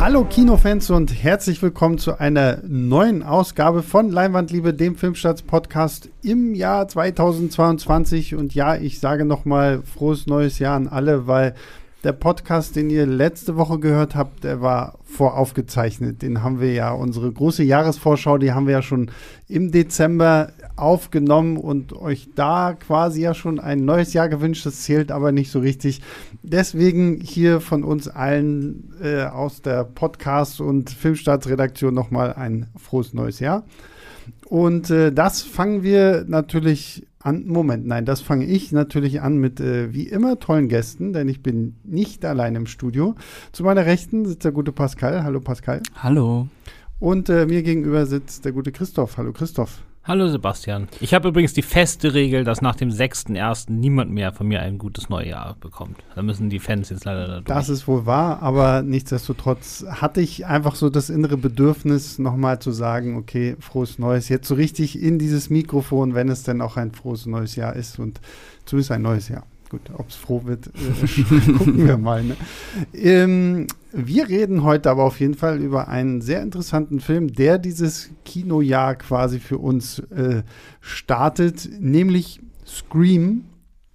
Hallo 0.00 0.24
Kinofans 0.24 0.88
und 0.88 1.12
herzlich 1.22 1.60
willkommen 1.60 1.98
zu 1.98 2.18
einer 2.18 2.62
neuen 2.66 3.22
Ausgabe 3.22 3.82
von 3.82 4.10
Leinwandliebe, 4.10 4.72
dem 4.72 4.96
Filmstarts-Podcast 4.96 6.08
im 6.22 6.54
Jahr 6.54 6.88
2022. 6.88 8.34
Und 8.34 8.54
ja, 8.54 8.76
ich 8.76 8.98
sage 8.98 9.26
nochmal 9.26 9.82
frohes 9.82 10.26
neues 10.26 10.58
Jahr 10.58 10.76
an 10.76 10.88
alle, 10.88 11.26
weil 11.26 11.54
der 12.04 12.12
Podcast, 12.12 12.76
den 12.76 12.88
ihr 12.88 13.06
letzte 13.06 13.56
Woche 13.56 13.78
gehört 13.78 14.14
habt, 14.14 14.44
der 14.44 14.62
war 14.62 14.98
voraufgezeichnet. 15.04 16.22
Den 16.22 16.42
haben 16.42 16.60
wir 16.60 16.72
ja, 16.72 16.92
unsere 16.92 17.30
große 17.30 17.62
Jahresvorschau, 17.62 18.38
die 18.38 18.52
haben 18.52 18.66
wir 18.66 18.72
ja 18.72 18.82
schon 18.82 19.10
im 19.48 19.70
Dezember 19.70 20.52
aufgenommen 20.76 21.58
und 21.58 21.92
euch 21.92 22.30
da 22.34 22.74
quasi 22.74 23.20
ja 23.20 23.34
schon 23.34 23.60
ein 23.60 23.84
neues 23.84 24.14
Jahr 24.14 24.30
gewünscht. 24.30 24.64
Das 24.64 24.82
zählt 24.82 25.12
aber 25.12 25.30
nicht 25.30 25.50
so 25.50 25.58
richtig. 25.58 26.00
Deswegen 26.42 27.20
hier 27.20 27.60
von 27.60 27.84
uns 27.84 28.08
allen 28.08 28.94
äh, 29.02 29.24
aus 29.24 29.60
der 29.60 29.84
Podcast- 29.84 30.62
und 30.62 30.88
Filmstartsredaktion 30.88 31.92
nochmal 31.92 32.32
ein 32.32 32.68
frohes 32.76 33.12
neues 33.12 33.40
Jahr. 33.40 33.64
Und 34.46 34.90
äh, 34.90 35.12
das 35.12 35.42
fangen 35.42 35.82
wir 35.82 36.24
natürlich 36.26 37.06
an. 37.20 37.46
Moment, 37.46 37.86
nein, 37.86 38.04
das 38.04 38.20
fange 38.20 38.46
ich 38.46 38.72
natürlich 38.72 39.20
an 39.20 39.38
mit 39.38 39.60
äh, 39.60 39.92
wie 39.92 40.08
immer 40.08 40.38
tollen 40.38 40.68
Gästen, 40.68 41.12
denn 41.12 41.28
ich 41.28 41.42
bin 41.42 41.76
nicht 41.84 42.24
allein 42.24 42.54
im 42.56 42.66
Studio. 42.66 43.14
Zu 43.52 43.64
meiner 43.64 43.86
Rechten 43.86 44.24
sitzt 44.26 44.44
der 44.44 44.52
gute 44.52 44.72
Pascal. 44.72 45.22
Hallo 45.22 45.40
Pascal. 45.40 45.82
Hallo. 45.96 46.48
Und 46.98 47.28
äh, 47.28 47.46
mir 47.46 47.62
gegenüber 47.62 48.06
sitzt 48.06 48.44
der 48.44 48.52
gute 48.52 48.72
Christoph. 48.72 49.16
Hallo 49.16 49.32
Christoph. 49.32 49.82
Hallo 50.02 50.28
Sebastian. 50.28 50.88
Ich 51.00 51.12
habe 51.12 51.28
übrigens 51.28 51.52
die 51.52 51.60
feste 51.60 52.14
Regel, 52.14 52.42
dass 52.42 52.62
nach 52.62 52.74
dem 52.74 52.88
6.1. 52.88 53.70
niemand 53.70 54.10
mehr 54.10 54.32
von 54.32 54.48
mir 54.48 54.62
ein 54.62 54.78
gutes 54.78 55.10
Neujahr 55.10 55.56
bekommt. 55.60 55.98
Da 56.14 56.22
müssen 56.22 56.48
die 56.48 56.58
Fans 56.58 56.88
jetzt 56.88 57.04
leider 57.04 57.26
da 57.26 57.34
durch. 57.34 57.44
Das 57.44 57.68
ist 57.68 57.86
wohl 57.86 58.06
wahr, 58.06 58.42
aber 58.42 58.80
nichtsdestotrotz 58.80 59.84
hatte 59.86 60.22
ich 60.22 60.46
einfach 60.46 60.74
so 60.74 60.88
das 60.88 61.10
innere 61.10 61.36
Bedürfnis, 61.36 62.18
nochmal 62.18 62.60
zu 62.60 62.72
sagen, 62.72 63.18
okay, 63.18 63.56
frohes 63.60 63.98
Neues, 63.98 64.30
jetzt 64.30 64.48
so 64.48 64.54
richtig 64.54 65.00
in 65.00 65.18
dieses 65.18 65.50
Mikrofon, 65.50 66.14
wenn 66.14 66.30
es 66.30 66.44
denn 66.44 66.62
auch 66.62 66.78
ein 66.78 66.92
frohes 66.92 67.26
neues 67.26 67.54
Jahr 67.54 67.76
ist 67.76 67.98
und 67.98 68.22
zumindest 68.64 68.92
ein 68.92 69.02
neues 69.02 69.28
Jahr. 69.28 69.44
Gut, 69.70 69.82
ob 69.96 70.08
es 70.08 70.16
froh 70.16 70.42
wird, 70.46 70.66
äh, 70.66 71.52
gucken 71.58 71.86
wir 71.86 71.96
mal. 71.96 72.24
Ne? 72.24 72.36
Ähm, 72.92 73.68
wir 73.92 74.28
reden 74.28 74.64
heute 74.64 74.90
aber 74.90 75.04
auf 75.04 75.20
jeden 75.20 75.34
Fall 75.34 75.60
über 75.60 75.86
einen 75.86 76.22
sehr 76.22 76.42
interessanten 76.42 76.98
Film, 76.98 77.32
der 77.32 77.58
dieses 77.58 78.10
Kinojahr 78.24 78.96
quasi 78.96 79.38
für 79.38 79.58
uns 79.58 80.00
äh, 80.10 80.42
startet, 80.80 81.68
nämlich 81.78 82.40
Scream, 82.66 83.44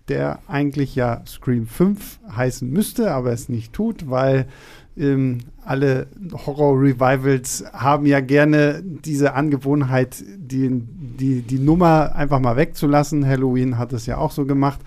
der 0.07 0.39
eigentlich 0.47 0.95
ja 0.95 1.21
Scream 1.27 1.67
5 1.67 2.19
heißen 2.33 2.69
müsste, 2.69 3.11
aber 3.11 3.33
es 3.33 3.49
nicht 3.49 3.73
tut, 3.73 4.09
weil 4.09 4.47
ähm, 4.95 5.39
alle 5.65 6.07
Horror-Revivals 6.45 7.65
haben 7.73 8.05
ja 8.05 8.21
gerne 8.21 8.81
diese 8.81 9.33
Angewohnheit, 9.33 10.23
die, 10.37 10.69
die, 10.71 11.41
die 11.41 11.59
Nummer 11.59 12.15
einfach 12.15 12.39
mal 12.39 12.55
wegzulassen. 12.55 13.27
Halloween 13.27 13.77
hat 13.77 13.91
es 13.91 14.05
ja 14.05 14.17
auch 14.17 14.31
so 14.31 14.45
gemacht 14.45 14.79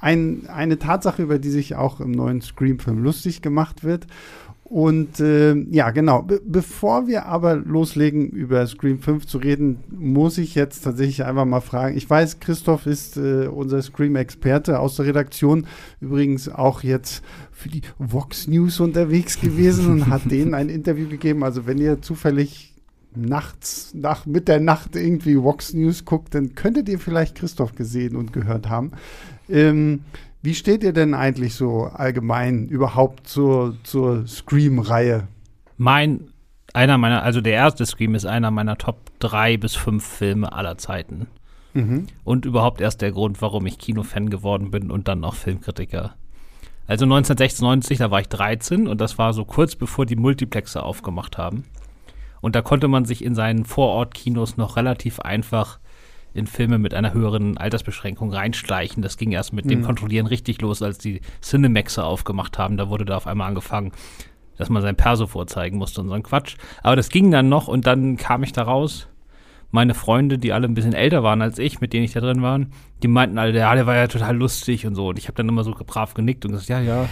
ein, 0.00 0.48
eine 0.48 0.78
Tatsache, 0.78 1.22
über 1.22 1.38
die 1.38 1.50
sich 1.50 1.76
auch 1.76 2.00
im 2.00 2.10
neuen 2.10 2.40
Scream-Film 2.40 3.02
lustig 3.02 3.42
gemacht 3.42 3.84
wird. 3.84 4.06
Und 4.70 5.18
äh, 5.18 5.54
ja, 5.72 5.90
genau. 5.90 6.22
Be 6.22 6.40
bevor 6.44 7.08
wir 7.08 7.26
aber 7.26 7.56
loslegen, 7.56 8.28
über 8.28 8.64
Scream 8.68 9.00
5 9.00 9.26
zu 9.26 9.38
reden, 9.38 9.80
muss 9.90 10.38
ich 10.38 10.54
jetzt 10.54 10.82
tatsächlich 10.82 11.24
einfach 11.24 11.44
mal 11.44 11.60
fragen. 11.60 11.96
Ich 11.96 12.08
weiß, 12.08 12.38
Christoph 12.38 12.86
ist 12.86 13.16
äh, 13.16 13.48
unser 13.48 13.82
Scream-Experte 13.82 14.78
aus 14.78 14.94
der 14.94 15.06
Redaktion, 15.06 15.66
übrigens 16.00 16.48
auch 16.48 16.84
jetzt 16.84 17.24
für 17.50 17.68
die 17.68 17.82
Vox 17.98 18.46
News 18.46 18.78
unterwegs 18.78 19.40
gewesen 19.40 19.90
und 19.90 20.06
hat 20.06 20.22
denen 20.30 20.54
ein 20.54 20.68
Interview 20.68 21.08
gegeben. 21.08 21.42
Also 21.42 21.66
wenn 21.66 21.78
ihr 21.78 22.00
zufällig 22.00 22.70
nachts, 23.12 23.90
nach 23.92 24.24
mit 24.24 24.46
der 24.46 24.60
Nacht 24.60 24.94
irgendwie 24.94 25.42
Vox 25.42 25.74
News 25.74 26.04
guckt, 26.04 26.32
dann 26.34 26.54
könntet 26.54 26.88
ihr 26.88 27.00
vielleicht 27.00 27.34
Christoph 27.34 27.74
gesehen 27.74 28.14
und 28.14 28.32
gehört 28.32 28.68
haben. 28.68 28.92
Ähm, 29.50 30.04
wie 30.42 30.54
steht 30.54 30.82
ihr 30.82 30.92
denn 30.92 31.14
eigentlich 31.14 31.54
so 31.54 31.84
allgemein 31.84 32.68
überhaupt 32.68 33.26
zur, 33.26 33.76
zur 33.82 34.26
Scream-Reihe? 34.26 35.28
Mein, 35.76 36.30
einer 36.72 36.96
meiner, 36.98 37.22
also 37.22 37.40
der 37.40 37.52
erste 37.54 37.84
Scream 37.84 38.14
ist 38.14 38.24
einer 38.24 38.50
meiner 38.50 38.78
Top 38.78 38.98
3 39.18 39.58
bis 39.58 39.74
5 39.74 40.04
Filme 40.04 40.52
aller 40.52 40.78
Zeiten. 40.78 41.26
Mhm. 41.74 42.06
Und 42.24 42.46
überhaupt 42.46 42.80
erst 42.80 43.02
der 43.02 43.12
Grund, 43.12 43.42
warum 43.42 43.66
ich 43.66 43.78
Kinofan 43.78 44.30
geworden 44.30 44.70
bin 44.70 44.90
und 44.90 45.08
dann 45.08 45.20
noch 45.20 45.34
Filmkritiker. 45.34 46.14
Also 46.86 47.04
1996, 47.04 47.98
da 47.98 48.10
war 48.10 48.20
ich 48.20 48.28
13 48.28 48.88
und 48.88 49.00
das 49.00 49.18
war 49.18 49.32
so 49.32 49.44
kurz 49.44 49.76
bevor 49.76 50.06
die 50.06 50.16
Multiplexe 50.16 50.82
aufgemacht 50.82 51.38
haben. 51.38 51.64
Und 52.40 52.56
da 52.56 52.62
konnte 52.62 52.88
man 52.88 53.04
sich 53.04 53.22
in 53.22 53.34
seinen 53.34 53.64
Vorortkinos 53.64 54.56
noch 54.56 54.76
relativ 54.76 55.20
einfach 55.20 55.78
in 56.34 56.46
Filme 56.46 56.78
mit 56.78 56.94
einer 56.94 57.12
höheren 57.12 57.58
Altersbeschränkung 57.58 58.32
reinschleichen. 58.32 59.02
Das 59.02 59.16
ging 59.16 59.32
erst 59.32 59.52
mit 59.52 59.64
mhm. 59.64 59.70
dem 59.70 59.82
Kontrollieren 59.82 60.26
richtig 60.26 60.60
los, 60.60 60.82
als 60.82 60.98
die 60.98 61.20
Cinemaxe 61.42 62.04
aufgemacht 62.04 62.58
haben. 62.58 62.76
Da 62.76 62.88
wurde 62.88 63.04
da 63.04 63.16
auf 63.16 63.26
einmal 63.26 63.48
angefangen, 63.48 63.92
dass 64.56 64.70
man 64.70 64.82
sein 64.82 64.96
Perso 64.96 65.26
vorzeigen 65.26 65.78
musste 65.78 66.00
und 66.00 66.08
so 66.08 66.14
ein 66.14 66.22
Quatsch. 66.22 66.56
Aber 66.82 66.96
das 66.96 67.08
ging 67.08 67.30
dann 67.30 67.48
noch 67.48 67.68
und 67.68 67.86
dann 67.86 68.16
kam 68.16 68.42
ich 68.42 68.52
da 68.52 68.62
raus 68.62 69.09
meine 69.70 69.94
Freunde, 69.94 70.38
die 70.38 70.52
alle 70.52 70.66
ein 70.66 70.74
bisschen 70.74 70.94
älter 70.94 71.22
waren 71.22 71.42
als 71.42 71.58
ich, 71.58 71.80
mit 71.80 71.92
denen 71.92 72.04
ich 72.04 72.12
da 72.12 72.20
drin 72.20 72.42
war, 72.42 72.60
die 73.02 73.08
meinten 73.08 73.38
alle, 73.38 73.56
ja, 73.56 73.74
der 73.74 73.86
war 73.86 73.94
ja 73.94 74.08
total 74.08 74.36
lustig 74.36 74.86
und 74.86 74.94
so. 74.94 75.08
Und 75.08 75.18
ich 75.18 75.28
habe 75.28 75.36
dann 75.36 75.48
immer 75.48 75.64
so 75.64 75.72
brav 75.72 76.14
genickt 76.14 76.44
und 76.44 76.52
gesagt, 76.52 76.68
ja, 76.68 76.80
ja. 76.80 77.08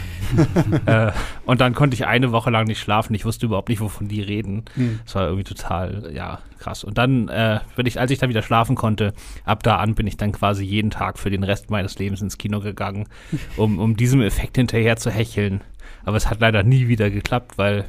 äh, 1.08 1.12
und 1.46 1.60
dann 1.60 1.74
konnte 1.74 1.94
ich 1.94 2.06
eine 2.06 2.32
Woche 2.32 2.50
lang 2.50 2.66
nicht 2.66 2.80
schlafen. 2.80 3.14
Ich 3.14 3.24
wusste 3.24 3.46
überhaupt 3.46 3.68
nicht, 3.68 3.80
wovon 3.80 4.08
die 4.08 4.20
reden. 4.20 4.64
Mhm. 4.76 5.00
Das 5.04 5.14
war 5.14 5.24
irgendwie 5.24 5.44
total, 5.44 6.10
ja, 6.12 6.40
krass. 6.58 6.84
Und 6.84 6.98
dann, 6.98 7.28
äh, 7.28 7.60
wenn 7.76 7.86
ich, 7.86 8.00
als 8.00 8.10
ich 8.10 8.18
dann 8.18 8.28
wieder 8.28 8.42
schlafen 8.42 8.76
konnte, 8.76 9.12
ab 9.44 9.62
da 9.62 9.76
an 9.76 9.94
bin 9.94 10.06
ich 10.06 10.16
dann 10.16 10.32
quasi 10.32 10.64
jeden 10.64 10.90
Tag 10.90 11.18
für 11.18 11.30
den 11.30 11.44
Rest 11.44 11.70
meines 11.70 11.98
Lebens 11.98 12.20
ins 12.20 12.38
Kino 12.38 12.60
gegangen, 12.60 13.08
um, 13.56 13.78
um 13.78 13.96
diesem 13.96 14.20
Effekt 14.20 14.56
hinterher 14.56 14.96
zu 14.96 15.10
hecheln. 15.10 15.62
Aber 16.04 16.16
es 16.16 16.28
hat 16.28 16.40
leider 16.40 16.62
nie 16.64 16.88
wieder 16.88 17.10
geklappt, 17.10 17.56
weil 17.56 17.84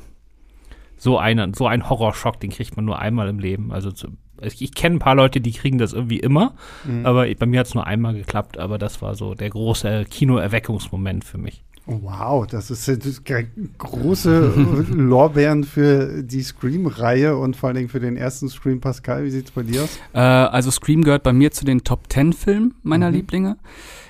so, 0.96 1.18
eine, 1.18 1.52
so 1.56 1.66
ein 1.66 1.90
Horrorschock, 1.90 2.40
den 2.40 2.52
kriegt 2.52 2.76
man 2.76 2.86
nur 2.86 3.00
einmal 3.00 3.30
im 3.30 3.40
Leben. 3.40 3.72
Also 3.72 3.92
zu, 3.92 4.10
ich, 4.42 4.62
ich 4.62 4.74
kenne 4.74 4.98
ein 4.98 5.00
paar 5.00 5.16
Leute, 5.16 5.42
die 5.42 5.52
kriegen 5.52 5.78
das 5.78 5.94
irgendwie 5.94 6.20
immer, 6.20 6.54
mhm. 6.86 7.06
aber 7.06 7.28
bei 7.36 7.46
mir 7.46 7.62
hat 7.62 7.68
es 7.68 7.76
nur 7.76 7.86
einmal 7.86 8.14
geklappt, 8.14 8.58
aber 8.58 8.78
das 8.78 9.02
war 9.02 9.16
so 9.16 9.36
der 9.36 9.50
große 9.50 10.06
Kinoerweckungsmoment 10.10 11.24
für 11.24 11.38
mich. 11.38 11.64
Wow, 11.92 12.46
das 12.46 12.70
ist, 12.70 12.88
das 12.88 13.24
große 13.80 14.86
Lorbeeren 14.92 15.64
für 15.64 16.22
die 16.22 16.44
Scream-Reihe 16.44 17.36
und 17.36 17.56
vor 17.56 17.70
allen 17.70 17.78
Dingen 17.78 17.90
für 17.90 18.00
den 18.00 18.16
ersten 18.16 18.48
Scream. 18.48 18.80
Pascal, 18.80 19.24
wie 19.24 19.32
sieht 19.32 19.46
es 19.46 19.52
bei 19.52 19.64
dir 19.64 19.84
aus? 19.84 19.98
Äh, 20.14 20.20
also 20.20 20.70
Scream 20.70 21.04
gehört 21.04 21.24
bei 21.24 21.34
mir 21.34 21.50
zu 21.52 21.66
den 21.66 21.84
Top 21.84 22.02
10 22.10 22.34
Filmen 22.34 22.76
meiner 22.84 23.08
mhm. 23.10 23.16
Lieblinge. 23.16 23.58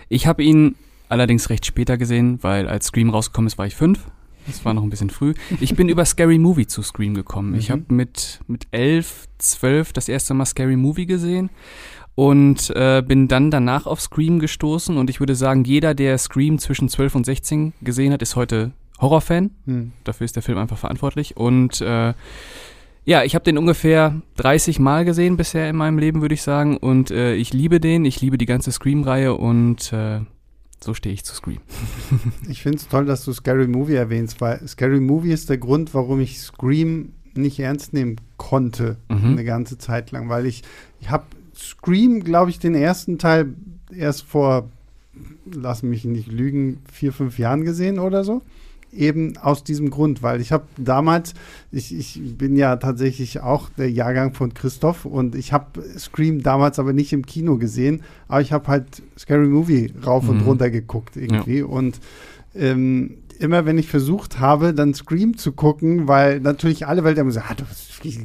Ich 0.09 0.27
habe 0.27 0.43
ihn 0.43 0.75
allerdings 1.07 1.49
recht 1.49 1.65
später 1.65 1.97
gesehen, 1.97 2.39
weil 2.41 2.67
als 2.67 2.87
Scream 2.87 3.11
rausgekommen 3.11 3.47
ist, 3.47 3.57
war 3.57 3.65
ich 3.65 3.75
fünf. 3.75 3.99
Das 4.49 4.65
war 4.65 4.73
noch 4.73 4.83
ein 4.83 4.89
bisschen 4.89 5.09
früh. 5.09 5.33
Ich 5.59 5.75
bin 5.75 5.89
über 5.89 6.03
Scary 6.05 6.37
Movie 6.37 6.67
zu 6.67 6.81
Scream 6.81 7.13
gekommen. 7.13 7.51
Mhm. 7.51 7.57
Ich 7.57 7.71
habe 7.71 7.83
mit, 7.89 8.39
mit 8.47 8.67
elf, 8.71 9.27
zwölf 9.37 9.93
das 9.93 10.09
erste 10.09 10.33
Mal 10.33 10.45
Scary 10.45 10.75
Movie 10.75 11.05
gesehen 11.05 11.49
und 12.15 12.69
äh, 12.75 13.01
bin 13.01 13.27
dann 13.27 13.51
danach 13.51 13.85
auf 13.85 14.01
Scream 14.01 14.39
gestoßen. 14.39 14.97
Und 14.97 15.09
ich 15.09 15.19
würde 15.19 15.35
sagen, 15.35 15.63
jeder, 15.63 15.93
der 15.93 16.17
Scream 16.17 16.59
zwischen 16.59 16.89
12 16.89 17.15
und 17.15 17.25
16 17.25 17.73
gesehen 17.81 18.11
hat, 18.11 18.21
ist 18.21 18.35
heute 18.35 18.71
Horrorfan. 18.99 19.51
Mhm. 19.65 19.93
Dafür 20.03 20.25
ist 20.25 20.35
der 20.35 20.43
Film 20.43 20.57
einfach 20.57 20.77
verantwortlich. 20.77 21.37
Und 21.37 21.79
äh, 21.81 22.13
ja, 23.05 23.23
ich 23.23 23.35
habe 23.35 23.45
den 23.45 23.57
ungefähr 23.57 24.21
30 24.35 24.79
Mal 24.79 25.05
gesehen 25.05 25.37
bisher 25.37 25.69
in 25.69 25.75
meinem 25.75 25.97
Leben, 25.97 26.21
würde 26.21 26.35
ich 26.35 26.41
sagen. 26.41 26.77
Und 26.77 27.09
äh, 27.11 27.35
ich 27.35 27.53
liebe 27.53 27.79
den. 27.79 28.05
Ich 28.05 28.21
liebe 28.21 28.37
die 28.37 28.45
ganze 28.45 28.71
Scream-Reihe 28.71 29.35
und 29.35 29.93
äh, 29.93 30.19
so 30.83 30.93
stehe 30.93 31.13
ich 31.13 31.23
zu 31.23 31.35
Scream. 31.35 31.59
ich 32.49 32.61
finde 32.61 32.77
es 32.77 32.87
toll, 32.87 33.05
dass 33.05 33.25
du 33.25 33.33
Scary 33.33 33.67
Movie 33.67 33.95
erwähnst, 33.95 34.41
weil 34.41 34.65
Scary 34.67 34.99
Movie 34.99 35.31
ist 35.31 35.49
der 35.49 35.57
Grund, 35.57 35.93
warum 35.93 36.19
ich 36.19 36.39
Scream 36.39 37.13
nicht 37.33 37.59
ernst 37.59 37.93
nehmen 37.93 38.17
konnte 38.37 38.97
mhm. 39.07 39.25
eine 39.25 39.43
ganze 39.43 39.77
Zeit 39.77 40.11
lang, 40.11 40.29
weil 40.29 40.45
ich, 40.45 40.63
ich 40.99 41.09
habe 41.09 41.25
Scream, 41.55 42.23
glaube 42.23 42.49
ich, 42.49 42.59
den 42.59 42.75
ersten 42.75 43.17
Teil 43.17 43.53
erst 43.93 44.23
vor, 44.23 44.69
lass 45.45 45.83
mich 45.83 46.05
nicht 46.05 46.31
lügen, 46.31 46.81
vier, 46.91 47.13
fünf 47.13 47.37
Jahren 47.37 47.65
gesehen 47.65 47.99
oder 47.99 48.23
so 48.23 48.41
eben 48.91 49.37
aus 49.37 49.63
diesem 49.63 49.89
Grund, 49.89 50.23
weil 50.23 50.41
ich 50.41 50.51
habe 50.51 50.65
damals, 50.77 51.33
ich, 51.71 51.95
ich 51.97 52.37
bin 52.37 52.55
ja 52.55 52.75
tatsächlich 52.77 53.39
auch 53.41 53.69
der 53.69 53.91
Jahrgang 53.91 54.33
von 54.33 54.53
Christoph 54.53 55.05
und 55.05 55.35
ich 55.35 55.53
habe 55.53 55.83
Scream 55.97 56.41
damals 56.43 56.79
aber 56.79 56.93
nicht 56.93 57.13
im 57.13 57.25
Kino 57.25 57.57
gesehen, 57.57 58.01
aber 58.27 58.41
ich 58.41 58.51
habe 58.51 58.67
halt 58.67 59.03
Scary 59.17 59.47
Movie 59.47 59.93
rauf 60.05 60.23
mhm. 60.23 60.29
und 60.29 60.41
runter 60.41 60.69
geguckt 60.69 61.15
irgendwie 61.15 61.59
ja. 61.59 61.65
und 61.65 61.99
ähm, 62.55 63.17
immer 63.39 63.65
wenn 63.65 63.77
ich 63.77 63.87
versucht 63.87 64.39
habe, 64.39 64.73
dann 64.73 64.93
Scream 64.93 65.37
zu 65.37 65.53
gucken, 65.53 66.07
weil 66.07 66.41
natürlich 66.41 66.87
alle 66.87 67.03
Welt 67.03 67.17
immer 67.17 67.31
so, 67.31 67.39
ah, 67.39 67.55
du 67.55 67.63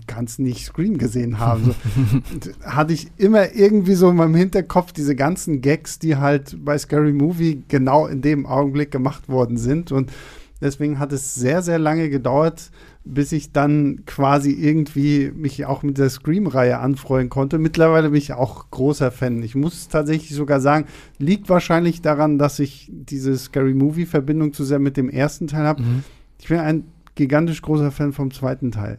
kannst 0.06 0.40
nicht 0.40 0.66
Scream 0.66 0.99
gesehen 0.99 1.38
haben. 1.38 1.64
So, 1.64 2.52
hatte 2.64 2.93
ich 2.93 3.11
immer 3.16 3.55
irgendwie 3.55 3.94
so 3.94 4.11
in 4.11 4.16
meinem 4.16 4.34
Hinterkopf 4.34 4.93
diese 4.93 5.14
ganzen 5.14 5.61
Gags, 5.61 6.00
die 6.00 6.16
halt 6.16 6.56
bei 6.64 6.76
Scary 6.76 7.12
Movie 7.12 7.62
genau 7.69 8.06
in 8.06 8.22
dem 8.22 8.44
Augenblick 8.44 8.90
gemacht 8.90 9.28
worden 9.28 9.56
sind 9.56 9.93
und 9.93 10.11
Deswegen 10.60 10.98
hat 10.98 11.12
es 11.12 11.34
sehr, 11.34 11.62
sehr 11.62 11.78
lange 11.78 12.08
gedauert, 12.08 12.70
bis 13.04 13.32
ich 13.32 13.52
dann 13.52 14.04
quasi 14.06 14.52
irgendwie 14.52 15.30
mich 15.34 15.66
auch 15.66 15.82
mit 15.82 15.98
der 15.98 16.08
Scream-Reihe 16.08 16.78
anfreuen 16.78 17.28
konnte. 17.28 17.58
Mittlerweile 17.58 18.10
bin 18.10 18.18
ich 18.18 18.32
auch 18.32 18.70
großer 18.70 19.10
Fan. 19.10 19.42
Ich 19.42 19.54
muss 19.54 19.88
tatsächlich 19.88 20.34
sogar 20.34 20.60
sagen, 20.60 20.86
liegt 21.18 21.48
wahrscheinlich 21.48 22.00
daran, 22.00 22.38
dass 22.38 22.58
ich 22.58 22.90
diese 22.90 23.36
Scary 23.36 23.74
Movie-Verbindung 23.74 24.52
zu 24.52 24.64
sehr 24.64 24.78
mit 24.78 24.96
dem 24.96 25.10
ersten 25.10 25.48
Teil 25.48 25.64
habe. 25.64 25.82
Mhm. 25.82 26.04
Ich 26.40 26.48
bin 26.48 26.58
ein 26.58 26.84
gigantisch 27.14 27.60
großer 27.60 27.90
Fan 27.90 28.12
vom 28.12 28.30
zweiten 28.30 28.70
Teil. 28.70 28.98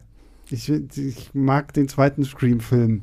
Ich, 0.49 0.69
ich 0.69 1.31
mag 1.33 1.73
den 1.73 1.87
zweiten 1.87 2.23
Scream-Film 2.23 3.01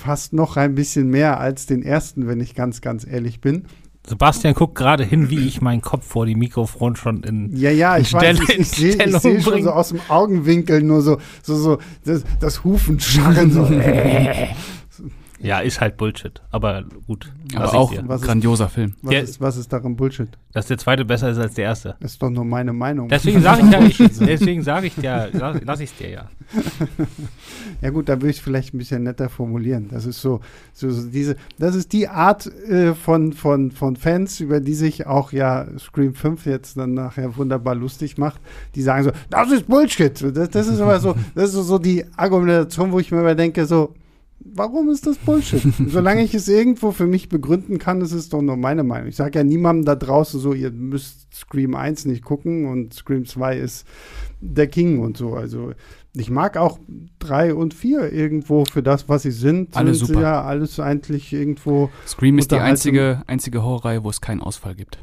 fast 0.00 0.32
noch 0.32 0.56
ein 0.56 0.74
bisschen 0.74 1.08
mehr 1.08 1.38
als 1.38 1.66
den 1.66 1.82
ersten, 1.82 2.26
wenn 2.26 2.40
ich 2.40 2.54
ganz, 2.54 2.80
ganz 2.80 3.06
ehrlich 3.06 3.40
bin. 3.40 3.66
Sebastian 4.06 4.54
guckt 4.54 4.74
gerade 4.74 5.04
hin, 5.04 5.30
wie 5.30 5.46
ich 5.46 5.60
meinen 5.60 5.82
Kopf 5.82 6.06
vor 6.06 6.26
die 6.26 6.34
Mikrofon 6.34 6.96
schon 6.96 7.22
in 7.22 7.54
Ja, 7.54 7.70
ja, 7.70 7.98
ich 7.98 8.08
Stelle, 8.08 8.38
weiß, 8.38 8.48
ich, 8.48 8.58
ich 8.58 8.68
sehe 8.68 9.20
seh 9.20 9.40
schon 9.40 9.62
so 9.62 9.70
aus 9.70 9.90
dem 9.90 10.00
Augenwinkel 10.08 10.82
nur 10.82 11.02
so, 11.02 11.18
so, 11.42 11.54
so 11.54 11.78
das, 12.04 12.24
das 12.40 12.64
Hufenscharren 12.64 13.52
so. 13.52 13.64
Ja, 15.42 15.60
ist 15.60 15.80
halt 15.80 15.96
Bullshit. 15.96 16.40
Aber 16.50 16.84
gut. 17.06 17.32
Aber 17.54 17.74
auch 17.74 17.96
ein 17.96 18.06
grandioser 18.06 18.68
Film. 18.68 18.94
Was, 19.02 19.14
ja, 19.14 19.20
ist, 19.20 19.40
was 19.40 19.56
ist 19.56 19.72
daran 19.72 19.96
Bullshit? 19.96 20.28
Dass 20.52 20.66
der 20.66 20.78
zweite 20.78 21.04
besser 21.04 21.30
ist 21.30 21.38
als 21.38 21.54
der 21.54 21.64
erste. 21.64 21.96
Das 22.00 22.12
ist 22.12 22.22
doch 22.22 22.30
nur 22.30 22.44
meine 22.44 22.72
Meinung. 22.72 23.08
Deswegen 23.08 23.40
sage 23.42 23.62
ich 23.62 23.70
ja, 23.72 23.80
ich, 23.80 24.18
deswegen 24.18 24.62
sage 24.62 24.88
ich 24.88 24.94
dir, 24.94 25.30
lass 25.64 25.80
ich 25.80 25.90
es 25.90 25.96
dir 25.96 26.10
ja. 26.10 26.28
ja 27.80 27.90
gut, 27.90 28.08
da 28.08 28.16
würde 28.16 28.30
ich 28.30 28.42
vielleicht 28.42 28.74
ein 28.74 28.78
bisschen 28.78 29.02
netter 29.02 29.28
formulieren. 29.28 29.88
Das 29.90 30.04
ist 30.04 30.20
so, 30.20 30.40
so, 30.74 30.90
so 30.90 31.08
diese, 31.08 31.36
das 31.58 31.74
ist 31.74 31.92
die 31.92 32.08
Art 32.08 32.46
äh, 32.46 32.94
von, 32.94 33.32
von, 33.32 33.70
von 33.70 33.96
Fans, 33.96 34.40
über 34.40 34.60
die 34.60 34.74
sich 34.74 35.06
auch 35.06 35.32
ja 35.32 35.66
Scream 35.78 36.14
5 36.14 36.44
jetzt 36.46 36.76
dann 36.76 36.94
nachher 36.94 37.36
wunderbar 37.36 37.74
lustig 37.74 38.18
macht. 38.18 38.40
Die 38.74 38.82
sagen 38.82 39.04
so, 39.04 39.12
das 39.30 39.50
ist 39.50 39.66
Bullshit. 39.68 40.36
Das, 40.36 40.50
das 40.50 40.66
ist 40.66 40.80
aber 40.80 41.00
so, 41.00 41.14
das 41.34 41.54
ist 41.54 41.66
so 41.66 41.78
die 41.78 42.04
Argumentation, 42.16 42.92
wo 42.92 42.98
ich 42.98 43.10
mir 43.10 43.20
immer 43.20 43.34
denke, 43.34 43.64
so, 43.64 43.94
warum 44.44 44.88
ist 44.90 45.06
das 45.06 45.16
Bullshit? 45.18 45.62
Solange 45.86 46.22
ich 46.22 46.34
es 46.34 46.48
irgendwo 46.48 46.92
für 46.92 47.06
mich 47.06 47.28
begründen 47.28 47.78
kann, 47.78 48.00
ist 48.00 48.12
es 48.12 48.28
doch 48.28 48.42
nur 48.42 48.56
meine 48.56 48.82
Meinung. 48.82 49.08
Ich 49.08 49.16
sage 49.16 49.38
ja 49.38 49.44
niemandem 49.44 49.84
da 49.84 49.94
draußen 49.94 50.40
so, 50.40 50.52
ihr 50.52 50.70
müsst 50.70 51.32
Scream 51.34 51.74
1 51.74 52.06
nicht 52.06 52.24
gucken 52.24 52.66
und 52.66 52.94
Scream 52.94 53.26
2 53.26 53.58
ist 53.58 53.86
der 54.40 54.66
King 54.66 55.00
und 55.00 55.16
so. 55.16 55.34
Also 55.34 55.72
ich 56.14 56.30
mag 56.30 56.56
auch 56.56 56.78
3 57.20 57.54
und 57.54 57.74
4 57.74 58.12
irgendwo 58.12 58.64
für 58.64 58.82
das, 58.82 59.08
was 59.08 59.22
sie 59.22 59.30
sind. 59.30 59.76
Alles 59.76 60.00
super. 60.00 60.20
Ja, 60.20 60.42
alles 60.42 60.80
eigentlich 60.80 61.32
irgendwo. 61.32 61.90
Scream 62.06 62.38
ist 62.38 62.50
die 62.50 62.56
einzige, 62.56 63.22
einzige 63.26 63.62
Horrorreihe, 63.62 64.04
wo 64.04 64.10
es 64.10 64.20
keinen 64.20 64.40
Ausfall 64.40 64.74
gibt. 64.74 64.98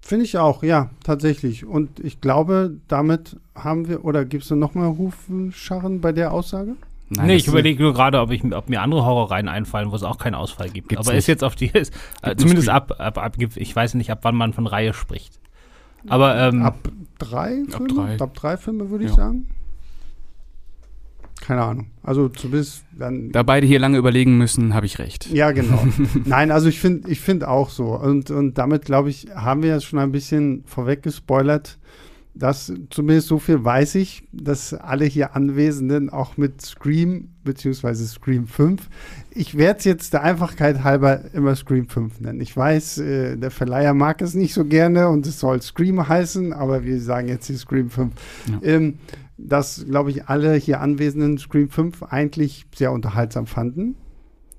Finde 0.00 0.26
ich 0.26 0.36
auch, 0.36 0.62
ja, 0.62 0.90
tatsächlich. 1.02 1.64
Und 1.64 1.98
ich 2.00 2.20
glaube, 2.20 2.76
damit 2.88 3.38
haben 3.54 3.88
wir, 3.88 4.04
oder 4.04 4.26
gibt 4.26 4.44
es 4.44 4.50
noch 4.50 4.74
mal 4.74 4.98
Hufenscharren 4.98 6.02
bei 6.02 6.12
der 6.12 6.34
Aussage? 6.34 6.76
Nein, 7.10 7.26
nee, 7.26 7.36
ich 7.36 7.46
überlege 7.46 7.82
nur 7.82 7.92
gerade, 7.92 8.20
ob, 8.20 8.30
ob 8.30 8.68
mir 8.68 8.80
andere 8.80 9.04
Horrorreihen 9.04 9.48
einfallen, 9.48 9.90
wo 9.90 9.96
es 9.96 10.02
auch 10.02 10.18
keinen 10.18 10.34
Ausfall 10.34 10.70
gibt. 10.70 10.88
Gibt's 10.88 11.06
Aber 11.06 11.12
nicht. 11.12 11.20
ist 11.20 11.26
jetzt 11.26 11.44
auf 11.44 11.54
die, 11.54 11.66
ist, 11.68 11.92
äh, 12.22 12.34
zumindest 12.34 12.68
ab, 12.68 12.94
ab, 12.98 13.18
ab, 13.18 13.36
ich 13.38 13.76
weiß 13.76 13.94
nicht, 13.94 14.10
ab 14.10 14.20
wann 14.22 14.34
man 14.34 14.52
von 14.52 14.66
Reihe 14.66 14.94
spricht. 14.94 15.38
Aber 16.08 16.36
ähm, 16.36 16.62
ab 16.62 16.78
drei 17.18 17.64
Filme? 17.68 17.74
Ab 17.74 17.88
drei, 17.88 18.20
ab 18.20 18.34
drei 18.34 18.56
Filme 18.56 18.90
würde 18.90 19.04
ja. 19.04 19.10
ich 19.10 19.16
sagen. 19.16 19.46
Keine 21.40 21.62
Ahnung. 21.62 21.86
Also 22.02 22.30
zumindest 22.30 22.84
dann. 22.98 23.30
Da 23.32 23.42
beide 23.42 23.66
hier 23.66 23.78
lange 23.78 23.98
überlegen 23.98 24.38
müssen, 24.38 24.72
habe 24.72 24.86
ich 24.86 24.98
recht. 24.98 25.30
Ja, 25.30 25.52
genau. 25.52 25.86
Nein, 26.24 26.50
also 26.50 26.68
ich 26.68 26.80
finde, 26.80 27.10
ich 27.10 27.20
finde 27.20 27.48
auch 27.48 27.68
so. 27.68 27.98
Und, 27.98 28.30
und 28.30 28.56
damit, 28.56 28.86
glaube 28.86 29.10
ich, 29.10 29.28
haben 29.34 29.62
wir 29.62 29.70
jetzt 29.70 29.84
schon 29.84 29.98
ein 29.98 30.12
bisschen 30.12 30.64
vorweg 30.66 31.02
gespoilert 31.02 31.78
das 32.34 32.72
zumindest 32.90 33.28
so 33.28 33.38
viel 33.38 33.64
weiß 33.64 33.94
ich, 33.94 34.26
dass 34.32 34.74
alle 34.74 35.04
hier 35.04 35.36
Anwesenden 35.36 36.10
auch 36.10 36.36
mit 36.36 36.60
Scream 36.62 37.28
beziehungsweise 37.44 38.06
Scream 38.06 38.46
5, 38.46 38.88
ich 39.30 39.56
werde 39.56 39.78
es 39.78 39.84
jetzt 39.84 40.12
der 40.14 40.22
Einfachkeit 40.22 40.82
halber 40.82 41.32
immer 41.32 41.54
Scream 41.54 41.88
5 41.88 42.20
nennen. 42.20 42.40
Ich 42.40 42.56
weiß, 42.56 42.98
äh, 42.98 43.36
der 43.36 43.50
Verleiher 43.50 43.94
mag 43.94 44.20
es 44.22 44.34
nicht 44.34 44.54
so 44.54 44.64
gerne 44.64 45.08
und 45.08 45.26
es 45.26 45.38
soll 45.38 45.62
Scream 45.62 46.08
heißen, 46.08 46.52
aber 46.52 46.84
wir 46.84 47.00
sagen 47.00 47.28
jetzt 47.28 47.48
die 47.48 47.56
Scream 47.56 47.90
5. 47.90 48.12
Ja. 48.50 48.58
Ähm, 48.62 48.94
dass, 49.36 49.84
glaube 49.88 50.10
ich, 50.10 50.28
alle 50.28 50.54
hier 50.54 50.80
Anwesenden 50.80 51.38
Scream 51.38 51.68
5 51.68 52.04
eigentlich 52.04 52.66
sehr 52.74 52.92
unterhaltsam 52.92 53.46
fanden. 53.46 53.96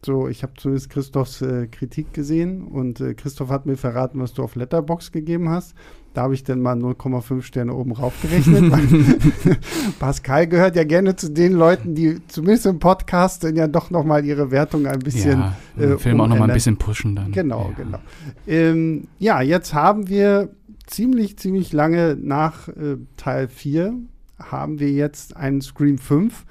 So, 0.06 0.28
ich 0.28 0.44
habe 0.44 0.54
zumindest 0.56 0.92
Christophs 0.92 1.42
äh, 1.42 1.66
Kritik 1.66 2.14
gesehen 2.14 2.68
und 2.68 3.02
äh, 3.02 3.16
Christoph 3.16 3.50
hat 3.50 3.66
mir 3.66 3.76
verraten, 3.76 4.20
was 4.20 4.36
du 4.36 4.44
auf 4.44 4.56
Letterbox 4.56 5.12
gegeben 5.12 5.50
hast. 5.50 5.74
Da 6.14 6.22
habe 6.22 6.36
ich 6.36 6.44
dann 6.44 6.62
mal 6.62 6.78
0,5 6.78 7.42
Sterne 7.42 7.74
oben 7.74 7.92
rauf 7.92 8.14
gerechnet. 8.22 8.72
Pascal 10.00 10.46
gehört 10.46 10.76
ja 10.76 10.84
gerne 10.84 11.16
zu 11.16 11.32
den 11.32 11.54
Leuten, 11.54 11.96
die 11.96 12.20
zumindest 12.28 12.68
im 12.68 12.78
Podcast 12.78 13.44
dann 13.44 13.56
ja 13.56 13.66
doch 13.66 13.90
noch 13.90 14.04
mal 14.04 14.24
ihre 14.24 14.52
Wertung 14.52 14.86
ein 14.86 15.00
bisschen 15.00 15.40
ja, 15.40 15.56
äh, 15.84 15.98
Film 15.98 16.22
auch 16.22 16.28
noch 16.28 16.38
mal 16.38 16.52
ein 16.52 16.54
bisschen 16.54 16.78
pushen 16.78 17.16
dann. 17.16 17.32
Genau, 17.32 17.74
ja. 17.76 17.84
genau. 17.84 18.00
Ähm, 18.46 19.08
ja, 19.18 19.42
jetzt 19.42 19.74
haben 19.74 20.08
wir 20.08 20.52
ziemlich, 20.86 21.40
ziemlich 21.40 21.74
lange 21.74 22.16
nach 22.16 22.68
äh, 22.68 22.98
Teil 23.18 23.48
4 23.48 23.96
haben 24.38 24.80
wir 24.80 24.92
jetzt 24.92 25.36
einen 25.36 25.62
Scream 25.62 25.98
5 25.98 26.46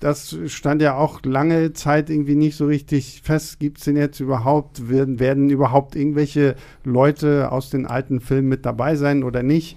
das 0.00 0.36
stand 0.46 0.82
ja 0.82 0.96
auch 0.96 1.22
lange 1.24 1.72
Zeit 1.72 2.10
irgendwie 2.10 2.34
nicht 2.34 2.56
so 2.56 2.66
richtig 2.66 3.22
fest. 3.24 3.58
Gibt 3.58 3.78
es 3.78 3.84
denn 3.84 3.96
jetzt 3.96 4.20
überhaupt, 4.20 4.90
werden, 4.90 5.18
werden 5.20 5.48
überhaupt 5.48 5.96
irgendwelche 5.96 6.54
Leute 6.84 7.50
aus 7.50 7.70
den 7.70 7.86
alten 7.86 8.20
Filmen 8.20 8.48
mit 8.48 8.66
dabei 8.66 8.96
sein 8.96 9.24
oder 9.24 9.42
nicht? 9.42 9.76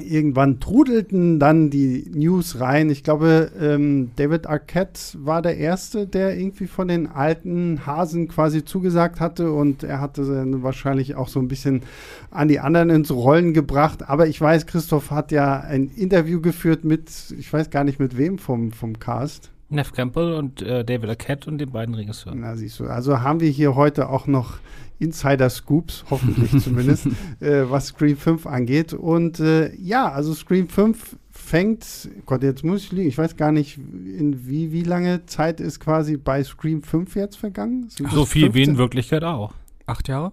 Irgendwann 0.00 0.60
trudelten 0.60 1.38
dann 1.38 1.70
die 1.70 2.10
News 2.12 2.60
rein. 2.60 2.90
Ich 2.90 3.04
glaube, 3.04 3.50
ähm, 3.60 4.10
David 4.16 4.46
Arquette 4.46 5.00
war 5.24 5.42
der 5.42 5.56
Erste, 5.56 6.06
der 6.06 6.36
irgendwie 6.36 6.66
von 6.66 6.88
den 6.88 7.06
alten 7.06 7.86
Hasen 7.86 8.28
quasi 8.28 8.64
zugesagt 8.64 9.20
hatte 9.20 9.52
und 9.52 9.82
er 9.82 10.00
hatte 10.00 10.24
dann 10.24 10.62
wahrscheinlich 10.62 11.14
auch 11.14 11.28
so 11.28 11.40
ein 11.40 11.48
bisschen 11.48 11.82
an 12.30 12.48
die 12.48 12.60
anderen 12.60 12.90
ins 12.90 13.10
Rollen 13.10 13.54
gebracht. 13.54 14.08
Aber 14.08 14.26
ich 14.26 14.40
weiß, 14.40 14.66
Christoph 14.66 15.10
hat 15.10 15.32
ja 15.32 15.60
ein 15.60 15.90
Interview 15.96 16.40
geführt 16.40 16.84
mit, 16.84 17.10
ich 17.38 17.52
weiß 17.52 17.70
gar 17.70 17.84
nicht 17.84 18.00
mit 18.00 18.18
wem 18.18 18.38
vom, 18.38 18.72
vom 18.72 18.98
Cast. 18.98 19.53
Neff 19.68 19.92
Campbell 19.92 20.34
und 20.34 20.62
äh, 20.62 20.84
David 20.84 21.10
Arquette 21.10 21.50
und 21.50 21.58
den 21.58 21.70
beiden 21.70 21.94
Regisseuren. 21.94 22.40
Na, 22.40 22.56
siehst 22.56 22.78
du. 22.80 22.86
Also 22.86 23.20
haben 23.20 23.40
wir 23.40 23.50
hier 23.50 23.74
heute 23.74 24.08
auch 24.08 24.26
noch 24.26 24.58
Insider-Scoops, 24.98 26.04
hoffentlich 26.10 26.58
zumindest, 26.62 27.06
äh, 27.40 27.68
was 27.68 27.88
Scream 27.88 28.16
5 28.16 28.46
angeht. 28.46 28.92
Und 28.92 29.40
äh, 29.40 29.74
ja, 29.76 30.10
also 30.10 30.34
Scream 30.34 30.68
5 30.68 31.16
fängt, 31.30 32.08
Gott, 32.26 32.42
jetzt 32.42 32.64
muss 32.64 32.84
ich 32.84 32.92
liegen, 32.92 33.08
ich 33.08 33.18
weiß 33.18 33.36
gar 33.36 33.52
nicht, 33.52 33.78
in 33.78 34.46
wie, 34.46 34.72
wie 34.72 34.82
lange 34.82 35.26
Zeit 35.26 35.60
ist 35.60 35.80
quasi 35.80 36.16
bei 36.16 36.42
Scream 36.44 36.82
5 36.82 37.16
jetzt 37.16 37.36
vergangen? 37.36 37.88
Sind 37.88 38.10
so 38.10 38.24
viel 38.24 38.44
15? 38.44 38.54
wie 38.54 38.70
in 38.70 38.78
Wirklichkeit 38.78 39.24
auch. 39.24 39.52
Acht 39.86 40.08
Jahre? 40.08 40.32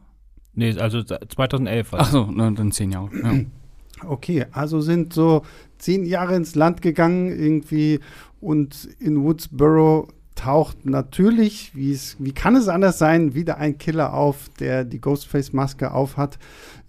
Nee, 0.53 0.77
also 0.77 1.01
2011. 1.03 1.93
Also. 1.93 2.03
Ach 2.03 2.27
so, 2.27 2.31
dann 2.33 2.71
zehn 2.71 2.91
Jahre. 2.91 3.09
Ja. 3.21 3.33
Okay, 4.07 4.45
also 4.51 4.81
sind 4.81 5.13
so 5.13 5.43
zehn 5.77 6.05
Jahre 6.05 6.35
ins 6.35 6.55
Land 6.55 6.81
gegangen 6.81 7.29
irgendwie 7.29 7.99
und 8.39 8.89
in 8.99 9.23
Woodsboro 9.23 10.07
taucht 10.35 10.85
natürlich, 10.85 11.71
wie 11.75 12.31
kann 12.31 12.55
es 12.55 12.67
anders 12.67 12.97
sein, 12.97 13.35
wieder 13.35 13.57
ein 13.57 13.77
Killer 13.77 14.13
auf, 14.13 14.49
der 14.59 14.85
die 14.85 14.99
Ghostface-Maske 14.99 15.91
aufhat. 15.91 16.39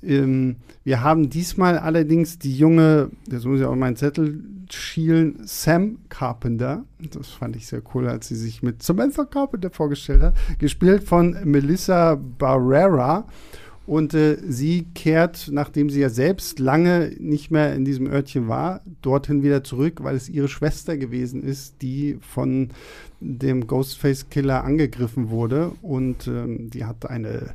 Ähm, 0.02 0.56
wir 0.84 1.02
haben 1.02 1.28
diesmal 1.28 1.78
allerdings 1.78 2.38
die 2.38 2.56
junge, 2.56 3.10
das 3.28 3.44
muss 3.44 3.60
ich 3.60 3.66
auch 3.66 3.74
meinen 3.76 3.96
Zettel 3.96 4.42
schielen, 4.70 5.40
Sam 5.44 5.98
Carpenter. 6.08 6.84
Das 7.12 7.28
fand 7.28 7.56
ich 7.56 7.66
sehr 7.66 7.82
cool, 7.94 8.08
als 8.08 8.28
sie 8.28 8.36
sich 8.36 8.62
mit 8.62 8.82
Samantha 8.82 9.24
Carpenter 9.24 9.70
vorgestellt 9.70 10.22
hat. 10.22 10.34
Gespielt 10.58 11.04
von 11.04 11.36
Melissa 11.44 12.14
Barrera. 12.14 13.26
Und 13.86 14.14
äh, 14.14 14.36
sie 14.46 14.86
kehrt, 14.94 15.48
nachdem 15.50 15.90
sie 15.90 16.00
ja 16.00 16.08
selbst 16.08 16.60
lange 16.60 17.12
nicht 17.18 17.50
mehr 17.50 17.74
in 17.74 17.84
diesem 17.84 18.06
Örtchen 18.06 18.46
war, 18.48 18.80
dorthin 19.02 19.42
wieder 19.42 19.64
zurück, 19.64 20.02
weil 20.02 20.14
es 20.14 20.28
ihre 20.28 20.48
Schwester 20.48 20.96
gewesen 20.96 21.42
ist, 21.42 21.82
die 21.82 22.18
von 22.20 22.70
dem 23.20 23.66
Ghostface-Killer 23.66 24.62
angegriffen 24.62 25.30
wurde. 25.30 25.72
Und 25.82 26.28
ähm, 26.28 26.70
die 26.70 26.84
hat 26.84 27.10
eine 27.10 27.54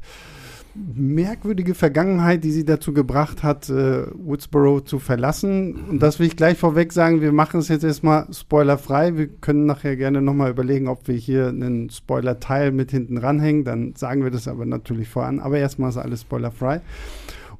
merkwürdige 0.95 1.73
Vergangenheit, 1.73 2.43
die 2.43 2.51
sie 2.51 2.65
dazu 2.65 2.93
gebracht 2.93 3.43
hat, 3.43 3.69
äh, 3.69 4.05
Woodsboro 4.13 4.81
zu 4.81 4.99
verlassen. 4.99 5.75
Und 5.89 6.03
das 6.03 6.19
will 6.19 6.27
ich 6.27 6.35
gleich 6.35 6.57
vorweg 6.57 6.93
sagen. 6.93 7.21
Wir 7.21 7.31
machen 7.31 7.59
es 7.59 7.67
jetzt 7.67 7.83
erstmal 7.83 8.27
spoilerfrei. 8.31 9.17
Wir 9.17 9.27
können 9.27 9.65
nachher 9.65 9.95
gerne 9.95 10.21
nochmal 10.21 10.51
überlegen, 10.51 10.87
ob 10.87 11.07
wir 11.07 11.15
hier 11.15 11.47
einen 11.47 11.89
Spoiler-Teil 11.89 12.71
mit 12.71 12.91
hinten 12.91 13.17
ranhängen. 13.17 13.63
Dann 13.63 13.93
sagen 13.95 14.23
wir 14.23 14.31
das 14.31 14.47
aber 14.47 14.65
natürlich 14.65 15.09
voran. 15.09 15.39
Aber 15.39 15.57
erstmal 15.57 15.89
ist 15.89 15.97
alles 15.97 16.21
spoilerfrei. 16.21 16.81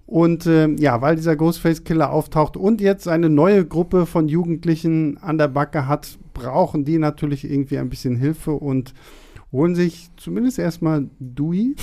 Und 0.05 0.45
äh, 0.45 0.69
ja, 0.75 1.01
weil 1.01 1.17
dieser 1.17 1.35
Ghostface-Killer 1.35 2.11
auftaucht 2.11 2.55
und 2.55 2.79
jetzt 2.79 3.07
eine 3.07 3.29
neue 3.29 3.65
Gruppe 3.65 4.05
von 4.05 4.29
Jugendlichen 4.29 5.17
an 5.17 5.37
der 5.37 5.49
Backe 5.49 5.87
hat, 5.87 6.17
brauchen 6.33 6.85
die 6.85 6.97
natürlich 6.97 7.49
irgendwie 7.49 7.77
ein 7.77 7.89
bisschen 7.89 8.15
Hilfe 8.15 8.51
und 8.51 8.93
holen 9.51 9.75
sich 9.75 10.09
zumindest 10.15 10.59
erstmal 10.59 11.09
Dewey 11.19 11.75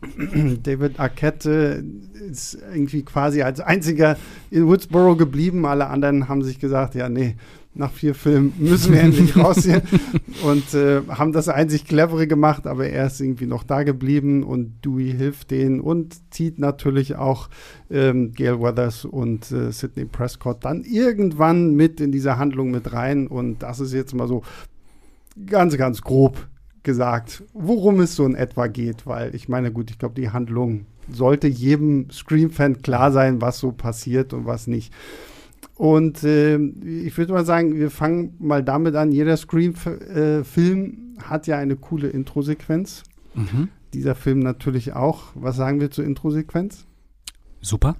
David 0.62 0.98
Arquette 0.98 1.84
ist 2.30 2.58
irgendwie 2.72 3.02
quasi 3.02 3.42
als 3.42 3.60
einziger 3.60 4.16
in 4.50 4.66
Woodsboro 4.66 5.16
geblieben. 5.16 5.66
Alle 5.66 5.88
anderen 5.88 6.28
haben 6.28 6.42
sich 6.42 6.58
gesagt, 6.58 6.94
ja, 6.94 7.08
nee, 7.08 7.36
nach 7.74 7.92
vier 7.92 8.14
Filmen 8.14 8.52
müssen 8.58 8.92
wir 8.92 9.00
endlich 9.00 9.36
raus 9.36 9.64
hier 9.64 9.82
und 10.42 10.74
äh, 10.74 11.02
haben 11.08 11.32
das 11.32 11.48
einzig 11.48 11.86
Clevere 11.86 12.26
gemacht, 12.26 12.66
aber 12.66 12.88
er 12.88 13.06
ist 13.06 13.20
irgendwie 13.20 13.46
noch 13.46 13.62
da 13.62 13.84
geblieben 13.84 14.42
und 14.42 14.84
Dewey 14.84 15.12
hilft 15.12 15.50
denen 15.52 15.80
und 15.80 16.16
zieht 16.32 16.58
natürlich 16.58 17.14
auch 17.14 17.48
ähm, 17.90 18.32
Gail 18.32 18.60
Weathers 18.60 19.04
und 19.04 19.52
äh, 19.52 19.70
Sidney 19.70 20.04
Prescott 20.04 20.64
dann 20.64 20.82
irgendwann 20.82 21.74
mit 21.74 22.00
in 22.00 22.10
diese 22.10 22.38
Handlung 22.38 22.72
mit 22.72 22.92
rein 22.92 23.28
und 23.28 23.62
das 23.62 23.78
ist 23.78 23.92
jetzt 23.92 24.14
mal 24.14 24.26
so 24.26 24.42
ganz, 25.46 25.76
ganz 25.76 26.02
grob 26.02 26.49
gesagt, 26.82 27.42
worum 27.52 28.00
es 28.00 28.16
so 28.16 28.24
in 28.26 28.34
etwa 28.34 28.66
geht, 28.66 29.06
weil 29.06 29.34
ich 29.34 29.48
meine, 29.48 29.72
gut, 29.72 29.90
ich 29.90 29.98
glaube, 29.98 30.14
die 30.14 30.30
Handlung 30.30 30.86
sollte 31.10 31.48
jedem 31.48 32.10
Scream-Fan 32.10 32.82
klar 32.82 33.12
sein, 33.12 33.40
was 33.40 33.58
so 33.58 33.72
passiert 33.72 34.32
und 34.32 34.46
was 34.46 34.66
nicht. 34.66 34.92
Und 35.74 36.24
äh, 36.24 36.56
ich 36.56 37.16
würde 37.16 37.32
mal 37.32 37.44
sagen, 37.44 37.74
wir 37.74 37.90
fangen 37.90 38.34
mal 38.38 38.62
damit 38.62 38.94
an. 38.96 39.12
Jeder 39.12 39.36
Scream-Film 39.36 40.44
äh, 41.18 41.22
hat 41.22 41.46
ja 41.46 41.58
eine 41.58 41.76
coole 41.76 42.08
Intro-Sequenz. 42.08 43.02
Mhm. 43.34 43.68
Dieser 43.94 44.14
Film 44.14 44.40
natürlich 44.40 44.92
auch. 44.92 45.24
Was 45.34 45.56
sagen 45.56 45.80
wir 45.80 45.90
zur 45.90 46.04
Intro-Sequenz? 46.04 46.86
Super. 47.60 47.96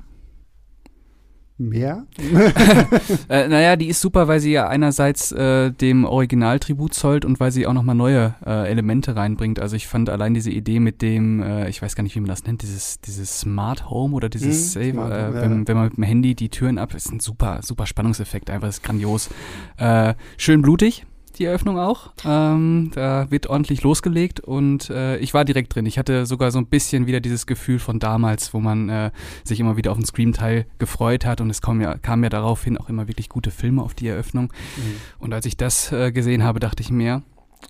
Mehr? 1.61 2.07
äh, 3.29 3.47
naja, 3.47 3.77
die 3.77 3.89
ist 3.89 4.01
super, 4.01 4.29
weil 4.29 4.41
sie 4.41 4.51
ja 4.51 4.69
einerseits 4.69 5.31
äh, 5.31 5.71
dem 5.71 6.07
Original 6.07 6.59
Tribut 6.59 6.95
zollt 6.95 7.27
und 7.27 7.39
weil 7.39 7.51
sie 7.53 7.67
auch 7.67 7.75
nochmal 7.75 7.95
neue 7.95 8.35
äh, 8.47 8.71
Elemente 8.71 9.15
reinbringt. 9.15 9.61
Also 9.61 9.77
ich 9.77 9.87
fand 9.87 10.09
allein 10.09 10.33
diese 10.33 10.51
Idee 10.51 10.81
mit 10.81 11.03
dem, 11.03 11.43
äh, 11.43 11.69
ich 11.69 11.83
weiß 11.83 11.97
gar 11.97 12.03
nicht, 12.03 12.17
wie 12.17 12.21
man 12.21 12.31
das 12.31 12.45
nennt, 12.45 12.63
dieses, 12.63 13.03
dieses 13.03 13.41
Smart 13.41 13.91
Home 13.91 14.15
oder 14.17 14.31
dieses 14.31 14.75
hm, 14.75 14.95
Save, 14.95 15.13
äh, 15.13 15.35
wenn, 15.35 15.69
wenn, 15.69 15.77
man 15.77 15.85
mit 15.85 15.99
dem 15.99 16.05
Handy 16.05 16.35
die 16.35 16.49
Türen 16.49 16.79
ab, 16.79 16.95
ist 16.95 17.13
ein 17.13 17.21
super, 17.21 17.61
super 17.63 17.85
Spannungseffekt, 17.85 18.49
einfach 18.49 18.69
ist 18.69 18.83
grandios. 18.83 19.29
Äh, 19.77 20.15
schön 20.39 20.63
blutig, 20.63 21.05
die 21.41 21.47
Eröffnung 21.47 21.79
auch. 21.79 22.13
Ähm, 22.25 22.91
da 22.95 23.31
wird 23.31 23.49
ordentlich 23.49 23.83
losgelegt 23.83 24.41
und 24.41 24.91
äh, 24.91 25.17
ich 25.17 25.35
war 25.35 25.45
direkt 25.45 25.75
drin. 25.75 25.87
Ich 25.87 25.99
hatte 25.99 26.27
sogar 26.27 26.51
so 26.51 26.59
ein 26.59 26.67
bisschen 26.67 27.07
wieder 27.07 27.21
dieses 27.21 27.47
Gefühl 27.47 27.79
von 27.79 27.99
damals, 27.99 28.55
wo 28.55 28.61
man 28.61 28.89
äh, 28.89 29.11
sich 29.43 29.59
immer 29.59 29.77
wieder 29.77 29.91
auf 29.91 29.99
den 29.99 30.05
Scream-Teil 30.05 30.67
gefreut 30.79 31.25
hat 31.25 31.41
und 31.41 31.51
es 31.51 31.63
kam 31.63 31.81
ja, 31.81 31.97
kam 31.97 32.23
ja 32.23 32.29
daraufhin 32.29 32.77
auch 32.77 32.89
immer 32.89 33.09
wirklich 33.09 33.29
gute 33.29 33.51
Filme 33.51 33.83
auf 33.83 33.95
die 33.95 34.07
Eröffnung. 34.07 34.53
Mhm. 34.77 34.97
Und 35.19 35.33
als 35.33 35.47
ich 35.47 35.57
das 35.57 35.91
äh, 35.91 36.13
gesehen 36.13 36.45
habe, 36.45 36.61
dachte 36.61 36.83
ich 36.83 36.91
mir, 36.91 37.23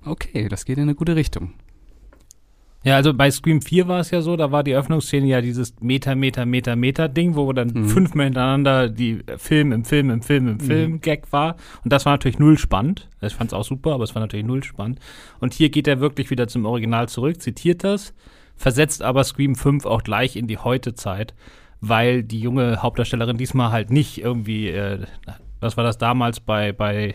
okay, 0.04 0.48
das 0.48 0.64
geht 0.64 0.76
in 0.76 0.82
eine 0.82 0.94
gute 0.94 1.16
Richtung. 1.16 1.54
Ja, 2.82 2.96
also 2.96 3.12
bei 3.12 3.30
Scream 3.30 3.60
4 3.60 3.88
war 3.88 4.00
es 4.00 4.10
ja 4.10 4.22
so, 4.22 4.36
da 4.36 4.52
war 4.52 4.64
die 4.64 4.74
Öffnungsszene 4.74 5.26
ja 5.26 5.42
dieses 5.42 5.74
Meter, 5.80 6.14
Meter, 6.14 6.46
Meter, 6.46 6.76
Meter 6.76 7.08
Ding, 7.08 7.36
wo 7.36 7.52
dann 7.52 7.68
mhm. 7.68 7.88
fünfmal 7.88 8.24
hintereinander 8.24 8.88
die 8.88 9.18
Film 9.36 9.72
im 9.72 9.84
Film 9.84 10.08
im 10.08 10.22
Film 10.22 10.48
im 10.48 10.54
mhm. 10.54 10.60
Film 10.60 10.92
mhm. 10.92 11.00
Gag 11.02 11.30
war. 11.30 11.56
Und 11.84 11.92
das 11.92 12.06
war 12.06 12.14
natürlich 12.14 12.38
null 12.38 12.56
spannend. 12.56 13.08
Ich 13.20 13.34
fand 13.34 13.50
es 13.50 13.54
auch 13.54 13.64
super, 13.64 13.92
aber 13.92 14.04
es 14.04 14.14
war 14.14 14.20
natürlich 14.20 14.46
null 14.46 14.64
spannend. 14.64 14.98
Und 15.40 15.52
hier 15.52 15.68
geht 15.68 15.88
er 15.88 16.00
wirklich 16.00 16.30
wieder 16.30 16.48
zum 16.48 16.64
Original 16.64 17.06
zurück, 17.08 17.42
zitiert 17.42 17.84
das, 17.84 18.14
versetzt 18.56 19.02
aber 19.02 19.24
Scream 19.24 19.56
5 19.56 19.84
auch 19.84 20.02
gleich 20.02 20.36
in 20.36 20.46
die 20.46 20.56
Heute-Zeit, 20.56 21.34
weil 21.82 22.22
die 22.22 22.40
junge 22.40 22.82
Hauptdarstellerin 22.82 23.36
diesmal 23.36 23.72
halt 23.72 23.90
nicht 23.90 24.22
irgendwie, 24.22 24.68
äh, 24.68 25.00
was 25.60 25.76
war 25.76 25.84
das 25.84 25.98
damals 25.98 26.40
bei, 26.40 26.72
bei 26.72 27.14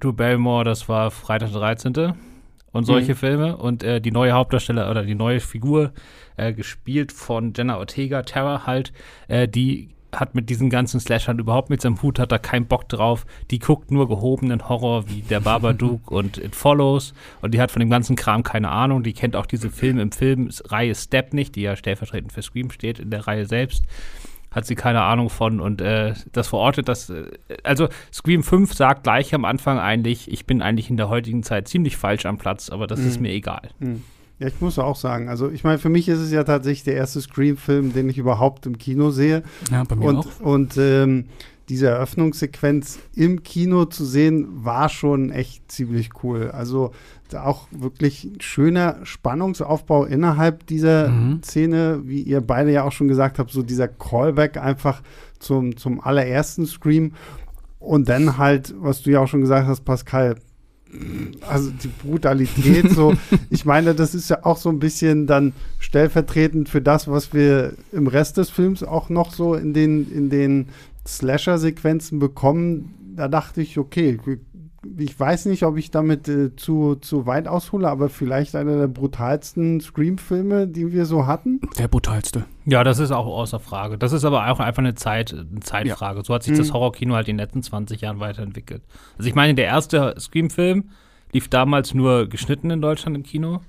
Drew 0.00 0.12
Barrymore, 0.12 0.64
das 0.64 0.88
war 0.88 1.12
Freitag 1.12 1.52
der 1.52 1.60
13., 1.60 2.14
und 2.72 2.84
solche 2.84 3.12
mhm. 3.12 3.16
Filme. 3.16 3.56
Und 3.56 3.82
äh, 3.82 4.00
die 4.00 4.10
neue 4.10 4.32
Hauptdarsteller 4.32 4.90
oder 4.90 5.04
die 5.04 5.14
neue 5.14 5.40
Figur, 5.40 5.92
äh, 6.36 6.52
gespielt 6.52 7.12
von 7.12 7.52
Jenna 7.56 7.78
Ortega, 7.78 8.22
Terra 8.22 8.66
halt, 8.66 8.92
äh, 9.28 9.46
die 9.46 9.90
hat 10.14 10.34
mit 10.34 10.50
diesen 10.50 10.68
ganzen 10.68 11.00
Slashern 11.00 11.38
überhaupt 11.38 11.70
mit 11.70 11.80
seinem 11.80 12.02
Hut, 12.02 12.18
hat 12.18 12.32
da 12.32 12.38
keinen 12.38 12.66
Bock 12.66 12.88
drauf. 12.88 13.24
Die 13.50 13.58
guckt 13.58 13.90
nur 13.90 14.08
gehobenen 14.08 14.68
Horror 14.68 15.08
wie 15.08 15.22
der 15.22 15.40
Babadook 15.40 16.10
und 16.10 16.36
It 16.36 16.54
Follows. 16.54 17.14
Und 17.40 17.54
die 17.54 17.60
hat 17.60 17.70
von 17.70 17.80
dem 17.80 17.88
ganzen 17.88 18.14
Kram 18.14 18.42
keine 18.42 18.68
Ahnung. 18.68 19.02
Die 19.02 19.14
kennt 19.14 19.36
auch 19.36 19.46
diese 19.46 19.70
Film 19.70 19.98
im 19.98 20.12
Film 20.12 20.50
Reihe 20.66 20.94
Step 20.94 21.32
nicht, 21.32 21.56
die 21.56 21.62
ja 21.62 21.76
stellvertretend 21.76 22.32
für 22.32 22.42
Scream 22.42 22.70
steht 22.70 22.98
in 22.98 23.10
der 23.10 23.26
Reihe 23.26 23.46
selbst 23.46 23.84
hat 24.52 24.66
sie 24.66 24.74
keine 24.74 25.02
Ahnung 25.02 25.30
von 25.30 25.60
und 25.60 25.80
äh, 25.80 26.14
das 26.32 26.48
verortet 26.48 26.88
das. 26.88 27.10
Äh, 27.10 27.24
also 27.64 27.88
Scream 28.12 28.42
5 28.42 28.72
sagt 28.72 29.04
gleich 29.04 29.34
am 29.34 29.44
Anfang 29.44 29.78
eigentlich, 29.78 30.30
ich 30.30 30.46
bin 30.46 30.62
eigentlich 30.62 30.90
in 30.90 30.96
der 30.96 31.08
heutigen 31.08 31.42
Zeit 31.42 31.68
ziemlich 31.68 31.96
falsch 31.96 32.26
am 32.26 32.38
Platz, 32.38 32.70
aber 32.70 32.86
das 32.86 33.00
mhm. 33.00 33.08
ist 33.08 33.20
mir 33.20 33.32
egal. 33.32 33.70
Mhm. 33.80 34.02
Ja, 34.38 34.48
ich 34.48 34.60
muss 34.60 34.78
auch 34.78 34.96
sagen, 34.96 35.28
also 35.28 35.50
ich 35.50 35.62
meine, 35.62 35.78
für 35.78 35.88
mich 35.88 36.08
ist 36.08 36.18
es 36.18 36.32
ja 36.32 36.42
tatsächlich 36.42 36.82
der 36.82 36.94
erste 36.94 37.20
Scream-Film, 37.20 37.92
den 37.92 38.08
ich 38.08 38.18
überhaupt 38.18 38.66
im 38.66 38.76
Kino 38.76 39.10
sehe. 39.10 39.44
Ja, 39.70 39.84
bei 39.84 39.94
mir 39.94 40.06
und, 40.06 40.16
auch. 40.16 40.40
Und 40.40 40.76
ähm, 40.78 41.26
diese 41.72 41.86
Eröffnungssequenz 41.86 42.98
im 43.16 43.42
Kino 43.42 43.86
zu 43.86 44.04
sehen, 44.04 44.46
war 44.62 44.90
schon 44.90 45.30
echt 45.30 45.72
ziemlich 45.72 46.10
cool. 46.22 46.50
Also 46.50 46.92
auch 47.34 47.66
wirklich 47.70 48.28
schöner 48.40 48.98
Spannungsaufbau 49.04 50.04
innerhalb 50.04 50.66
dieser 50.66 51.08
mhm. 51.08 51.42
Szene, 51.42 52.02
wie 52.04 52.20
ihr 52.20 52.42
beide 52.42 52.70
ja 52.72 52.84
auch 52.84 52.92
schon 52.92 53.08
gesagt 53.08 53.38
habt, 53.38 53.50
so 53.50 53.62
dieser 53.62 53.88
Callback 53.88 54.58
einfach 54.58 55.00
zum, 55.38 55.78
zum 55.78 56.02
allerersten 56.02 56.66
Scream. 56.66 57.12
Und 57.78 58.10
dann 58.10 58.36
halt, 58.36 58.74
was 58.78 59.00
du 59.00 59.10
ja 59.10 59.20
auch 59.20 59.28
schon 59.28 59.40
gesagt 59.40 59.66
hast, 59.66 59.86
Pascal, 59.86 60.36
also 61.48 61.70
die 61.70 61.88
Brutalität, 61.88 62.90
so, 62.90 63.14
ich 63.50 63.64
meine, 63.64 63.94
das 63.94 64.14
ist 64.14 64.28
ja 64.28 64.44
auch 64.44 64.58
so 64.58 64.68
ein 64.68 64.78
bisschen 64.78 65.26
dann 65.26 65.54
stellvertretend 65.78 66.68
für 66.68 66.82
das, 66.82 67.08
was 67.08 67.32
wir 67.32 67.72
im 67.92 68.08
Rest 68.08 68.36
des 68.36 68.50
Films 68.50 68.82
auch 68.82 69.08
noch 69.08 69.32
so 69.32 69.54
in 69.54 69.72
den, 69.72 70.12
in 70.12 70.28
den 70.28 70.68
Slasher-Sequenzen 71.06 72.18
bekommen. 72.18 73.14
Da 73.16 73.28
dachte 73.28 73.62
ich, 73.62 73.78
okay, 73.78 74.18
ich 74.98 75.18
weiß 75.18 75.46
nicht, 75.46 75.62
ob 75.64 75.76
ich 75.76 75.90
damit 75.90 76.28
äh, 76.28 76.56
zu, 76.56 76.96
zu 76.96 77.26
weit 77.26 77.46
aushole, 77.46 77.88
aber 77.88 78.08
vielleicht 78.08 78.56
einer 78.56 78.76
der 78.76 78.88
brutalsten 78.88 79.80
Scream-Filme, 79.80 80.66
die 80.66 80.92
wir 80.92 81.06
so 81.06 81.26
hatten. 81.26 81.60
Der 81.78 81.88
brutalste. 81.88 82.44
Ja, 82.64 82.82
das 82.82 82.98
ist 82.98 83.12
auch 83.12 83.26
außer 83.26 83.60
Frage. 83.60 83.96
Das 83.96 84.12
ist 84.12 84.24
aber 84.24 84.50
auch 84.50 84.60
einfach 84.60 84.82
eine, 84.82 84.94
Zeit, 84.94 85.32
eine 85.32 85.60
Zeitfrage. 85.60 86.18
Ja. 86.18 86.24
So 86.24 86.34
hat 86.34 86.42
sich 86.42 86.54
mhm. 86.54 86.58
das 86.58 86.72
Horrorkino 86.72 87.14
halt 87.14 87.28
in 87.28 87.36
den 87.36 87.44
letzten 87.44 87.62
20 87.62 88.00
Jahren 88.00 88.20
weiterentwickelt. 88.20 88.82
Also 89.18 89.28
ich 89.28 89.34
meine, 89.34 89.54
der 89.54 89.66
erste 89.66 90.14
Scream-Film 90.18 90.90
lief 91.32 91.48
damals 91.48 91.94
nur 91.94 92.28
geschnitten 92.28 92.70
in 92.70 92.80
Deutschland 92.80 93.16
im 93.16 93.22
Kino. 93.22 93.60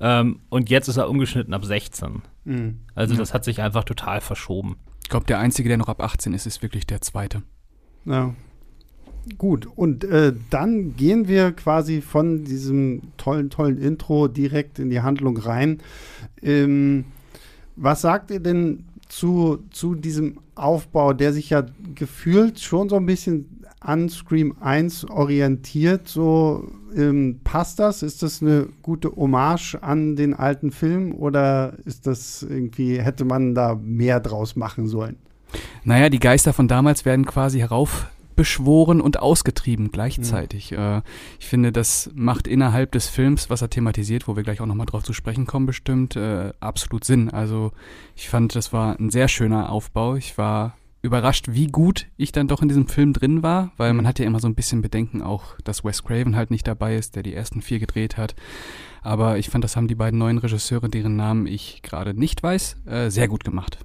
Ähm, 0.00 0.40
und 0.48 0.70
jetzt 0.70 0.88
ist 0.88 0.96
er 0.96 1.08
umgeschnitten 1.08 1.54
ab 1.54 1.64
16. 1.64 2.22
Mhm. 2.44 2.80
Also 2.94 3.14
das 3.14 3.34
hat 3.34 3.44
sich 3.44 3.60
einfach 3.60 3.84
total 3.84 4.20
verschoben. 4.20 4.76
Ich 5.06 5.10
glaube, 5.10 5.26
der 5.26 5.38
einzige, 5.38 5.68
der 5.68 5.78
noch 5.78 5.86
ab 5.86 6.02
18 6.02 6.34
ist, 6.34 6.46
ist 6.46 6.62
wirklich 6.62 6.84
der 6.84 7.00
zweite. 7.00 7.44
Ja. 8.06 8.34
Gut, 9.38 9.68
und 9.76 10.02
äh, 10.02 10.32
dann 10.50 10.96
gehen 10.96 11.28
wir 11.28 11.52
quasi 11.52 12.00
von 12.00 12.42
diesem 12.42 13.02
tollen, 13.16 13.48
tollen 13.48 13.78
Intro 13.78 14.26
direkt 14.26 14.80
in 14.80 14.90
die 14.90 15.02
Handlung 15.02 15.36
rein. 15.36 15.78
Ähm, 16.42 17.04
was 17.76 18.00
sagt 18.00 18.32
ihr 18.32 18.40
denn 18.40 18.86
zu, 19.08 19.62
zu 19.70 19.94
diesem 19.94 20.40
Aufbau, 20.56 21.12
der 21.12 21.32
sich 21.32 21.50
ja 21.50 21.64
gefühlt 21.94 22.58
schon 22.58 22.88
so 22.88 22.96
ein 22.96 23.06
bisschen 23.06 23.64
an 23.80 24.08
Scream 24.08 24.56
1 24.60 25.10
orientiert? 25.10 26.08
So 26.08 26.68
ähm, 26.94 27.40
passt 27.44 27.78
das? 27.78 28.02
Ist 28.02 28.22
das 28.22 28.42
eine 28.42 28.68
gute 28.82 29.14
Hommage 29.14 29.76
an 29.80 30.16
den 30.16 30.34
alten 30.34 30.70
Film 30.70 31.14
oder 31.14 31.74
ist 31.84 32.06
das 32.06 32.42
irgendwie, 32.42 33.00
hätte 33.00 33.24
man 33.24 33.54
da 33.54 33.74
mehr 33.74 34.20
draus 34.20 34.56
machen 34.56 34.86
sollen? 34.86 35.16
Naja, 35.84 36.08
die 36.08 36.18
Geister 36.18 36.52
von 36.52 36.68
damals 36.68 37.04
werden 37.04 37.24
quasi 37.24 37.60
herauf 37.60 38.08
beschworen 38.36 39.00
und 39.00 39.18
ausgetrieben 39.18 39.90
gleichzeitig. 39.90 40.70
Mhm. 40.70 40.78
Äh, 40.78 41.02
ich 41.40 41.46
finde, 41.46 41.72
das 41.72 42.10
macht 42.14 42.46
innerhalb 42.46 42.92
des 42.92 43.08
Films, 43.08 43.50
was 43.50 43.62
er 43.62 43.70
thematisiert, 43.70 44.28
wo 44.28 44.36
wir 44.36 44.42
gleich 44.42 44.60
auch 44.60 44.66
nochmal 44.66 44.86
drauf 44.86 45.02
zu 45.02 45.14
sprechen 45.14 45.46
kommen, 45.46 45.66
bestimmt, 45.66 46.14
äh, 46.16 46.52
absolut 46.60 47.04
Sinn. 47.04 47.30
Also 47.30 47.72
ich 48.14 48.28
fand, 48.28 48.54
das 48.54 48.72
war 48.72 49.00
ein 49.00 49.10
sehr 49.10 49.28
schöner 49.28 49.70
Aufbau. 49.70 50.16
Ich 50.16 50.36
war 50.36 50.76
überrascht, 51.06 51.46
wie 51.48 51.68
gut 51.68 52.06
ich 52.16 52.32
dann 52.32 52.48
doch 52.48 52.60
in 52.60 52.68
diesem 52.68 52.88
Film 52.88 53.12
drin 53.12 53.42
war, 53.42 53.72
weil 53.76 53.94
man 53.94 54.04
mhm. 54.04 54.08
hat 54.08 54.18
ja 54.18 54.26
immer 54.26 54.40
so 54.40 54.48
ein 54.48 54.54
bisschen 54.54 54.82
Bedenken 54.82 55.22
auch, 55.22 55.58
dass 55.64 55.84
Wes 55.84 56.04
Craven 56.04 56.36
halt 56.36 56.50
nicht 56.50 56.66
dabei 56.66 56.96
ist, 56.96 57.16
der 57.16 57.22
die 57.22 57.34
ersten 57.34 57.62
vier 57.62 57.78
gedreht 57.78 58.16
hat. 58.16 58.34
Aber 59.02 59.38
ich 59.38 59.48
fand, 59.48 59.64
das 59.64 59.76
haben 59.76 59.88
die 59.88 59.94
beiden 59.94 60.18
neuen 60.18 60.38
Regisseure, 60.38 60.88
deren 60.88 61.16
Namen 61.16 61.46
ich 61.46 61.80
gerade 61.82 62.12
nicht 62.12 62.42
weiß, 62.42 62.76
äh, 62.86 63.10
sehr 63.10 63.28
gut 63.28 63.44
gemacht. 63.44 63.78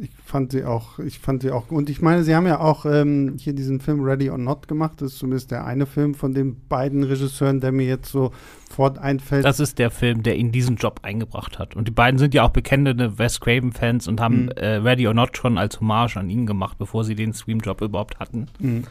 Ich 0.00 0.10
fand 0.24 0.52
sie 0.52 0.64
auch, 0.64 1.00
ich 1.00 1.18
fand 1.18 1.42
sie 1.42 1.50
auch, 1.50 1.72
und 1.72 1.90
ich 1.90 2.00
meine, 2.00 2.22
sie 2.22 2.36
haben 2.36 2.46
ja 2.46 2.60
auch 2.60 2.86
ähm, 2.86 3.34
hier 3.36 3.52
diesen 3.52 3.80
Film 3.80 4.00
Ready 4.00 4.30
or 4.30 4.38
Not 4.38 4.68
gemacht. 4.68 5.02
Das 5.02 5.12
ist 5.12 5.18
zumindest 5.18 5.50
der 5.50 5.64
eine 5.64 5.86
Film 5.86 6.14
von 6.14 6.34
den 6.34 6.56
beiden 6.68 7.02
Regisseuren, 7.02 7.60
der 7.60 7.72
mir 7.72 7.86
jetzt 7.86 8.12
sofort 8.12 8.98
einfällt. 8.98 9.44
Das 9.44 9.58
ist 9.58 9.80
der 9.80 9.90
Film, 9.90 10.22
der 10.22 10.36
ihn 10.36 10.52
diesen 10.52 10.76
Job 10.76 11.00
eingebracht 11.02 11.58
hat. 11.58 11.74
Und 11.74 11.88
die 11.88 11.92
beiden 11.92 12.18
sind 12.18 12.32
ja 12.32 12.44
auch 12.44 12.50
bekennende 12.50 13.18
Wes 13.18 13.40
Craven-Fans 13.40 14.06
und 14.06 14.20
haben 14.20 14.44
mhm. 14.44 14.50
äh, 14.50 14.76
Ready 14.76 15.08
or 15.08 15.14
Not 15.14 15.36
schon 15.36 15.58
als 15.58 15.80
Hommage 15.80 16.16
an 16.16 16.30
ihn 16.30 16.46
gemacht, 16.46 16.78
bevor 16.78 17.02
sie 17.02 17.16
den 17.16 17.32
Scream-Job 17.32 17.80
überhaupt 17.80 18.20
hatten. 18.20 18.46
Mhm. 18.60 18.84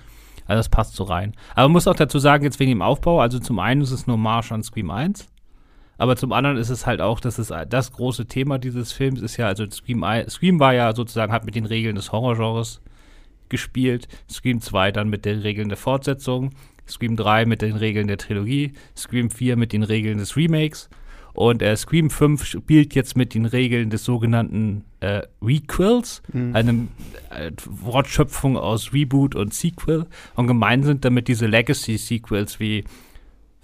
Also 0.46 0.60
das 0.60 0.70
passt 0.70 0.96
so 0.96 1.06
rein. 1.06 1.34
Aber 1.52 1.70
man 1.70 1.74
muss 1.74 1.88
auch 1.88 1.96
dazu 1.96 2.20
sagen, 2.20 2.44
jetzt 2.44 2.60
wegen 2.60 2.72
dem 2.72 2.82
Aufbau, 2.82 3.22
also 3.22 3.40
zum 3.40 3.60
einen 3.60 3.80
ist 3.80 3.92
es 3.92 4.08
eine 4.08 4.14
Hommage 4.14 4.52
an 4.52 4.64
Scream 4.64 4.92
1 4.92 5.30
Aber 5.98 6.16
zum 6.16 6.32
anderen 6.32 6.58
ist 6.58 6.70
es 6.70 6.86
halt 6.86 7.02
auch, 7.02 7.20
dass 7.20 7.38
es 7.38 7.52
das 7.70 7.92
große 7.92 8.28
Thema 8.28 8.60
dieses 8.60 8.92
Films 8.92 9.22
ist 9.22 9.38
ja, 9.38 9.48
also 9.48 9.70
Scream, 9.70 10.06
Scream 10.30 10.60
war 10.60 10.74
ja 10.74 10.94
sozusagen, 10.94 11.32
hat 11.32 11.46
mit 11.46 11.56
den 11.56 11.66
Regeln 11.66 11.96
des 11.96 12.12
Horrorgenres 12.12 12.82
gespielt, 13.50 14.08
Scream 14.30 14.62
2 14.62 14.92
dann 14.92 15.10
mit 15.10 15.26
den 15.26 15.40
Regeln 15.40 15.70
der 15.70 15.78
Fortsetzung, 15.78 16.52
Scream 16.88 17.16
3 17.16 17.46
mit 17.46 17.62
den 17.62 17.76
Regeln 17.76 18.08
der 18.08 18.18
Trilogie, 18.18 18.74
Scream 18.96 19.30
4 19.30 19.56
mit 19.56 19.74
den 19.74 19.84
Regeln 19.84 20.20
des 20.20 20.38
Remakes 20.38 20.90
und 21.38 21.62
äh, 21.62 21.78
Scream 21.78 22.10
5 22.10 22.44
spielt 22.46 22.96
jetzt 22.96 23.16
mit 23.16 23.36
den 23.36 23.46
Regeln 23.46 23.92
des 23.92 24.04
sogenannten 24.04 24.86
äh, 25.02 25.22
Requels, 25.40 26.24
mhm. 26.34 26.56
einem 26.56 26.88
äh, 27.30 27.52
Wortschöpfung 27.64 28.58
aus 28.58 28.92
Reboot 28.92 29.36
und 29.36 29.54
Sequel. 29.54 30.08
Und 30.34 30.48
gemeint 30.48 30.86
sind 30.86 31.06
damit 31.06 31.28
diese 31.28 31.46
Legacy-Sequels 31.46 32.60
wie 32.60 32.86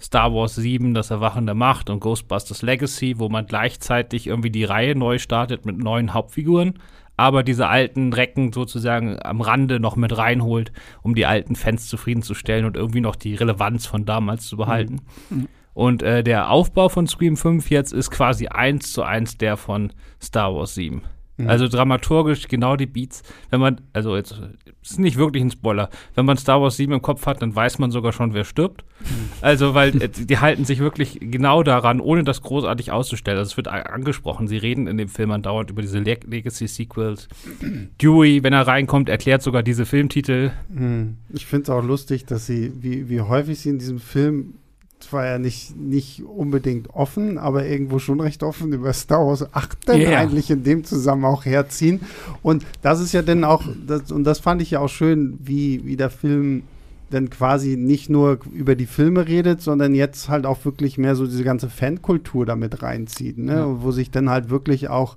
Star 0.04 0.34
Wars 0.34 0.54
7, 0.54 0.92
das 0.92 1.10
Erwachen 1.10 1.46
der 1.46 1.54
Macht 1.54 1.88
und 1.88 2.00
Ghostbusters 2.00 2.60
Legacy, 2.60 3.18
wo 3.18 3.30
man 3.30 3.46
gleichzeitig 3.46 4.26
irgendwie 4.26 4.50
die 4.50 4.64
Reihe 4.64 4.94
neu 4.94 5.18
startet 5.18 5.64
mit 5.64 5.78
neuen 5.78 6.12
Hauptfiguren, 6.12 6.74
aber 7.16 7.42
diese 7.42 7.68
alten 7.68 8.12
Recken 8.12 8.52
sozusagen 8.52 9.18
am 9.22 9.40
Rande 9.40 9.80
noch 9.80 9.96
mit 9.96 10.14
reinholt, 10.16 10.72
um 11.02 11.14
die 11.14 11.24
alten 11.24 11.56
Fans 11.56 11.88
zufriedenzustellen 11.88 12.66
und 12.66 12.76
irgendwie 12.76 13.00
noch 13.00 13.16
die 13.16 13.34
Relevanz 13.34 13.86
von 13.86 14.04
damals 14.04 14.46
zu 14.46 14.58
behalten. 14.58 15.00
Mhm. 15.30 15.48
Und 15.72 16.02
äh, 16.02 16.22
der 16.22 16.50
Aufbau 16.50 16.90
von 16.90 17.06
Scream 17.06 17.38
5 17.38 17.70
jetzt 17.70 17.92
ist 17.94 18.10
quasi 18.10 18.48
eins 18.48 18.92
zu 18.92 19.04
eins 19.04 19.38
der 19.38 19.56
von 19.56 19.90
Star 20.20 20.54
Wars 20.54 20.74
7. 20.74 21.02
Mhm. 21.36 21.48
Also 21.48 21.68
dramaturgisch 21.68 22.48
genau 22.48 22.76
die 22.76 22.86
Beats. 22.86 23.22
Wenn 23.50 23.60
man, 23.60 23.80
also 23.92 24.16
jetzt 24.16 24.40
ist 24.82 24.98
nicht 24.98 25.16
wirklich 25.16 25.42
ein 25.42 25.50
Spoiler. 25.50 25.90
Wenn 26.14 26.26
man 26.26 26.36
Star 26.36 26.60
Wars 26.60 26.76
7 26.76 26.92
im 26.92 27.02
Kopf 27.02 27.26
hat, 27.26 27.42
dann 27.42 27.54
weiß 27.54 27.78
man 27.78 27.90
sogar 27.90 28.12
schon, 28.12 28.34
wer 28.34 28.44
stirbt. 28.44 28.84
Mhm. 29.00 29.30
Also, 29.40 29.74
weil 29.74 30.00
äh, 30.00 30.08
die 30.14 30.38
halten 30.38 30.64
sich 30.64 30.78
wirklich 30.78 31.18
genau 31.20 31.62
daran, 31.62 32.00
ohne 32.00 32.24
das 32.24 32.42
großartig 32.42 32.92
auszustellen. 32.92 33.38
Also 33.38 33.50
es 33.50 33.56
wird 33.56 33.68
angesprochen. 33.68 34.46
Sie 34.46 34.56
reden 34.56 34.86
in 34.86 34.96
dem 34.96 35.08
Film 35.08 35.30
andauernd 35.32 35.70
über 35.70 35.82
diese 35.82 35.98
Leg 35.98 36.24
Legacy-Sequels. 36.28 37.28
Dewey, 38.00 38.42
wenn 38.42 38.52
er 38.52 38.66
reinkommt, 38.66 39.08
erklärt 39.08 39.42
sogar 39.42 39.62
diese 39.62 39.86
Filmtitel. 39.86 40.52
Mhm. 40.68 41.16
Ich 41.32 41.46
finde 41.46 41.64
es 41.64 41.70
auch 41.70 41.82
lustig, 41.82 42.26
dass 42.26 42.46
sie, 42.46 42.72
wie, 42.80 43.08
wie 43.08 43.20
häufig 43.20 43.58
sie 43.58 43.70
in 43.70 43.78
diesem 43.78 43.98
Film 43.98 44.54
zwar 45.04 45.26
ja 45.26 45.38
nicht, 45.38 45.76
nicht 45.76 46.22
unbedingt 46.22 46.90
offen, 46.90 47.38
aber 47.38 47.66
irgendwo 47.66 47.98
schon 47.98 48.20
recht 48.20 48.42
offen 48.42 48.72
über 48.72 48.92
Star 48.92 49.26
Wars 49.26 49.52
8 49.54 49.88
denn 49.88 50.00
yeah. 50.00 50.18
eigentlich 50.18 50.50
in 50.50 50.64
dem 50.64 50.84
Zusammenhang 50.84 51.32
auch 51.32 51.44
herziehen. 51.44 52.00
Und 52.42 52.64
das 52.82 53.00
ist 53.00 53.12
ja 53.12 53.22
dann 53.22 53.44
auch, 53.44 53.62
das, 53.86 54.10
und 54.10 54.24
das 54.24 54.40
fand 54.40 54.62
ich 54.62 54.72
ja 54.72 54.80
auch 54.80 54.88
schön, 54.88 55.38
wie, 55.42 55.84
wie 55.84 55.96
der 55.96 56.10
Film 56.10 56.64
dann 57.10 57.30
quasi 57.30 57.76
nicht 57.76 58.10
nur 58.10 58.40
über 58.52 58.74
die 58.74 58.86
Filme 58.86 59.28
redet, 59.28 59.60
sondern 59.60 59.94
jetzt 59.94 60.28
halt 60.28 60.46
auch 60.46 60.64
wirklich 60.64 60.98
mehr 60.98 61.14
so 61.14 61.26
diese 61.26 61.44
ganze 61.44 61.68
Fankultur 61.68 62.44
damit 62.44 62.82
reinzieht, 62.82 63.38
ne? 63.38 63.54
Ja. 63.54 63.82
wo 63.82 63.92
sich 63.92 64.10
dann 64.10 64.30
halt 64.30 64.50
wirklich 64.50 64.88
auch 64.88 65.16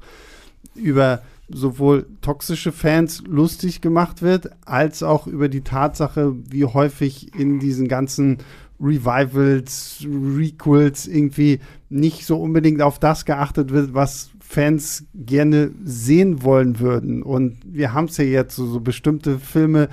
über 0.75 1.21
sowohl 1.49 2.05
toxische 2.21 2.71
Fans 2.71 3.23
lustig 3.25 3.81
gemacht 3.81 4.21
wird, 4.21 4.49
als 4.65 5.01
auch 5.01 5.27
über 5.27 5.47
die 5.47 5.61
Tatsache, 5.61 6.35
wie 6.49 6.65
häufig 6.65 7.33
in 7.35 7.59
diesen 7.59 7.87
ganzen 7.87 8.39
Revivals, 8.79 10.05
Requels 10.05 11.07
irgendwie 11.07 11.59
nicht 11.89 12.25
so 12.25 12.39
unbedingt 12.39 12.81
auf 12.81 12.99
das 12.99 13.25
geachtet 13.25 13.71
wird, 13.71 13.93
was 13.93 14.31
Fans 14.39 15.05
gerne 15.13 15.71
sehen 15.83 16.43
wollen 16.43 16.79
würden. 16.79 17.23
Und 17.23 17.57
wir 17.65 17.93
haben 17.93 18.05
es 18.05 18.17
ja 18.17 18.25
jetzt 18.25 18.55
so, 18.55 18.65
so 18.65 18.79
bestimmte 18.79 19.39
Filme, 19.39 19.89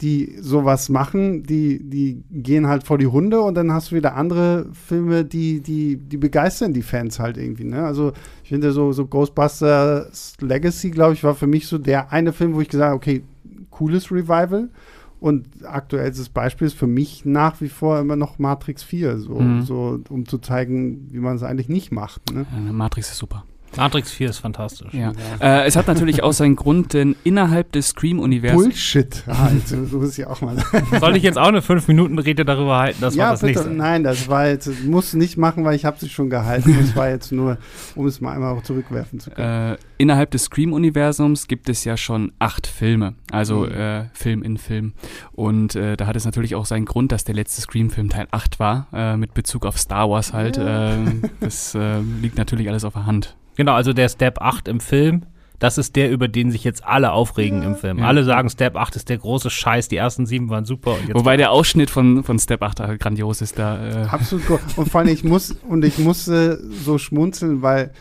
die 0.00 0.36
sowas 0.40 0.88
machen, 0.88 1.44
die, 1.44 1.78
die 1.82 2.24
gehen 2.30 2.66
halt 2.66 2.84
vor 2.84 2.98
die 2.98 3.06
Hunde 3.06 3.40
und 3.40 3.54
dann 3.54 3.72
hast 3.72 3.90
du 3.90 3.96
wieder 3.96 4.16
andere 4.16 4.66
Filme, 4.72 5.24
die, 5.24 5.60
die, 5.60 5.96
die 5.96 6.16
begeistern 6.16 6.72
die 6.72 6.82
Fans 6.82 7.20
halt 7.20 7.38
irgendwie. 7.38 7.64
Ne? 7.64 7.84
Also 7.84 8.12
ich 8.42 8.48
finde 8.48 8.72
so, 8.72 8.92
so 8.92 9.06
Ghostbusters 9.06 10.34
Legacy, 10.40 10.90
glaube 10.90 11.14
ich, 11.14 11.22
war 11.22 11.34
für 11.34 11.46
mich 11.46 11.68
so 11.68 11.78
der 11.78 12.12
eine 12.12 12.32
Film, 12.32 12.54
wo 12.54 12.60
ich 12.60 12.68
gesagt 12.68 12.88
habe, 12.88 12.96
okay, 12.96 13.22
cooles 13.70 14.10
Revival. 14.10 14.68
Und 15.24 15.64
aktuelles 15.64 16.28
Beispiel 16.28 16.66
ist 16.66 16.76
für 16.76 16.86
mich 16.86 17.24
nach 17.24 17.62
wie 17.62 17.70
vor 17.70 17.98
immer 17.98 18.14
noch 18.14 18.38
Matrix 18.38 18.82
4, 18.82 19.16
so, 19.16 19.40
mhm. 19.40 19.62
so 19.62 19.98
um 20.10 20.26
zu 20.26 20.36
zeigen, 20.36 21.08
wie 21.12 21.18
man 21.18 21.36
es 21.36 21.42
eigentlich 21.42 21.70
nicht 21.70 21.92
macht. 21.92 22.30
Ne? 22.30 22.44
Matrix 22.70 23.10
ist 23.10 23.16
super. 23.16 23.42
Matrix 23.76 24.12
4 24.12 24.30
ist 24.30 24.38
fantastisch. 24.38 24.92
Ja. 24.92 25.12
ja. 25.40 25.62
Äh, 25.62 25.66
es 25.66 25.76
hat 25.76 25.86
natürlich 25.86 26.22
auch 26.22 26.32
seinen 26.32 26.56
Grund, 26.56 26.92
denn 26.92 27.16
innerhalb 27.24 27.72
des 27.72 27.88
Scream-Universums. 27.88 28.64
Bullshit. 28.64 29.24
Also, 29.26 29.84
so 29.84 30.00
ist 30.02 30.16
ja 30.16 30.28
auch 30.28 30.40
mal. 30.40 30.56
Soll 31.00 31.16
ich 31.16 31.22
jetzt 31.22 31.38
auch 31.38 31.48
eine 31.48 31.60
5-Minuten-Rede 31.60 32.44
darüber 32.44 32.78
halten? 32.78 32.98
Das 33.00 33.14
ja, 33.14 33.24
war 33.24 33.30
das 33.32 33.40
bitte. 33.40 33.60
nächste. 33.60 33.74
Nein, 33.74 34.04
das 34.04 34.28
war 34.28 34.48
jetzt, 34.48 34.84
muss 34.84 35.14
nicht 35.14 35.36
machen, 35.36 35.64
weil 35.64 35.74
ich 35.74 35.84
habe 35.84 35.98
sie 35.98 36.08
schon 36.08 36.30
gehalten. 36.30 36.76
Das 36.80 36.96
war 36.96 37.08
jetzt 37.08 37.32
nur, 37.32 37.58
um 37.94 38.06
es 38.06 38.20
mal 38.20 38.32
einmal 38.32 38.56
auch 38.56 38.62
zurückwerfen 38.62 39.20
zu 39.20 39.30
können. 39.30 39.72
Äh, 39.74 39.76
innerhalb 39.98 40.30
des 40.30 40.44
Scream-Universums 40.44 41.48
gibt 41.48 41.68
es 41.68 41.84
ja 41.84 41.96
schon 41.96 42.32
acht 42.38 42.66
Filme. 42.66 43.14
Also 43.30 43.60
mhm. 43.60 43.72
äh, 43.72 44.04
Film 44.12 44.42
in 44.42 44.58
Film. 44.58 44.92
Und 45.32 45.74
äh, 45.74 45.96
da 45.96 46.06
hat 46.06 46.16
es 46.16 46.24
natürlich 46.24 46.54
auch 46.54 46.66
seinen 46.66 46.84
Grund, 46.84 47.12
dass 47.12 47.24
der 47.24 47.34
letzte 47.34 47.60
Scream-Film 47.60 48.10
Teil 48.10 48.28
8 48.30 48.58
war, 48.58 48.88
äh, 48.92 49.16
mit 49.16 49.34
Bezug 49.34 49.66
auf 49.66 49.78
Star 49.78 50.08
Wars 50.10 50.32
halt. 50.32 50.56
Ja. 50.56 50.94
Äh, 50.94 50.98
das 51.40 51.76
liegt 52.20 52.38
natürlich 52.38 52.68
alles 52.68 52.84
auf 52.84 52.94
der 52.94 53.06
Hand. 53.06 53.36
Genau, 53.56 53.72
also 53.72 53.92
der 53.92 54.08
Step 54.08 54.40
8 54.40 54.68
im 54.68 54.80
Film, 54.80 55.26
das 55.58 55.78
ist 55.78 55.96
der, 55.96 56.10
über 56.10 56.28
den 56.28 56.50
sich 56.50 56.64
jetzt 56.64 56.84
alle 56.84 57.12
aufregen 57.12 57.62
ja. 57.62 57.68
im 57.68 57.76
Film. 57.76 57.98
Ja. 57.98 58.06
Alle 58.06 58.24
sagen, 58.24 58.50
Step 58.50 58.76
8 58.76 58.96
ist 58.96 59.08
der 59.08 59.18
große 59.18 59.50
Scheiß, 59.50 59.88
die 59.88 59.96
ersten 59.96 60.26
sieben 60.26 60.50
waren 60.50 60.64
super. 60.64 60.96
Wobei 61.12 61.36
der 61.36 61.52
Ausschnitt 61.52 61.90
von, 61.90 62.24
von 62.24 62.38
Step 62.38 62.62
8 62.62 62.98
grandios 62.98 63.40
ist 63.40 63.58
da. 63.58 64.04
Äh. 64.04 64.06
Absolut 64.06 64.50
cool. 64.50 64.60
Und 64.76 64.90
vor 64.90 65.00
allem, 65.00 65.08
ich 65.08 65.24
muss, 65.24 65.52
und 65.68 65.84
ich 65.84 65.98
musste 65.98 66.60
so 66.84 66.98
schmunzeln, 66.98 67.62
weil 67.62 67.92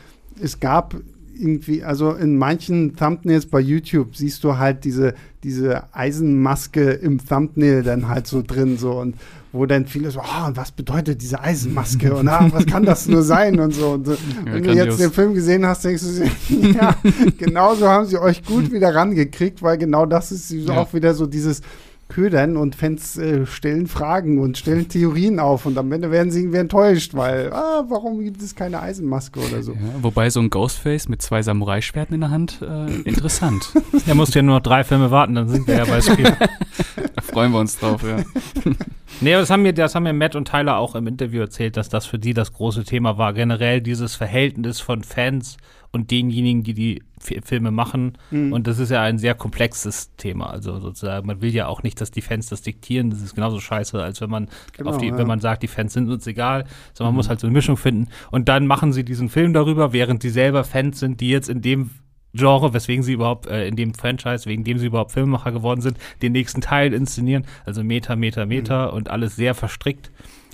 es 0.41 0.59
gab 0.59 0.95
irgendwie, 1.35 1.83
also 1.83 2.11
in 2.11 2.37
manchen 2.37 2.95
Thumbnails 2.95 3.45
bei 3.45 3.59
YouTube 3.59 4.15
siehst 4.15 4.43
du 4.43 4.57
halt 4.57 4.83
diese, 4.83 5.13
diese 5.43 5.93
Eisenmaske 5.93 6.91
im 6.91 7.25
Thumbnail 7.25 7.83
dann 7.83 8.07
halt 8.07 8.27
so 8.27 8.41
drin, 8.41 8.77
so 8.77 8.99
und 8.99 9.15
wo 9.51 9.67
dann 9.67 9.85
viele 9.85 10.09
so, 10.09 10.19
oh, 10.19 10.49
was 10.53 10.71
bedeutet 10.71 11.21
diese 11.21 11.39
Eisenmaske 11.39 12.15
und 12.15 12.27
ah, 12.27 12.47
was 12.51 12.65
kann 12.65 12.83
das 12.83 13.07
nur 13.07 13.21
sein 13.21 13.59
und 13.59 13.73
so. 13.73 13.91
Und 13.91 14.07
so. 14.07 14.13
Ja, 14.13 14.53
Wenn 14.53 14.63
du 14.63 14.73
jetzt 14.73 14.99
den 14.99 15.11
Film 15.11 15.35
gesehen 15.35 15.65
hast, 15.65 15.85
denkst 15.85 16.03
du, 16.03 16.55
ja, 16.73 16.95
genauso 17.37 17.87
haben 17.87 18.07
sie 18.07 18.17
euch 18.17 18.43
gut 18.43 18.71
wieder 18.71 18.95
rangekriegt, 18.95 19.61
weil 19.61 19.77
genau 19.77 20.07
das 20.07 20.31
ist 20.31 20.49
ja. 20.51 20.75
auch 20.75 20.93
wieder 20.93 21.13
so 21.13 21.27
dieses 21.27 21.61
ködern 22.09 22.57
und 22.57 22.75
Fans 22.75 23.17
äh, 23.17 23.45
stellen 23.45 23.87
Fragen 23.87 24.39
und 24.39 24.57
stellen 24.57 24.87
Theorien 24.87 25.39
auf 25.39 25.65
und 25.65 25.77
am 25.77 25.91
Ende 25.91 26.11
werden 26.11 26.31
sie 26.31 26.41
irgendwie 26.41 26.59
enttäuscht, 26.59 27.13
weil, 27.15 27.51
ah, 27.51 27.85
warum 27.87 28.23
gibt 28.23 28.41
es 28.41 28.55
keine 28.55 28.81
Eisenmaske 28.81 29.39
oder 29.39 29.63
so. 29.63 29.73
Ja, 29.73 29.79
wobei 30.01 30.29
so 30.29 30.39
ein 30.39 30.49
Ghostface 30.49 31.09
mit 31.09 31.21
zwei 31.21 31.41
Samurai-Schwerten 31.41 32.13
in 32.13 32.21
der 32.21 32.29
Hand, 32.29 32.61
äh, 32.61 33.01
interessant. 33.01 33.71
Er 34.07 34.15
muss 34.15 34.33
ja 34.33 34.41
nur 34.41 34.55
noch 34.55 34.63
drei 34.63 34.83
Filme 34.83 35.11
warten, 35.11 35.35
dann 35.35 35.47
sind 35.47 35.67
wir 35.67 35.75
ja 35.75 35.85
bei 35.85 36.01
Spiel. 36.01 36.25
da 36.25 37.21
freuen 37.21 37.51
wir 37.51 37.59
uns 37.59 37.79
drauf, 37.79 38.03
ja. 38.03 38.17
Nee, 39.21 39.33
aber 39.33 39.41
das 39.41 39.49
haben, 39.49 39.61
mir, 39.61 39.73
das 39.73 39.95
haben 39.95 40.03
mir 40.03 40.13
Matt 40.13 40.35
und 40.35 40.47
Tyler 40.47 40.77
auch 40.77 40.95
im 40.95 41.07
Interview 41.07 41.41
erzählt, 41.41 41.77
dass 41.77 41.87
das 41.87 42.05
für 42.05 42.19
die 42.19 42.33
das 42.33 42.51
große 42.51 42.83
Thema 42.83 43.17
war. 43.17 43.33
Generell 43.33 43.79
dieses 43.79 44.15
Verhältnis 44.15 44.79
von 44.81 45.03
Fans 45.03 45.57
und 45.93 46.09
denjenigen, 46.09 46.63
die 46.63 46.73
die 46.73 47.03
Filme 47.19 47.71
machen. 47.71 48.17
Mhm. 48.31 48.51
Und 48.51 48.67
das 48.67 48.79
ist 48.79 48.89
ja 48.89 49.03
ein 49.03 49.19
sehr 49.19 49.35
komplexes 49.35 50.13
Thema. 50.17 50.49
Also 50.49 50.79
sozusagen, 50.79 51.25
man 51.27 51.39
will 51.41 51.53
ja 51.53 51.67
auch 51.67 51.83
nicht, 51.83 52.01
dass 52.01 52.09
die 52.09 52.21
Fans 52.21 52.49
das 52.49 52.63
diktieren. 52.63 53.11
Das 53.11 53.21
ist 53.21 53.35
genauso 53.35 53.59
scheiße, 53.59 54.01
als 54.01 54.19
wenn 54.19 54.29
man 54.29 54.49
genau, 54.75 54.89
auf 54.89 54.97
die, 54.97 55.07
ja. 55.07 55.17
wenn 55.17 55.27
man 55.27 55.39
sagt, 55.39 55.61
die 55.61 55.67
Fans 55.67 55.93
sind 55.93 56.09
uns 56.09 56.25
egal. 56.25 56.65
Sondern 56.93 57.09
man 57.09 57.13
mhm. 57.13 57.17
muss 57.17 57.29
halt 57.29 57.39
so 57.39 57.47
eine 57.47 57.53
Mischung 57.53 57.77
finden. 57.77 58.09
Und 58.31 58.49
dann 58.49 58.65
machen 58.65 58.91
sie 58.91 59.05
diesen 59.05 59.29
Film 59.29 59.53
darüber, 59.53 59.93
während 59.93 60.23
sie 60.23 60.31
selber 60.31 60.63
Fans 60.63 60.99
sind, 60.99 61.21
die 61.21 61.29
jetzt 61.29 61.47
in 61.47 61.61
dem 61.61 61.91
Genre, 62.33 62.73
weswegen 62.73 63.03
sie 63.03 63.13
überhaupt 63.13 63.47
äh, 63.47 63.67
in 63.67 63.75
dem 63.75 63.93
Franchise, 63.93 64.45
wegen 64.47 64.63
dem 64.63 64.79
sie 64.79 64.87
überhaupt 64.87 65.11
Filmemacher 65.11 65.51
geworden 65.51 65.81
sind, 65.81 65.97
den 66.21 66.31
nächsten 66.31 66.61
Teil 66.61 66.93
inszenieren. 66.93 67.45
Also 67.65 67.83
Meter, 67.83 68.15
Meter, 68.15 68.45
Meter 68.45 68.87
mhm. 68.87 68.97
und 68.97 69.09
alles 69.09 69.35
sehr 69.35 69.53
verstrickt 69.53 70.11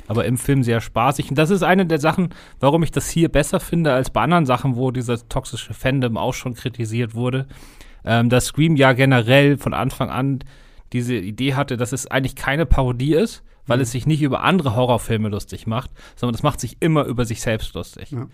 aber 0.09 0.25
im 0.25 0.39
Film 0.39 0.63
sehr 0.63 0.81
spaßig. 0.81 1.29
Und 1.29 1.37
das 1.37 1.51
ist 1.51 1.61
eine 1.61 1.85
der 1.85 1.99
Sachen, 1.99 2.29
warum 2.59 2.81
ich 2.81 2.91
das 2.91 3.09
hier 3.09 3.29
besser 3.29 3.59
finde 3.59 3.93
als 3.93 4.09
bei 4.09 4.21
anderen 4.21 4.47
Sachen, 4.47 4.75
wo 4.75 4.89
dieser 4.89 5.29
toxische 5.29 5.75
Fandom 5.75 6.17
auch 6.17 6.33
schon 6.33 6.55
kritisiert 6.55 7.13
wurde. 7.13 7.45
Ähm, 8.03 8.27
dass 8.27 8.45
Scream 8.47 8.75
ja 8.75 8.93
generell 8.93 9.57
von 9.57 9.75
Anfang 9.75 10.09
an 10.09 10.39
diese 10.93 11.13
Idee 11.13 11.53
hatte, 11.53 11.77
dass 11.77 11.91
es 11.91 12.07
eigentlich 12.07 12.35
keine 12.35 12.65
Parodie 12.65 13.13
ist, 13.13 13.43
weil 13.67 13.77
mhm. 13.77 13.83
es 13.83 13.91
sich 13.91 14.07
nicht 14.07 14.23
über 14.23 14.41
andere 14.41 14.75
Horrorfilme 14.75 15.29
lustig 15.29 15.67
macht, 15.67 15.91
sondern 16.15 16.33
es 16.33 16.41
macht 16.41 16.59
sich 16.59 16.77
immer 16.79 17.05
über 17.05 17.25
sich 17.25 17.41
selbst 17.41 17.75
lustig. 17.75 18.09
Ja. 18.09 18.27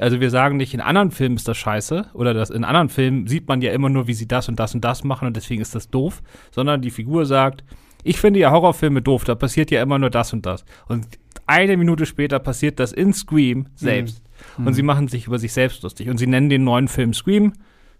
Also 0.00 0.18
wir 0.18 0.30
sagen 0.30 0.56
nicht, 0.56 0.72
in 0.72 0.80
anderen 0.80 1.10
Filmen 1.10 1.36
ist 1.36 1.46
das 1.46 1.58
scheiße 1.58 2.06
oder 2.14 2.32
das, 2.32 2.48
in 2.48 2.64
anderen 2.64 2.88
Filmen 2.88 3.26
sieht 3.26 3.46
man 3.48 3.60
ja 3.60 3.72
immer 3.72 3.90
nur, 3.90 4.06
wie 4.06 4.14
sie 4.14 4.26
das 4.26 4.48
und 4.48 4.58
das 4.58 4.74
und 4.74 4.82
das 4.82 5.04
machen 5.04 5.26
und 5.28 5.36
deswegen 5.36 5.60
ist 5.60 5.74
das 5.74 5.90
doof, 5.90 6.22
sondern 6.50 6.80
die 6.80 6.90
Figur 6.90 7.26
sagt, 7.26 7.64
ich 8.02 8.18
finde 8.18 8.40
ja 8.40 8.50
Horrorfilme 8.50 9.02
doof, 9.02 9.24
da 9.24 9.34
passiert 9.34 9.70
ja 9.70 9.82
immer 9.82 9.98
nur 9.98 10.08
das 10.08 10.32
und 10.32 10.46
das. 10.46 10.64
Und 10.88 11.06
eine 11.46 11.76
Minute 11.76 12.06
später 12.06 12.38
passiert 12.38 12.80
das 12.80 12.92
in 12.92 13.12
Scream 13.12 13.66
selbst. 13.74 14.22
Mhm. 14.56 14.68
Und 14.68 14.74
sie 14.74 14.82
machen 14.82 15.08
sich 15.08 15.26
über 15.26 15.38
sich 15.38 15.52
selbst 15.52 15.82
lustig. 15.82 16.08
Und 16.08 16.16
sie 16.16 16.26
nennen 16.26 16.48
den 16.48 16.64
neuen 16.64 16.88
Film 16.88 17.12
Scream. 17.12 17.52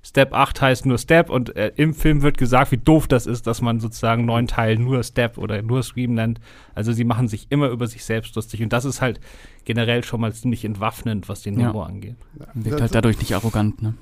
Step 0.03 0.33
8 0.33 0.63
heißt 0.63 0.87
nur 0.87 0.97
Step 0.99 1.29
und 1.29 1.55
äh, 1.57 1.73
im 1.77 1.93
Film 1.93 2.23
wird 2.23 2.39
gesagt, 2.39 2.73
wie 2.73 2.79
doof 2.79 3.07
das 3.07 3.27
ist, 3.27 3.47
dass 3.47 3.61
man 3.61 3.81
sozusagen 3.81 4.25
neun 4.25 4.47
Teil 4.47 4.77
nur 4.77 5.03
Step 5.03 5.37
oder 5.37 5.61
nur 5.61 5.83
Scream 5.83 6.15
nennt. 6.15 6.41
Also 6.75 6.93
sie 6.93 7.05
machen 7.05 7.29
sich 7.29 7.47
immer 7.51 7.69
über 7.69 7.87
sich 7.87 8.05
selbst 8.05 8.35
lustig 8.35 8.63
und 8.63 8.73
das 8.73 8.87
ist 8.87 9.03
halt 9.03 9.21
generell 9.65 10.03
schon 10.03 10.21
mal 10.21 10.33
ziemlich 10.33 10.65
entwaffnend, 10.65 11.29
was 11.29 11.43
den 11.43 11.61
Ja. 11.61 11.69
Humor 11.69 11.87
angeht. 11.87 12.17
Wirkt 12.55 12.81
halt 12.81 12.95
dadurch 12.95 13.19
nicht 13.19 13.35
arrogant, 13.35 13.83
ne? 13.83 13.95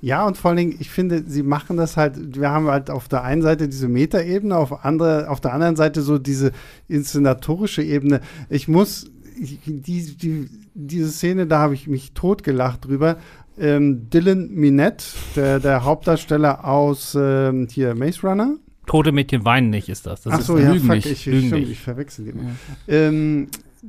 Ja, 0.00 0.26
und 0.26 0.36
vor 0.36 0.50
allen 0.50 0.58
Dingen, 0.58 0.76
ich 0.80 0.90
finde, 0.90 1.24
sie 1.26 1.42
machen 1.42 1.78
das 1.78 1.96
halt, 1.96 2.38
wir 2.38 2.50
haben 2.50 2.66
halt 2.66 2.90
auf 2.90 3.08
der 3.08 3.22
einen 3.22 3.40
Seite 3.40 3.68
diese 3.68 3.88
Metaebene, 3.88 4.54
auf, 4.54 4.84
andere, 4.84 5.30
auf 5.30 5.40
der 5.40 5.54
anderen 5.54 5.76
Seite 5.76 6.02
so 6.02 6.18
diese 6.18 6.52
inszenatorische 6.88 7.82
Ebene. 7.82 8.20
Ich 8.50 8.68
muss, 8.68 9.10
ich, 9.40 9.60
die, 9.64 10.14
die, 10.14 10.50
diese 10.74 11.08
Szene, 11.10 11.46
da 11.46 11.60
habe 11.60 11.72
ich 11.72 11.86
mich 11.86 12.12
totgelacht 12.12 12.84
drüber. 12.84 13.16
Ähm, 13.58 14.10
Dylan 14.10 14.50
Minette, 14.50 15.04
der, 15.36 15.60
der 15.60 15.84
Hauptdarsteller 15.84 16.64
aus 16.64 17.16
ähm, 17.18 17.68
hier 17.70 17.94
Maze 17.94 18.22
Runner. 18.26 18.56
Tote 18.86 19.12
Mädchen 19.12 19.44
weinen 19.44 19.70
nicht, 19.70 19.88
ist 19.88 20.06
das. 20.06 20.22
das 20.22 20.32
Ach 20.32 20.38
ist 20.40 20.46
so, 20.46 20.58
ja, 20.58 20.72
Lügen 20.72 20.86
fuck, 20.86 20.96
nicht, 20.96 21.06
ich, 21.10 21.26
Lügen 21.26 21.38
ich, 21.38 21.46
stimmt, 21.46 21.60
nicht. 21.60 21.72
ich 21.72 21.80
verwechsel 21.80 22.24
die 22.24 22.30
immer. 22.32 22.42
Ja. 22.42 22.94
Ähm, 22.94 23.48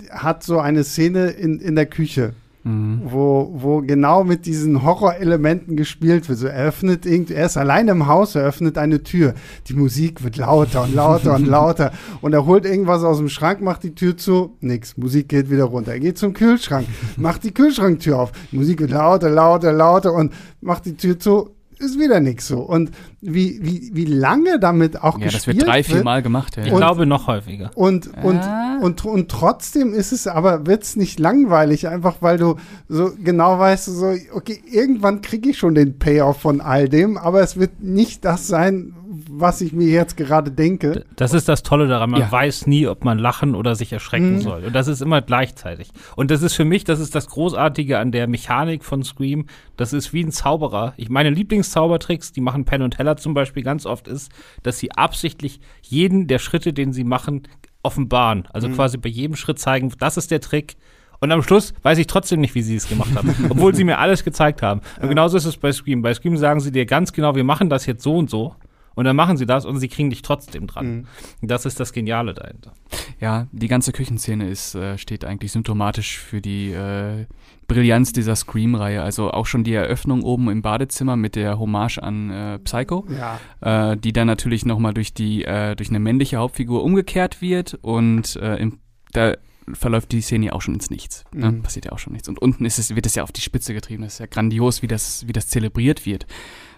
hat 0.09 0.43
so 0.43 0.59
eine 0.59 0.83
Szene 0.83 1.29
in, 1.31 1.59
in 1.59 1.75
der 1.75 1.85
Küche 1.85 2.33
Mhm. 2.67 3.01
wo, 3.05 3.51
wo 3.53 3.81
genau 3.81 4.23
mit 4.23 4.47
diesen 4.47 4.81
Horrorelementen 4.81 5.77
gespielt 5.77 6.27
wird. 6.27 6.39
So, 6.39 6.47
er 6.47 6.65
öffnet 6.65 7.05
irgendwie, 7.05 7.35
er 7.35 7.45
ist 7.45 7.57
allein 7.57 7.87
im 7.89 8.07
Haus, 8.07 8.33
er 8.33 8.41
öffnet 8.41 8.79
eine 8.79 9.03
Tür. 9.03 9.35
Die 9.67 9.75
Musik 9.75 10.23
wird 10.23 10.37
lauter 10.37 10.81
und 10.81 10.95
lauter 10.95 11.35
und 11.35 11.45
lauter. 11.47 11.91
Und 12.21 12.33
er 12.33 12.47
holt 12.47 12.65
irgendwas 12.65 13.03
aus 13.03 13.19
dem 13.19 13.29
Schrank, 13.29 13.61
macht 13.61 13.83
die 13.83 13.93
Tür 13.93 14.17
zu, 14.17 14.57
nix. 14.61 14.97
Musik 14.97 15.29
geht 15.29 15.51
wieder 15.51 15.65
runter. 15.65 15.91
Er 15.91 15.99
geht 15.99 16.17
zum 16.17 16.33
Kühlschrank, 16.33 16.87
macht 17.17 17.43
die 17.43 17.53
Kühlschranktür 17.53 18.17
auf. 18.17 18.31
Die 18.51 18.57
Musik 18.57 18.79
wird 18.79 18.89
lauter, 18.89 19.29
lauter, 19.29 19.71
lauter 19.71 20.13
und 20.13 20.33
macht 20.61 20.87
die 20.87 20.97
Tür 20.97 21.19
zu, 21.19 21.51
ist 21.79 21.99
wieder 21.99 22.19
nix 22.19 22.47
so. 22.47 22.59
Und 22.59 22.91
wie, 23.21 23.59
wie, 23.61 23.91
wie 23.93 24.05
lange 24.05 24.59
damit 24.59 25.01
auch 25.03 25.17
Ja, 25.17 25.25
das 25.25 25.33
gespielt 25.35 25.57
wird 25.57 25.67
drei, 25.67 25.83
vier 25.83 26.03
Mal 26.03 26.21
gemacht, 26.21 26.57
Ich 26.57 26.65
ja. 26.67 26.71
Und- 26.73 26.77
glaube 26.77 27.05
noch 27.05 27.27
häufiger. 27.27 27.71
und, 27.75 28.07
und, 28.23 28.39
Ah. 28.39 28.79
und, 28.81 29.03
und 29.05 29.29
trotzdem 29.29 29.93
ist 29.93 30.11
es 30.11 30.27
aber, 30.27 30.65
wird 30.67 30.83
es 30.83 30.95
nicht 30.95 31.19
langweilig, 31.19 31.87
einfach 31.87 32.17
weil 32.21 32.37
du 32.37 32.55
so 32.87 33.11
genau 33.23 33.57
weißt, 33.59 33.85
so, 33.85 34.13
okay, 34.33 34.59
irgendwann 34.69 35.21
kriege 35.21 35.49
ich 35.49 35.57
schon 35.57 35.75
den 35.75 35.97
Payoff 35.99 36.37
von 36.41 36.61
all 36.61 36.87
dem, 36.89 37.17
aber 37.17 37.41
es 37.41 37.57
wird 37.57 37.81
nicht 37.81 38.25
das 38.25 38.47
sein, 38.47 38.93
was 39.29 39.61
ich 39.61 39.73
mir 39.73 39.87
jetzt 39.87 40.17
gerade 40.17 40.51
denke. 40.51 41.05
Das 41.15 41.33
ist 41.33 41.47
das 41.49 41.63
Tolle 41.63 41.87
daran. 41.87 42.09
Man 42.11 42.21
Ja. 42.21 42.31
weiß 42.31 42.67
nie, 42.67 42.87
ob 42.87 43.03
man 43.03 43.17
lachen 43.19 43.55
oder 43.55 43.75
sich 43.75 43.91
erschrecken 43.93 44.35
Mhm. 44.35 44.41
soll. 44.41 44.63
Und 44.65 44.73
das 44.73 44.87
ist 44.87 45.01
immer 45.01 45.21
gleichzeitig. 45.21 45.89
Und 46.15 46.31
das 46.31 46.41
ist 46.41 46.53
für 46.53 46.65
mich, 46.65 46.83
das 46.83 46.99
ist 46.99 47.15
das 47.15 47.27
Großartige 47.27 47.99
an 47.99 48.11
der 48.11 48.27
Mechanik 48.27 48.83
von 48.83 49.03
Scream. 49.03 49.45
Das 49.77 49.93
ist 49.93 50.13
wie 50.13 50.23
ein 50.23 50.31
Zauberer. 50.31 50.93
Ich 50.97 51.09
meine 51.09 51.29
Lieblingszaubertricks, 51.29 52.31
die 52.31 52.41
machen 52.41 52.65
Penn 52.65 52.81
und 52.81 52.91
Teller 52.97 53.17
zum 53.17 53.33
Beispiel 53.33 53.63
ganz 53.63 53.85
oft, 53.85 54.07
ist, 54.07 54.31
dass 54.63 54.77
sie 54.79 54.91
absichtlich 54.91 55.59
jeden 55.81 56.27
der 56.27 56.39
Schritte, 56.39 56.73
den 56.73 56.93
sie 56.93 57.03
machen, 57.03 57.43
offenbaren. 57.83 58.47
Also 58.51 58.69
quasi 58.69 58.97
bei 58.97 59.09
jedem 59.09 59.35
Schritt 59.35 59.59
zeigen, 59.59 59.91
das 59.99 60.17
ist 60.17 60.31
der 60.31 60.41
Trick. 60.41 60.75
Und 61.21 61.31
am 61.31 61.41
Schluss 61.41 61.73
weiß 61.81 61.97
ich 61.97 62.07
trotzdem 62.07 62.41
nicht, 62.41 62.55
wie 62.55 62.61
sie 62.61 62.75
es 62.75 62.89
gemacht 62.89 63.15
haben, 63.15 63.33
obwohl 63.49 63.73
sie 63.73 63.83
mir 63.85 63.99
alles 63.99 64.23
gezeigt 64.23 64.61
haben. 64.61 64.81
Und 65.01 65.07
genauso 65.09 65.37
ist 65.37 65.45
es 65.45 65.55
bei 65.57 65.71
Scream. 65.71 66.01
Bei 66.01 66.13
Scream 66.13 66.35
sagen 66.35 66.59
sie 66.59 66.71
dir 66.71 66.85
ganz 66.85 67.13
genau, 67.13 67.35
wir 67.35 67.43
machen 67.45 67.69
das 67.69 67.85
jetzt 67.85 68.03
so 68.03 68.17
und 68.17 68.29
so. 68.29 68.53
Und 68.95 69.05
dann 69.05 69.15
machen 69.15 69.37
sie 69.37 69.45
das 69.45 69.65
und 69.65 69.79
sie 69.79 69.89
kriegen 69.89 70.09
dich 70.09 70.21
trotzdem 70.21 70.67
dran. 70.67 71.07
Mhm. 71.41 71.47
Das 71.47 71.65
ist 71.65 71.79
das 71.79 71.93
Geniale 71.93 72.33
dahinter. 72.33 72.73
Ja, 73.19 73.47
die 73.51 73.67
ganze 73.67 73.91
Küchenszene 73.91 74.49
ist, 74.49 74.75
äh, 74.75 74.97
steht 74.97 75.25
eigentlich 75.25 75.51
symptomatisch 75.51 76.17
für 76.17 76.41
die 76.41 76.71
äh, 76.71 77.25
Brillanz 77.67 78.13
dieser 78.13 78.35
Scream-Reihe. 78.35 79.01
Also 79.01 79.31
auch 79.31 79.45
schon 79.45 79.63
die 79.63 79.73
Eröffnung 79.73 80.23
oben 80.23 80.49
im 80.49 80.61
Badezimmer 80.61 81.15
mit 81.15 81.35
der 81.35 81.59
Hommage 81.59 81.99
an 81.99 82.29
äh, 82.29 82.59
Psycho, 82.59 83.05
Ja, 83.09 83.91
äh, 83.91 83.97
die 83.97 84.13
dann 84.13 84.27
natürlich 84.27 84.65
nochmal 84.65 84.93
durch 84.93 85.13
die, 85.13 85.43
äh, 85.43 85.75
durch 85.75 85.89
eine 85.89 85.99
männliche 85.99 86.37
Hauptfigur 86.37 86.83
umgekehrt 86.83 87.41
wird 87.41 87.77
und 87.81 88.35
äh, 88.37 88.55
im, 88.57 88.79
da 89.11 89.35
verläuft 89.73 90.11
die 90.11 90.21
Szene 90.21 90.47
ja 90.47 90.53
auch 90.53 90.61
schon 90.61 90.75
ins 90.75 90.89
Nichts. 90.89 91.23
Ne? 91.33 91.51
Mhm. 91.51 91.63
Passiert 91.63 91.85
ja 91.85 91.91
auch 91.91 91.99
schon 91.99 92.13
nichts. 92.13 92.29
Und 92.29 92.39
unten 92.39 92.65
ist 92.65 92.77
es, 92.77 92.95
wird 92.95 93.05
es 93.05 93.15
ja 93.15 93.23
auf 93.23 93.31
die 93.31 93.41
Spitze 93.41 93.73
getrieben. 93.73 94.03
Das 94.03 94.13
ist 94.13 94.19
ja 94.19 94.27
grandios, 94.27 94.81
wie 94.81 94.87
das, 94.87 95.27
wie 95.27 95.33
das 95.33 95.47
zelebriert 95.47 96.05
wird. 96.05 96.27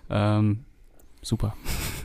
Ähm, 0.10 0.64
super. 1.22 1.56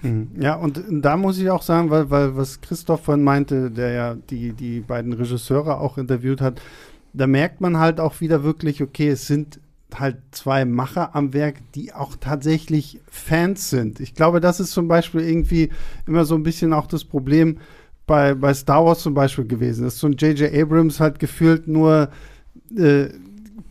Mhm. 0.02 0.30
ja, 0.40 0.54
und 0.56 0.82
da 0.90 1.16
muss 1.16 1.38
ich 1.38 1.48
auch 1.50 1.62
sagen, 1.62 1.90
weil, 1.90 2.10
weil 2.10 2.36
was 2.36 2.60
Christoph 2.60 3.04
vorhin 3.04 3.24
meinte, 3.24 3.70
der 3.70 3.92
ja 3.92 4.14
die, 4.30 4.52
die 4.52 4.80
beiden 4.80 5.12
Regisseure 5.12 5.78
auch 5.80 5.98
interviewt 5.98 6.40
hat, 6.40 6.60
da 7.12 7.26
merkt 7.26 7.60
man 7.60 7.78
halt 7.78 8.00
auch 8.00 8.20
wieder 8.20 8.42
wirklich, 8.42 8.82
okay, 8.82 9.08
es 9.10 9.26
sind 9.26 9.60
halt 9.94 10.16
zwei 10.30 10.64
Macher 10.64 11.14
am 11.14 11.34
Werk, 11.34 11.56
die 11.74 11.92
auch 11.92 12.16
tatsächlich 12.18 12.98
Fans 13.10 13.68
sind. 13.68 14.00
Ich 14.00 14.14
glaube, 14.14 14.40
das 14.40 14.58
ist 14.58 14.72
zum 14.72 14.88
Beispiel 14.88 15.20
irgendwie 15.20 15.68
immer 16.06 16.24
so 16.24 16.34
ein 16.34 16.42
bisschen 16.42 16.72
auch 16.72 16.86
das 16.86 17.04
Problem 17.04 17.58
bei, 18.06 18.34
bei 18.34 18.54
Star 18.54 18.84
Wars 18.84 19.00
zum 19.00 19.12
Beispiel 19.12 19.46
gewesen. 19.46 19.84
Dass 19.84 19.98
so 19.98 20.06
ein 20.06 20.14
J.J. 20.14 20.52
Abrams 20.54 20.98
halt 20.98 21.18
gefühlt 21.18 21.68
nur 21.68 22.08
äh, 22.76 23.08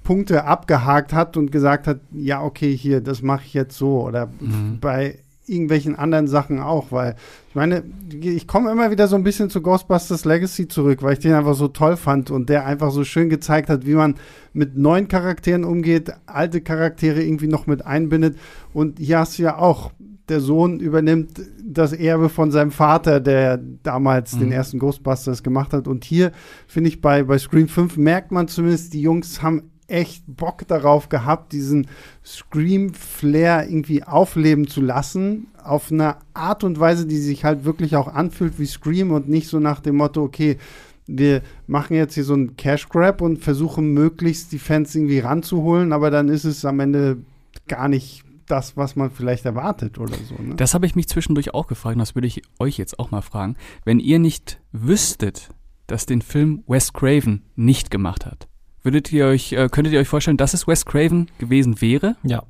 Punkte 0.04 0.46
abgehakt 0.46 1.12
hat 1.12 1.38
und 1.38 1.52
gesagt 1.52 1.88
hat, 1.88 2.00
ja, 2.14 2.44
okay, 2.44 2.76
hier, 2.78 3.02
das 3.02 3.24
mache 3.24 3.44
ich 3.46 3.54
jetzt 3.56 3.76
so. 3.78 4.02
Oder 4.06 4.28
Mhm. 4.40 4.78
bei 4.80 5.18
irgendwelchen 5.52 5.96
anderen 5.96 6.28
Sachen 6.28 6.60
auch, 6.60 6.92
weil 6.92 7.16
ich 7.50 7.56
meine, 7.56 7.84
ich 8.22 8.48
komme 8.48 8.72
immer 8.72 8.90
wieder 8.92 9.08
so 9.08 9.18
ein 9.18 9.24
bisschen 9.24 9.50
zu 9.50 9.62
Ghostbusters 9.62 10.24
Legacy 10.26 10.68
zurück, 10.70 11.04
weil 11.04 11.14
ich 11.14 11.20
den 11.20 11.34
einfach 11.34 11.54
so 11.56 11.68
toll 11.68 11.98
fand 11.98 12.32
und 12.32 12.50
der 12.50 12.66
einfach 12.66 12.92
so 12.92 13.04
schön 13.04 13.30
gezeigt 13.30 13.70
hat, 13.70 13.86
wie 13.86 13.96
man 13.96 14.16
mit 14.54 14.78
neuen 14.78 15.08
Charakteren 15.10 15.64
umgeht, 15.66 16.12
alte 16.26 16.62
Charaktere 16.62 17.22
irgendwie 17.22 17.48
noch 17.48 17.68
mit 17.68 17.86
einbindet 17.86 18.38
und 18.74 19.00
hier 19.00 19.20
hast 19.20 19.38
du 19.38 19.44
ja 19.44 19.58
auch, 19.58 19.92
der 20.30 20.40
Sohn 20.40 20.80
übernimmt 20.80 21.42
das 21.62 21.92
Erbe 21.92 22.30
von 22.30 22.52
seinem 22.52 22.72
Vater, 22.72 23.20
der 23.20 23.58
damals 23.84 24.32
den 24.38 24.48
Mhm. 24.48 24.54
ersten 24.54 24.80
Ghostbusters 24.80 25.44
gemacht 25.44 25.74
hat 25.74 25.90
und 25.90 26.06
hier 26.06 26.32
finde 26.68 26.88
ich 26.90 27.02
bei, 27.02 27.24
bei 27.24 27.38
Scream 27.38 27.68
5 27.68 27.98
merkt 27.98 28.32
man 28.32 28.48
zumindest, 28.48 28.94
die 28.94 29.02
Jungs 29.02 29.42
haben 29.42 29.71
echt 29.92 30.24
Bock 30.28 30.68
darauf 30.68 31.10
gehabt, 31.10 31.52
diesen 31.52 31.88
Scream-Flair 32.26 33.68
irgendwie 33.68 34.04
aufleben 34.04 34.68
zu 34.68 34.82
lassen, 34.82 35.48
auf 35.64 35.92
eine 35.92 36.18
Art 36.34 36.64
und 36.64 36.80
Weise, 36.80 37.06
die 37.06 37.18
sich 37.18 37.44
halt 37.44 37.66
wirklich 37.66 37.96
auch 37.96 38.08
anfühlt 38.08 38.58
wie 38.60 38.66
Scream 38.66 39.12
und 39.12 39.30
nicht 39.30 39.48
so 39.48 39.60
nach 39.60 39.80
dem 39.80 39.98
Motto, 39.98 40.24
okay, 40.24 40.58
wir 41.08 41.42
machen 41.68 41.96
jetzt 41.96 42.14
hier 42.14 42.24
so 42.24 42.34
einen 42.34 42.56
Cash 42.56 42.90
Grab 42.90 43.22
und 43.22 43.44
versuchen 43.44 43.94
möglichst 43.94 44.52
die 44.52 44.60
Fans 44.60 44.96
irgendwie 44.96 45.20
ranzuholen, 45.20 45.94
aber 45.94 46.10
dann 46.10 46.30
ist 46.30 46.46
es 46.46 46.64
am 46.66 46.80
Ende 46.80 47.18
gar 47.68 47.88
nicht 47.88 48.24
das, 48.48 48.76
was 48.76 48.96
man 48.96 49.12
vielleicht 49.12 49.46
erwartet 49.46 49.98
oder 49.98 50.16
so. 50.16 50.36
Ne? 50.42 50.56
Das 50.56 50.74
habe 50.74 50.86
ich 50.86 50.96
mich 50.96 51.08
zwischendurch 51.08 51.54
auch 51.54 51.68
gefragt 51.68 51.96
und 51.96 52.00
das 52.00 52.16
würde 52.16 52.28
ich 52.28 52.42
euch 52.60 52.78
jetzt 52.78 53.00
auch 53.00 53.12
mal 53.12 53.22
fragen. 53.22 53.56
Wenn 53.86 54.00
ihr 54.00 54.20
nicht 54.20 54.62
wüsstet, 54.72 55.50
dass 55.88 56.06
den 56.06 56.22
Film 56.22 56.64
Wes 56.68 56.94
Craven 56.94 57.44
nicht 57.56 57.92
gemacht 57.92 58.26
hat, 58.26 58.48
würdet 58.84 59.12
ihr 59.12 59.26
euch, 59.26 59.54
äh, 59.54 59.70
könntet 59.70 59.94
ihr 59.94 60.00
euch 60.00 60.08
vorstellen, 60.08 60.38
dass 60.38 60.54
es 60.54 60.68
Wes 60.68 60.86
Craven 60.86 61.30
gewesen 61.40 61.82
wäre? 61.82 62.16
Ja. 62.24 62.44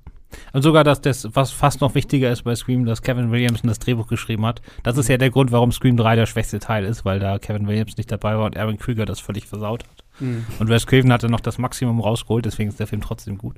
Und 0.54 0.62
sogar, 0.62 0.84
dass 0.84 1.02
das, 1.02 1.28
was 1.34 1.52
fast 1.52 1.82
noch 1.82 1.96
wichtiger 1.96 2.32
ist 2.32 2.44
bei 2.44 2.56
Scream, 2.56 2.86
dass 2.86 3.02
Kevin 3.02 3.32
Williamson 3.32 3.68
das 3.68 3.80
Drehbuch 3.80 4.08
geschrieben 4.08 4.46
hat. 4.46 4.62
Das 4.84 4.98
ist 4.98 5.10
ja 5.10 5.18
der 5.18 5.30
Grund, 5.30 5.52
warum 5.52 5.72
Scream 5.72 5.98
3 5.98 6.16
der 6.16 6.26
schwächste 6.26 6.60
Teil 6.60 6.86
ist, 6.86 7.06
weil 7.06 7.20
da 7.20 7.40
Kevin 7.40 7.68
Williams 7.68 7.98
nicht 7.98 8.12
dabei 8.12 8.38
war 8.38 8.46
und 8.46 8.58
Aaron 8.58 8.78
Krüger 8.78 9.06
das 9.06 9.20
völlig 9.20 9.46
versaut 9.48 9.84
hat. 9.84 10.04
Mhm. 10.20 10.46
Und 10.60 10.70
Wes 10.70 10.88
Craven 10.88 11.12
hatte 11.12 11.30
noch 11.30 11.40
das 11.40 11.58
Maximum 11.58 12.00
rausgeholt, 12.00 12.46
deswegen 12.46 12.70
ist 12.70 12.80
der 12.80 12.88
Film 12.88 13.02
trotzdem 13.02 13.38
gut. 13.38 13.58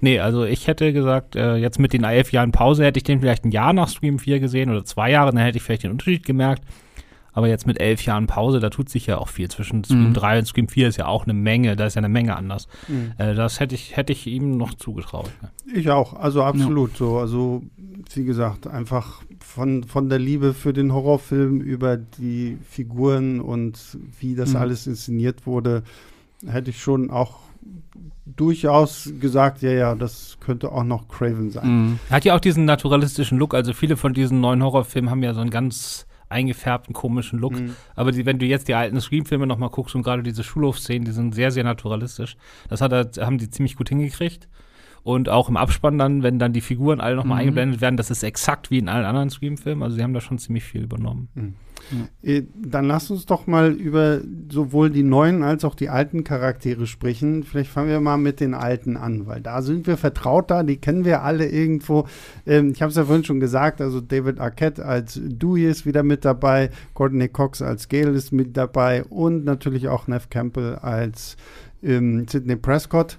Nee, 0.00 0.18
also 0.18 0.44
ich 0.44 0.66
hätte 0.66 0.92
gesagt, 0.92 1.36
äh, 1.36 1.56
jetzt 1.56 1.78
mit 1.78 1.92
den 1.92 2.04
elf 2.04 2.32
Jahren 2.32 2.50
Pause 2.50 2.84
hätte 2.84 2.98
ich 2.98 3.04
den 3.04 3.20
vielleicht 3.20 3.44
ein 3.44 3.52
Jahr 3.52 3.72
nach 3.72 3.88
Scream 3.88 4.18
4 4.18 4.40
gesehen 4.40 4.70
oder 4.70 4.84
zwei 4.84 5.10
Jahre, 5.10 5.30
dann 5.32 5.40
hätte 5.40 5.58
ich 5.58 5.62
vielleicht 5.62 5.84
den 5.84 5.92
Unterschied 5.92 6.26
gemerkt. 6.26 6.64
Aber 7.34 7.48
jetzt 7.48 7.66
mit 7.66 7.80
elf 7.80 8.04
Jahren 8.04 8.26
Pause, 8.26 8.60
da 8.60 8.68
tut 8.70 8.88
sich 8.88 9.06
ja 9.06 9.18
auch 9.18 9.28
viel. 9.28 9.48
Zwischen 9.50 9.84
Scream 9.84 10.08
Mhm. 10.10 10.14
3 10.14 10.38
und 10.40 10.44
Scream 10.46 10.68
4 10.68 10.88
ist 10.88 10.96
ja 10.98 11.06
auch 11.06 11.24
eine 11.24 11.32
Menge, 11.34 11.76
da 11.76 11.86
ist 11.86 11.94
ja 11.94 12.00
eine 12.00 12.08
Menge 12.10 12.36
anders. 12.36 12.68
Mhm. 12.88 13.12
Äh, 13.18 13.34
das 13.34 13.58
hätte 13.60 13.74
ich, 13.74 13.96
hätte 13.96 14.12
ich 14.12 14.26
ihm 14.26 14.56
noch 14.58 14.74
zugetraut. 14.74 15.30
Ne? 15.40 15.50
Ich 15.74 15.88
auch, 15.90 16.12
also 16.14 16.42
absolut 16.42 16.96
so. 16.96 17.16
Also, 17.18 17.62
wie 18.14 18.24
gesagt, 18.24 18.66
einfach 18.66 19.22
von, 19.40 19.84
von 19.84 20.08
der 20.08 20.18
Liebe 20.18 20.52
für 20.54 20.72
den 20.72 20.92
Horrorfilm 20.92 21.60
über 21.60 21.96
die 21.96 22.58
Figuren 22.68 23.40
und 23.40 23.78
wie 24.20 24.34
das 24.34 24.50
Mhm. 24.50 24.56
alles 24.56 24.86
inszeniert 24.86 25.46
wurde, 25.46 25.82
hätte 26.46 26.70
ich 26.70 26.80
schon 26.82 27.10
auch 27.10 27.38
durchaus 28.26 29.10
gesagt, 29.20 29.62
ja, 29.62 29.70
ja, 29.72 29.94
das 29.94 30.36
könnte 30.40 30.70
auch 30.72 30.84
noch 30.84 31.08
Craven 31.08 31.50
sein. 31.50 31.68
Mhm. 31.86 31.98
Hat 32.10 32.24
ja 32.24 32.34
auch 32.34 32.40
diesen 32.40 32.64
naturalistischen 32.64 33.38
Look. 33.38 33.54
Also 33.54 33.72
viele 33.72 33.96
von 33.96 34.14
diesen 34.14 34.40
neuen 34.40 34.62
Horrorfilmen 34.62 35.10
haben 35.10 35.22
ja 35.22 35.34
so 35.34 35.40
einen 35.40 35.50
ganz 35.50 36.06
eingefärbten, 36.32 36.92
komischen 36.92 37.38
Look. 37.38 37.52
Mhm. 37.52 37.76
Aber 37.94 38.12
die, 38.12 38.26
wenn 38.26 38.38
du 38.38 38.46
jetzt 38.46 38.68
die 38.68 38.74
alten 38.74 39.00
Scream-Filme 39.00 39.46
nochmal 39.46 39.70
guckst 39.70 39.94
und 39.94 40.02
gerade 40.02 40.22
diese 40.22 40.42
Schulhofszenen, 40.42 41.04
die 41.04 41.12
sind 41.12 41.34
sehr, 41.34 41.50
sehr 41.50 41.64
naturalistisch. 41.64 42.36
Das 42.68 42.80
hat 42.80 42.92
haben 43.18 43.38
die 43.38 43.50
ziemlich 43.50 43.76
gut 43.76 43.88
hingekriegt. 43.88 44.48
Und 45.04 45.28
auch 45.28 45.48
im 45.48 45.56
Abspann 45.56 45.98
dann, 45.98 46.22
wenn 46.22 46.38
dann 46.38 46.52
die 46.52 46.60
Figuren 46.60 47.00
alle 47.00 47.16
nochmal 47.16 47.36
Mhm. 47.36 47.40
eingeblendet 47.40 47.80
werden, 47.80 47.96
das 47.96 48.10
ist 48.10 48.22
exakt 48.22 48.70
wie 48.70 48.78
in 48.78 48.88
allen 48.88 49.04
anderen 49.04 49.30
Scream-Filmen. 49.30 49.82
Also 49.82 49.96
sie 49.96 50.02
haben 50.02 50.14
da 50.14 50.20
schon 50.20 50.38
ziemlich 50.38 50.62
viel 50.62 50.82
übernommen. 50.84 51.28
Äh, 52.22 52.42
Dann 52.64 52.86
lasst 52.86 53.10
uns 53.10 53.26
doch 53.26 53.48
mal 53.48 53.72
über 53.72 54.20
sowohl 54.48 54.90
die 54.90 55.02
neuen 55.02 55.42
als 55.42 55.64
auch 55.64 55.74
die 55.74 55.88
alten 55.88 56.22
Charaktere 56.22 56.86
sprechen. 56.86 57.42
Vielleicht 57.42 57.70
fangen 57.70 57.88
wir 57.88 57.98
mal 58.00 58.16
mit 58.16 58.38
den 58.38 58.54
alten 58.54 58.96
an, 58.96 59.26
weil 59.26 59.40
da 59.40 59.60
sind 59.62 59.88
wir 59.88 59.96
vertrauter, 59.96 60.62
die 60.62 60.76
kennen 60.76 61.04
wir 61.04 61.22
alle 61.22 61.48
irgendwo. 61.48 62.06
Ähm, 62.46 62.70
ich 62.72 62.80
habe 62.80 62.90
es 62.90 62.96
ja 62.96 63.04
vorhin 63.04 63.24
schon 63.24 63.40
gesagt, 63.40 63.80
also 63.80 64.00
David 64.00 64.38
Arquette 64.38 64.84
als 64.86 65.20
Dewey 65.20 65.66
ist 65.68 65.84
wieder 65.84 66.04
mit 66.04 66.24
dabei, 66.24 66.70
Courtney 66.94 67.28
Cox 67.28 67.60
als 67.60 67.88
Gail 67.88 68.14
ist 68.14 68.30
mit 68.30 68.56
dabei 68.56 69.02
und 69.02 69.44
natürlich 69.44 69.88
auch 69.88 70.06
Neff 70.06 70.30
Campbell 70.30 70.76
als 70.76 71.36
ähm, 71.82 72.26
Sidney 72.28 72.54
Prescott. 72.54 73.18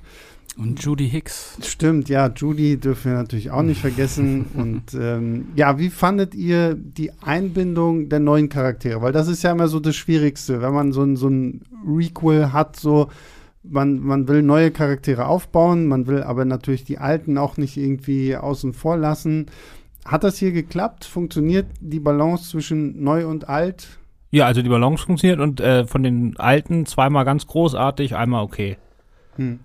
Und 0.55 0.83
Judy 0.83 1.09
Hicks. 1.09 1.57
Stimmt, 1.63 2.09
ja, 2.09 2.27
Judy 2.27 2.77
dürfen 2.77 3.11
wir 3.11 3.17
natürlich 3.17 3.49
auch 3.49 3.63
nicht 3.63 3.81
vergessen. 3.81 4.45
Und 4.53 4.93
ähm, 4.93 5.47
ja, 5.55 5.79
wie 5.79 5.89
fandet 5.89 6.35
ihr 6.35 6.75
die 6.75 7.11
Einbindung 7.21 8.09
der 8.09 8.19
neuen 8.19 8.49
Charaktere? 8.49 9.01
Weil 9.01 9.13
das 9.13 9.27
ist 9.27 9.43
ja 9.43 9.51
immer 9.51 9.67
so 9.67 9.79
das 9.79 9.95
Schwierigste, 9.95 10.61
wenn 10.61 10.73
man 10.73 10.91
so 10.91 11.03
ein, 11.03 11.15
so 11.15 11.27
ein 11.27 11.61
Requel 11.87 12.53
hat, 12.53 12.75
so 12.75 13.09
man, 13.63 13.99
man 13.99 14.27
will 14.27 14.41
neue 14.41 14.71
Charaktere 14.71 15.25
aufbauen, 15.25 15.87
man 15.87 16.05
will 16.05 16.21
aber 16.21 16.45
natürlich 16.45 16.83
die 16.83 16.97
alten 16.97 17.37
auch 17.37 17.57
nicht 17.57 17.77
irgendwie 17.77 18.35
außen 18.35 18.73
vor 18.73 18.97
lassen. 18.97 19.47
Hat 20.05 20.23
das 20.23 20.37
hier 20.37 20.51
geklappt? 20.51 21.05
Funktioniert 21.05 21.67
die 21.79 22.01
Balance 22.01 22.49
zwischen 22.49 23.03
neu 23.03 23.25
und 23.25 23.47
alt? 23.47 23.87
Ja, 24.31 24.45
also 24.47 24.61
die 24.61 24.69
Balance 24.69 25.05
funktioniert 25.05 25.39
und 25.39 25.61
äh, 25.61 25.85
von 25.85 26.03
den 26.03 26.37
alten 26.37 26.85
zweimal 26.85 27.23
ganz 27.23 27.47
großartig, 27.47 28.15
einmal 28.15 28.43
okay. 28.43 28.77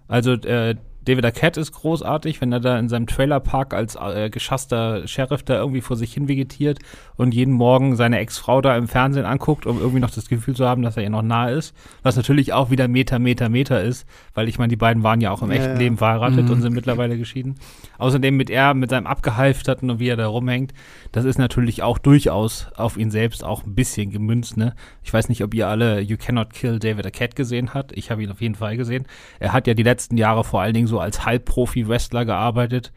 Also 0.08 0.32
äh, 0.32 0.76
David 1.08 1.24
Arquette 1.24 1.58
ist 1.60 1.72
großartig, 1.72 2.40
wenn 2.42 2.52
er 2.52 2.60
da 2.60 2.78
in 2.78 2.90
seinem 2.90 3.06
Trailerpark 3.06 3.72
als 3.72 3.96
äh, 3.96 4.28
geschasster 4.28 5.08
Sheriff 5.08 5.42
da 5.42 5.56
irgendwie 5.56 5.80
vor 5.80 5.96
sich 5.96 6.12
hin 6.12 6.28
vegetiert 6.28 6.80
und 7.16 7.32
jeden 7.32 7.54
Morgen 7.54 7.96
seine 7.96 8.18
Ex-Frau 8.18 8.60
da 8.60 8.76
im 8.76 8.88
Fernsehen 8.88 9.24
anguckt, 9.24 9.64
um 9.64 9.78
irgendwie 9.78 10.00
noch 10.00 10.10
das 10.10 10.28
Gefühl 10.28 10.54
zu 10.54 10.68
haben, 10.68 10.82
dass 10.82 10.98
er 10.98 11.04
ihr 11.04 11.08
noch 11.10 11.22
nahe 11.22 11.52
ist. 11.52 11.74
Was 12.02 12.16
natürlich 12.16 12.52
auch 12.52 12.70
wieder 12.70 12.88
Meter, 12.88 13.18
Meter, 13.18 13.48
Meter 13.48 13.82
ist, 13.82 14.06
weil 14.34 14.48
ich 14.48 14.58
meine, 14.58 14.68
die 14.68 14.76
beiden 14.76 15.02
waren 15.02 15.22
ja 15.22 15.30
auch 15.30 15.40
im 15.40 15.50
Ja, 15.50 15.56
echten 15.56 15.72
ja. 15.72 15.78
Leben 15.78 15.96
verheiratet 15.96 16.44
Mhm. 16.44 16.50
und 16.50 16.60
sind 16.60 16.74
mittlerweile 16.74 17.16
geschieden. 17.16 17.54
Außerdem 17.96 18.36
mit 18.36 18.50
er, 18.50 18.74
mit 18.74 18.90
seinem 18.90 19.06
abgehalfterten 19.06 19.88
und 19.90 20.00
wie 20.00 20.08
er 20.08 20.16
da 20.16 20.26
rumhängt, 20.26 20.74
das 21.12 21.24
ist 21.24 21.38
natürlich 21.38 21.82
auch 21.82 21.96
durchaus 21.96 22.68
auf 22.76 22.98
ihn 22.98 23.10
selbst 23.10 23.42
auch 23.44 23.64
ein 23.64 23.74
bisschen 23.74 24.10
gemünzt, 24.10 24.58
ne? 24.58 24.74
Ich 25.02 25.14
weiß 25.14 25.30
nicht, 25.30 25.42
ob 25.42 25.54
ihr 25.54 25.68
alle 25.68 26.00
You 26.00 26.18
Cannot 26.18 26.52
Kill 26.52 26.78
David 26.78 27.06
Arquette 27.06 27.34
gesehen 27.34 27.72
habt. 27.72 27.92
Ich 27.96 28.10
habe 28.10 28.22
ihn 28.22 28.30
auf 28.30 28.42
jeden 28.42 28.56
Fall 28.56 28.76
gesehen. 28.76 29.06
Er 29.40 29.54
hat 29.54 29.66
ja 29.66 29.72
die 29.72 29.82
letzten 29.82 30.18
Jahre 30.18 30.44
vor 30.44 30.60
allen 30.60 30.74
Dingen 30.74 30.86
so 30.86 30.97
als 31.00 31.24
Halbprofi-Wrestler 31.24 32.24
gearbeitet 32.24 32.92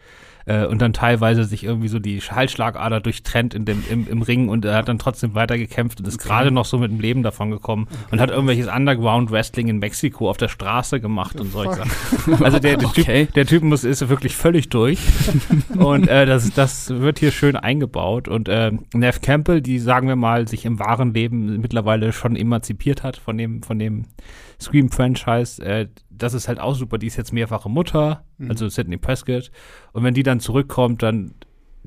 äh, 0.46 0.66
und 0.66 0.82
dann 0.82 0.94
teilweise 0.94 1.44
sich 1.44 1.64
irgendwie 1.64 1.88
so 1.88 2.00
die 2.00 2.20
Halsschlagader 2.20 3.00
durchtrennt 3.00 3.54
in 3.54 3.66
dem, 3.66 3.84
im, 3.90 4.08
im 4.08 4.22
Ring 4.22 4.50
und 4.50 4.66
er 4.66 4.76
hat 4.76 4.88
dann 4.88 5.00
trotzdem 5.00 5.36
weiter 5.36 5.58
gekämpft 5.58 6.00
und 6.00 6.08
ist 6.08 6.18
gerade 6.18 6.52
noch 6.52 6.66
so 6.66 6.78
mit 6.78 6.92
dem 6.92 7.00
Leben 7.00 7.24
davon 7.24 7.52
gekommen 7.52 7.88
und 8.12 8.20
hat 8.20 8.30
irgendwelches 8.30 8.68
Underground-Wrestling 8.68 9.68
in 9.68 9.80
Mexiko 9.80 10.30
auf 10.30 10.38
der 10.38 10.48
Straße 10.48 11.00
gemacht 11.00 11.40
und 11.40 11.52
solche 11.52 11.76
Sachen. 11.76 12.44
Also 12.44 12.60
der, 12.60 12.78
der, 12.78 12.92
Okay. 12.92 13.26
typ, 13.26 13.34
der 13.36 13.46
Typ 13.46 13.64
muss, 13.64 13.84
ist 13.84 14.08
wirklich 14.10 14.36
völlig 14.36 14.70
durch 14.70 15.00
und 15.78 16.08
äh, 16.08 16.26
das, 16.26 16.52
das 16.54 16.90
wird 16.90 17.20
hier 17.20 17.32
schön 17.32 17.56
eingebaut 17.56 18.28
und 18.28 18.50
äh, 18.50 18.72
Neff 18.94 19.22
Campbell, 19.22 19.62
die 19.62 19.80
sagen 19.80 20.08
wir 20.08 20.16
mal 20.16 20.48
sich 20.48 20.66
im 20.66 20.80
wahren 20.80 21.14
Leben 21.14 21.62
mittlerweile 21.62 22.12
schon 22.12 22.36
emanzipiert 22.36 23.04
hat 23.04 23.18
von 23.18 23.38
dem, 23.38 23.64
von 23.64 23.80
dem 23.80 24.06
Scream-Franchise, 24.60 25.64
äh, 25.64 25.88
das 26.22 26.34
ist 26.34 26.48
halt 26.48 26.60
auch 26.60 26.76
super. 26.76 26.98
Die 26.98 27.08
ist 27.08 27.18
jetzt 27.18 27.34
mehrfache 27.34 27.70
Mutter, 27.70 28.24
also 28.48 28.68
Sidney 28.70 28.98
Prescott. 28.98 29.52
Und 29.94 30.04
wenn 30.04 30.14
die 30.14 30.24
dann 30.24 30.40
zurückkommt, 30.40 31.02
dann 31.04 31.34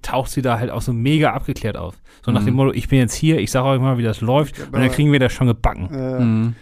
taucht 0.03 0.31
sie 0.31 0.43
da 0.43 0.59
halt 0.59 0.71
auch 0.71 0.83
so 0.83 0.93
mega 0.93 1.33
abgeklärt 1.33 1.77
auf. 1.77 1.95
So 2.25 2.31
nach 2.33 2.43
Mhm. 2.43 2.47
dem 2.47 2.55
Motto, 2.55 2.73
ich 2.73 2.89
bin 2.89 2.99
jetzt 2.99 3.15
hier, 3.15 3.39
ich 3.39 3.51
sage 3.51 3.69
euch 3.69 3.81
mal, 3.81 3.97
wie 3.99 4.03
das 4.03 4.21
läuft, 4.21 4.59
und 4.61 4.73
dann 4.75 4.91
kriegen 4.91 5.13
wir 5.13 5.21
das 5.21 5.33
schon 5.33 5.47
gebacken. 5.47 5.89
Äh, 5.93 6.21
Mhm. 6.21 6.55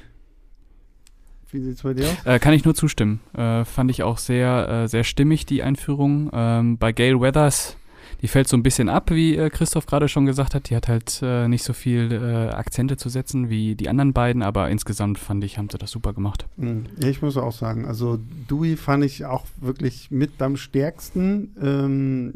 Wie 1.50 1.60
sieht's 1.60 1.82
bei 1.82 1.92
dir 1.92 2.06
aus? 2.06 2.24
Äh, 2.24 2.38
kann 2.38 2.54
ich 2.54 2.64
nur 2.64 2.74
zustimmen. 2.74 3.20
Äh, 3.36 3.64
fand 3.66 3.90
ich 3.90 4.02
auch 4.02 4.16
sehr, 4.18 4.68
äh, 4.68 4.88
sehr 4.88 5.04
stimmig, 5.04 5.44
die 5.44 5.62
Einführung. 5.62 6.30
Ähm, 6.32 6.78
bei 6.78 6.92
Gail 6.92 7.20
Weathers, 7.20 7.76
die 8.22 8.28
fällt 8.28 8.48
so 8.48 8.56
ein 8.56 8.62
bisschen 8.62 8.88
ab, 8.88 9.10
wie 9.10 9.36
äh, 9.36 9.50
Christoph 9.50 9.86
gerade 9.86 10.08
schon 10.08 10.26
gesagt 10.26 10.54
hat. 10.54 10.70
Die 10.70 10.76
hat 10.76 10.88
halt 10.88 11.20
äh, 11.22 11.48
nicht 11.48 11.64
so 11.64 11.72
viel 11.72 12.12
äh, 12.12 12.54
Akzente 12.54 12.96
zu 12.96 13.08
setzen 13.08 13.50
wie 13.50 13.74
die 13.74 13.88
anderen 13.88 14.12
beiden, 14.12 14.42
aber 14.42 14.70
insgesamt 14.70 15.18
fand 15.18 15.42
ich, 15.42 15.58
haben 15.58 15.68
sie 15.70 15.78
das 15.78 15.90
super 15.90 16.12
gemacht. 16.12 16.46
Ja, 16.56 17.08
ich 17.08 17.20
muss 17.20 17.36
auch 17.36 17.52
sagen, 17.52 17.84
also 17.84 18.18
Dewey 18.48 18.76
fand 18.76 19.04
ich 19.04 19.24
auch 19.24 19.44
wirklich 19.60 20.12
mit 20.12 20.40
am 20.40 20.56
stärksten. 20.56 21.54
Ähm, 21.60 22.34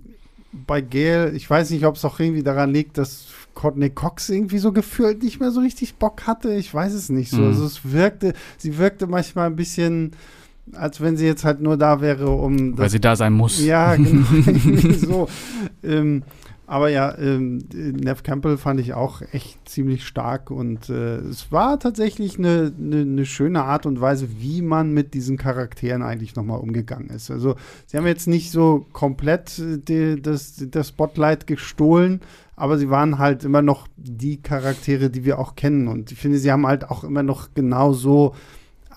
bei 0.66 0.80
Gail, 0.80 1.32
ich 1.36 1.48
weiß 1.48 1.70
nicht, 1.70 1.84
ob 1.84 1.96
es 1.96 2.04
auch 2.04 2.18
irgendwie 2.18 2.42
daran 2.42 2.72
liegt, 2.72 2.98
dass 2.98 3.26
Courtney 3.54 3.90
Cox 3.90 4.28
irgendwie 4.28 4.58
so 4.58 4.72
gefühlt 4.72 5.22
nicht 5.22 5.38
mehr 5.38 5.50
so 5.52 5.60
richtig 5.60 5.96
Bock 5.96 6.26
hatte. 6.26 6.54
Ich 6.54 6.72
weiß 6.72 6.94
es 6.94 7.10
nicht 7.10 7.30
so. 7.30 7.42
Mhm. 7.42 7.46
Also 7.48 7.64
es 7.64 7.92
wirkte, 7.92 8.34
sie 8.58 8.78
wirkte 8.78 9.06
manchmal 9.06 9.46
ein 9.46 9.56
bisschen, 9.56 10.12
als 10.72 11.00
wenn 11.00 11.16
sie 11.16 11.26
jetzt 11.26 11.44
halt 11.44 11.60
nur 11.60 11.76
da 11.76 12.00
wäre, 12.00 12.30
um 12.30 12.76
Weil 12.76 12.90
sie 12.90 13.00
da 13.00 13.16
sein 13.16 13.32
muss. 13.32 13.64
ja, 13.64 13.96
genau. 13.96 14.26
so. 14.92 15.28
Ähm, 15.82 16.22
aber 16.68 16.88
ja, 16.88 17.16
ähm, 17.16 17.58
Nev 17.72 18.24
Campbell 18.24 18.56
fand 18.56 18.80
ich 18.80 18.92
auch 18.92 19.22
echt 19.30 19.68
ziemlich 19.68 20.04
stark 20.04 20.50
und 20.50 20.88
äh, 20.88 21.18
es 21.18 21.52
war 21.52 21.78
tatsächlich 21.78 22.38
eine, 22.38 22.72
eine, 22.76 23.02
eine 23.02 23.24
schöne 23.24 23.62
Art 23.62 23.86
und 23.86 24.00
Weise, 24.00 24.28
wie 24.40 24.62
man 24.62 24.92
mit 24.92 25.14
diesen 25.14 25.36
Charakteren 25.36 26.02
eigentlich 26.02 26.34
nochmal 26.34 26.58
umgegangen 26.58 27.08
ist. 27.10 27.30
Also 27.30 27.54
sie 27.86 27.96
haben 27.96 28.06
jetzt 28.06 28.26
nicht 28.26 28.50
so 28.50 28.84
komplett 28.92 29.60
äh, 29.60 29.78
die, 29.78 30.20
das, 30.20 30.56
das 30.68 30.88
Spotlight 30.88 31.46
gestohlen, 31.46 32.20
aber 32.56 32.78
sie 32.78 32.90
waren 32.90 33.18
halt 33.18 33.44
immer 33.44 33.62
noch 33.62 33.86
die 33.96 34.42
Charaktere, 34.42 35.08
die 35.08 35.24
wir 35.24 35.38
auch 35.38 35.54
kennen 35.54 35.86
und 35.86 36.10
ich 36.10 36.18
finde, 36.18 36.38
sie 36.38 36.50
haben 36.50 36.66
halt 36.66 36.90
auch 36.90 37.04
immer 37.04 37.22
noch 37.22 37.54
genau 37.54 37.92
so 37.92 38.34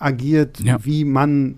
agiert, 0.00 0.58
Ja. 0.60 0.78
wie 0.84 1.04
man 1.04 1.56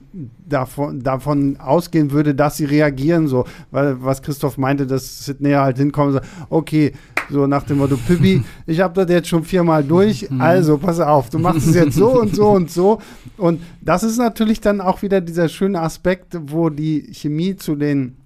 davon, 0.48 1.02
davon 1.02 1.56
ausgehen 1.58 2.10
würde, 2.10 2.34
dass 2.34 2.56
sie 2.56 2.64
reagieren, 2.64 3.28
so, 3.28 3.44
weil 3.70 4.02
was 4.02 4.20
Christoph 4.22 4.58
meinte, 4.58 4.86
dass 4.86 5.24
Sidney 5.24 5.52
halt 5.52 5.78
hinkommt 5.78 6.08
und 6.08 6.12
sagt, 6.14 6.26
okay, 6.50 6.92
so 7.30 7.46
nach 7.46 7.62
dem 7.62 7.78
Motto, 7.78 7.96
Pippi, 7.96 8.42
ich 8.66 8.80
habe 8.80 8.94
das 9.04 9.10
jetzt 9.10 9.28
schon 9.28 9.44
viermal 9.44 9.84
durch, 9.84 10.28
Mhm. 10.28 10.40
also 10.40 10.76
pass 10.76 10.98
auf, 11.00 11.30
du 11.30 11.38
machst 11.38 11.66
es 11.68 11.74
jetzt 11.74 11.94
so 11.94 12.10
und 12.20 12.34
so 12.34 12.48
und 12.50 12.70
so 12.70 12.98
und 13.38 13.60
das 13.80 14.02
ist 14.02 14.18
natürlich 14.18 14.60
dann 14.60 14.80
auch 14.80 15.02
wieder 15.02 15.20
dieser 15.20 15.48
schöne 15.48 15.80
Aspekt, 15.80 16.36
wo 16.48 16.68
die 16.68 17.08
Chemie 17.12 17.56
zu 17.56 17.76
den 17.76 18.16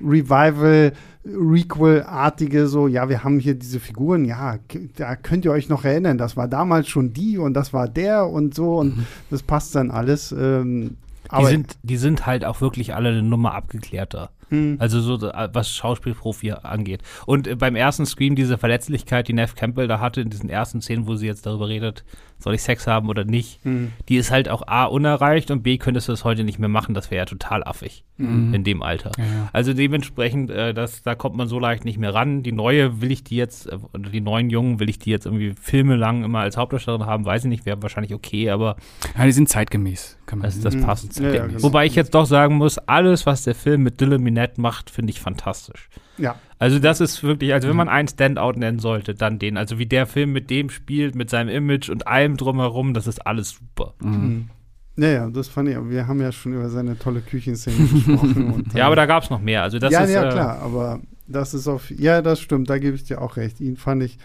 Revival, 0.00 0.92
Requel-artige, 1.24 2.68
so, 2.68 2.86
ja, 2.86 3.08
wir 3.08 3.24
haben 3.24 3.40
hier 3.40 3.54
diese 3.54 3.80
Figuren, 3.80 4.24
ja, 4.24 4.58
da 4.96 5.16
könnt 5.16 5.44
ihr 5.44 5.50
euch 5.50 5.68
noch 5.68 5.84
erinnern, 5.84 6.18
das 6.18 6.36
war 6.36 6.46
damals 6.46 6.88
schon 6.88 7.12
die 7.12 7.36
und 7.36 7.54
das 7.54 7.72
war 7.72 7.88
der 7.88 8.28
und 8.28 8.54
so 8.54 8.76
und 8.76 9.06
das 9.30 9.42
passt 9.42 9.74
dann 9.74 9.90
alles. 9.90 10.32
Ähm, 10.32 10.96
Die 11.32 11.46
sind, 11.50 11.76
die 11.82 11.96
sind 11.96 12.26
halt 12.26 12.44
auch 12.44 12.60
wirklich 12.60 12.94
alle 12.94 13.08
eine 13.08 13.22
Nummer 13.22 13.54
abgeklärter. 13.54 14.30
Hm. 14.48 14.76
Also 14.78 15.00
so, 15.00 15.28
äh, 15.28 15.48
was 15.52 15.70
Schauspielprofi 15.70 16.52
angeht. 16.52 17.02
Und 17.26 17.46
äh, 17.46 17.56
beim 17.56 17.76
ersten 17.76 18.06
Scream, 18.06 18.36
diese 18.36 18.58
Verletzlichkeit, 18.58 19.28
die 19.28 19.32
Neve 19.32 19.54
Campbell 19.54 19.88
da 19.88 20.00
hatte, 20.00 20.20
in 20.20 20.30
diesen 20.30 20.48
ersten 20.48 20.80
Szenen, 20.80 21.06
wo 21.06 21.16
sie 21.16 21.26
jetzt 21.26 21.46
darüber 21.46 21.68
redet, 21.68 22.04
soll 22.38 22.54
ich 22.54 22.62
Sex 22.62 22.86
haben 22.86 23.08
oder 23.08 23.24
nicht, 23.24 23.64
Hm. 23.64 23.92
die 24.08 24.16
ist 24.16 24.30
halt 24.30 24.48
auch 24.48 24.66
A, 24.68 24.84
unerreicht 24.84 25.50
und 25.50 25.62
B, 25.62 25.78
könntest 25.78 26.08
du 26.08 26.12
das 26.12 26.24
heute 26.24 26.44
nicht 26.44 26.58
mehr 26.58 26.68
machen. 26.68 26.94
Das 26.94 27.10
wäre 27.10 27.18
ja 27.20 27.24
total 27.24 27.64
affig 27.64 28.04
Mhm. 28.18 28.54
in 28.54 28.64
dem 28.64 28.82
Alter. 28.82 29.10
Ja, 29.18 29.24
ja. 29.24 29.48
Also 29.52 29.72
dementsprechend, 29.74 30.50
äh, 30.50 30.72
das, 30.74 31.02
da 31.02 31.14
kommt 31.14 31.36
man 31.36 31.48
so 31.48 31.58
leicht 31.58 31.84
nicht 31.84 31.98
mehr 31.98 32.14
ran. 32.14 32.42
Die 32.42 32.52
neue 32.52 33.00
will 33.00 33.10
ich 33.10 33.24
die 33.24 33.36
jetzt, 33.36 33.66
äh, 33.66 33.76
oder 33.92 34.10
die 34.10 34.20
neuen 34.20 34.48
Jungen 34.50 34.80
will 34.80 34.88
ich 34.88 34.98
die 34.98 35.10
jetzt 35.10 35.26
irgendwie 35.26 35.54
filmelang 35.60 36.24
immer 36.24 36.40
als 36.40 36.56
Hauptdarstellerin 36.56 37.06
haben, 37.06 37.24
weiß 37.24 37.44
ich 37.44 37.48
nicht, 37.48 37.66
wäre 37.66 37.82
wahrscheinlich 37.82 38.14
okay, 38.14 38.50
aber 38.50 38.76
ja, 39.18 39.24
die 39.24 39.32
sind 39.32 39.48
zeitgemäß. 39.48 40.18
Kann 40.26 40.38
man 40.40 40.46
das, 40.48 40.60
das 40.60 40.74
Mhm. 40.76 40.80
passt. 40.82 41.18
Ja, 41.20 41.30
ja, 41.32 41.46
genau. 41.46 41.62
Wobei 41.62 41.86
ich 41.86 41.94
jetzt 41.94 42.14
doch 42.14 42.26
sagen 42.26 42.56
muss, 42.56 42.78
alles, 42.78 43.26
was 43.26 43.44
der 43.44 43.54
Film 43.54 43.82
mit 43.82 44.00
Dylan 44.00 44.22
Minette 44.22 44.60
macht, 44.60 44.90
finde 44.90 45.10
ich 45.10 45.20
fantastisch. 45.20 45.88
Ja. 46.18 46.36
Also 46.58 46.78
das 46.78 47.00
ist 47.00 47.22
wirklich, 47.22 47.52
also 47.52 47.68
wenn 47.68 47.76
man 47.76 47.88
einen 47.88 48.08
Standout 48.08 48.52
nennen 48.58 48.78
sollte, 48.78 49.14
dann 49.14 49.38
den. 49.38 49.56
Also 49.58 49.78
wie 49.78 49.86
der 49.86 50.06
Film 50.06 50.32
mit 50.32 50.48
dem 50.50 50.70
spielt, 50.70 51.14
mit 51.14 51.28
seinem 51.28 51.48
Image 51.50 51.90
und 51.90 52.06
allem 52.06 52.36
drumherum, 52.36 52.94
das 52.94 53.06
ist 53.06 53.26
alles 53.26 53.50
super. 53.50 53.94
Mhm. 54.00 54.48
Ja, 54.96 55.08
ja, 55.08 55.30
das 55.30 55.48
fand 55.48 55.68
ich. 55.68 55.76
Wir 55.90 56.06
haben 56.06 56.20
ja 56.22 56.32
schon 56.32 56.54
über 56.54 56.70
seine 56.70 56.98
tolle 56.98 57.20
Küchenszene 57.20 57.76
gesprochen. 57.76 58.50
Und, 58.54 58.72
Ja, 58.72 58.86
aber 58.86 58.96
da 58.96 59.04
gab 59.04 59.22
es 59.24 59.28
noch 59.28 59.42
mehr. 59.42 59.62
Also 59.62 59.78
das 59.78 59.92
ja, 59.92 60.00
ist, 60.04 60.10
ja, 60.14 60.26
äh, 60.26 60.32
klar, 60.32 60.58
aber 60.60 61.00
das 61.26 61.52
ist 61.52 61.68
auf. 61.68 61.90
Ja, 61.90 62.22
das 62.22 62.40
stimmt, 62.40 62.70
da 62.70 62.78
gebe 62.78 62.96
ich 62.96 63.04
dir 63.04 63.20
auch 63.20 63.36
recht. 63.36 63.60
Ihn 63.60 63.76
fand 63.76 64.02
ich, 64.02 64.16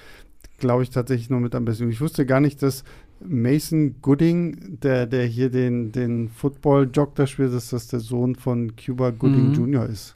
glaube 0.60 0.84
ich, 0.84 0.89
tatsächlich 0.89 1.30
nur 1.30 1.41
mit 1.41 1.54
am 1.56 1.65
besten. 1.65 1.89
Ich 1.89 2.00
wusste 2.00 2.26
gar 2.26 2.39
nicht, 2.39 2.63
dass 2.63 2.86
Mason 3.20 3.98
Gooding, 4.02 4.80
der, 4.82 5.08
der 5.08 5.26
hier 5.26 5.50
den, 5.50 5.91
den 5.91 6.30
Football-Jock 6.30 7.15
da 7.15 7.28
spielt, 7.28 7.54
dass 7.54 7.72
das 7.72 7.88
der 7.88 8.00
Sohn 8.00 8.36
von 8.36 8.78
Cuba 8.78 9.10
Gooding 9.10 9.50
Mhm. 9.50 9.54
Jr. 9.54 9.86
ist. 9.88 10.15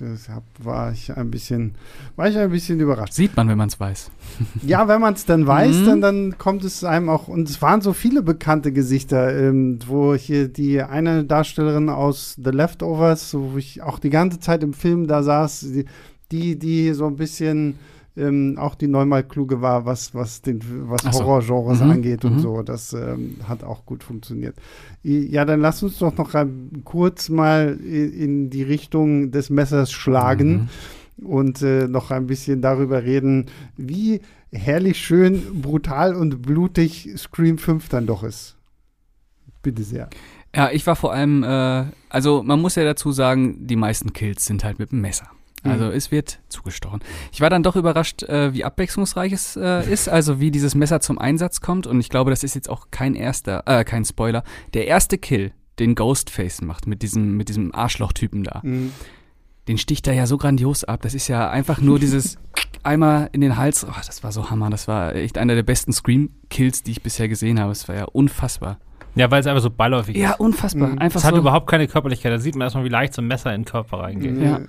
Deshalb 0.00 0.42
war 0.58 0.90
ich 0.92 1.14
ein 1.16 1.30
bisschen, 1.30 1.74
war 2.16 2.26
ich 2.28 2.36
ein 2.38 2.50
bisschen 2.50 2.80
überrascht. 2.80 3.12
Sieht 3.12 3.36
man, 3.36 3.48
wenn 3.48 3.58
man 3.58 3.68
es 3.68 3.78
weiß. 3.78 4.10
Ja, 4.66 4.88
wenn 4.88 5.00
man 5.00 5.14
es 5.14 5.26
dann 5.26 5.46
weiß, 5.46 5.76
Mhm. 5.80 5.86
dann, 5.86 6.00
dann 6.00 6.38
kommt 6.38 6.64
es 6.64 6.82
einem 6.82 7.08
auch. 7.08 7.28
Und 7.28 7.48
es 7.48 7.60
waren 7.60 7.80
so 7.82 7.92
viele 7.92 8.22
bekannte 8.22 8.72
Gesichter, 8.72 9.38
ähm, 9.38 9.78
wo 9.86 10.14
hier 10.14 10.48
die 10.48 10.82
eine 10.82 11.24
Darstellerin 11.24 11.88
aus 11.90 12.36
The 12.42 12.50
Leftovers, 12.50 13.34
wo 13.34 13.56
ich 13.58 13.82
auch 13.82 13.98
die 13.98 14.10
ganze 14.10 14.40
Zeit 14.40 14.62
im 14.62 14.72
Film 14.72 15.06
da 15.06 15.22
saß, 15.22 15.60
die, 15.60 15.84
die, 16.30 16.58
die 16.58 16.92
so 16.94 17.06
ein 17.06 17.16
bisschen 17.16 17.78
ähm, 18.16 18.56
auch 18.58 18.74
die 18.74 18.88
neunmal 18.88 19.24
kluge 19.24 19.60
war, 19.62 19.84
was, 19.86 20.14
was, 20.14 20.42
den, 20.42 20.60
was 20.88 21.02
so. 21.02 21.24
Horrorgenres 21.24 21.80
Mhm, 21.80 21.90
angeht 21.90 22.24
und 22.24 22.34
mhm. 22.34 22.40
so. 22.40 22.62
Das 22.62 22.92
ähm, 22.92 23.36
hat 23.48 23.64
auch 23.64 23.86
gut 23.86 24.04
funktioniert. 24.04 24.54
Ja, 25.02 25.44
dann 25.44 25.60
lass 25.60 25.82
uns 25.82 25.98
doch 25.98 26.16
noch 26.16 26.34
kurz 26.84 27.28
mal 27.28 27.78
in 27.80 28.50
die 28.50 28.62
Richtung 28.62 29.30
des 29.30 29.50
Messers 29.50 29.90
schlagen 29.92 30.68
Mhm. 31.16 31.26
und 31.26 31.62
äh, 31.62 31.88
noch 31.88 32.10
ein 32.10 32.26
bisschen 32.26 32.60
darüber 32.62 33.02
reden, 33.02 33.46
wie 33.76 34.20
herrlich 34.52 34.98
schön, 34.98 35.62
brutal 35.62 36.14
und 36.14 36.42
blutig 36.42 37.08
Scream 37.16 37.56
5 37.58 37.88
dann 37.88 38.06
doch 38.06 38.22
ist. 38.22 38.56
Bitte 39.62 39.82
sehr. 39.82 40.10
Ja, 40.54 40.70
ich 40.70 40.86
war 40.86 40.96
vor 40.96 41.12
allem, 41.14 41.42
äh, 41.44 41.84
also 42.10 42.42
man 42.42 42.60
muss 42.60 42.74
ja 42.74 42.84
dazu 42.84 43.10
sagen, 43.12 43.66
die 43.66 43.76
meisten 43.76 44.12
Kills 44.12 44.44
sind 44.44 44.64
halt 44.64 44.78
mit 44.78 44.92
dem 44.92 45.00
Messer. 45.00 45.28
Also 45.64 45.84
Mhm. 45.86 45.90
es 45.92 46.10
wird 46.10 46.40
zugestochen. 46.48 47.00
Ich 47.32 47.40
war 47.40 47.48
dann 47.50 47.62
doch 47.62 47.76
überrascht, 47.76 48.22
äh, 48.24 48.52
wie 48.52 48.64
abwechslungsreich 48.64 49.32
es 49.32 49.56
äh, 49.56 49.88
ist, 49.90 50.08
also 50.08 50.40
wie 50.40 50.50
dieses 50.50 50.74
Messer 50.74 51.00
zum 51.00 51.18
Einsatz 51.18 51.60
kommt. 51.60 51.86
Und 51.86 52.00
ich 52.00 52.08
glaube, 52.08 52.30
das 52.30 52.42
ist 52.42 52.54
jetzt 52.54 52.68
auch 52.68 52.88
kein 52.90 53.14
erster, 53.14 53.62
äh, 53.66 53.84
kein 53.84 54.04
Spoiler. 54.04 54.42
Der 54.74 54.86
erste 54.88 55.18
Kill, 55.18 55.52
den 55.78 55.94
Ghostface 55.94 56.62
macht 56.62 56.86
mit 56.86 57.02
diesem, 57.02 57.36
mit 57.36 57.48
diesem 57.48 57.74
Arschlochtypen 57.74 58.42
da, 58.44 58.60
Mhm. 58.64 58.92
den 59.68 59.78
sticht 59.78 60.06
er 60.08 60.14
ja 60.14 60.26
so 60.26 60.36
grandios 60.36 60.82
ab. 60.84 61.02
Das 61.02 61.14
ist 61.14 61.28
ja 61.28 61.48
einfach 61.48 61.80
nur 61.80 61.98
dieses 62.00 62.38
einmal 62.82 63.28
in 63.32 63.40
den 63.40 63.56
Hals. 63.56 63.84
Oh, 63.88 63.92
das 64.04 64.24
war 64.24 64.32
so 64.32 64.50
Hammer. 64.50 64.68
Das 64.70 64.88
war 64.88 65.14
echt 65.14 65.38
einer 65.38 65.54
der 65.54 65.62
besten 65.62 65.92
Scream-Kills, 65.92 66.82
die 66.82 66.90
ich 66.90 67.02
bisher 67.02 67.28
gesehen 67.28 67.60
habe. 67.60 67.70
Es 67.70 67.86
war 67.88 67.94
ja 67.94 68.04
unfassbar. 68.06 68.78
Ja, 69.14 69.30
weil 69.30 69.40
es 69.40 69.46
einfach 69.46 69.62
so 69.62 69.70
beiläufig 69.70 70.16
Ja, 70.16 70.30
ist. 70.32 70.40
unfassbar. 70.40 70.88
Mhm. 70.88 70.98
Einfach 70.98 71.20
Es 71.20 71.24
hat 71.24 71.34
so. 71.34 71.40
überhaupt 71.40 71.70
keine 71.70 71.86
Körperlichkeit. 71.86 72.32
Da 72.32 72.38
sieht 72.38 72.56
man 72.56 72.66
erstmal, 72.66 72.84
wie 72.84 72.88
leicht 72.88 73.14
so 73.14 73.22
ein 73.22 73.28
Messer 73.28 73.54
in 73.54 73.60
den 73.62 73.66
Körper 73.66 73.98
reingeht. 74.00 74.32
Mhm. 74.34 74.42
Ja. 74.42 74.60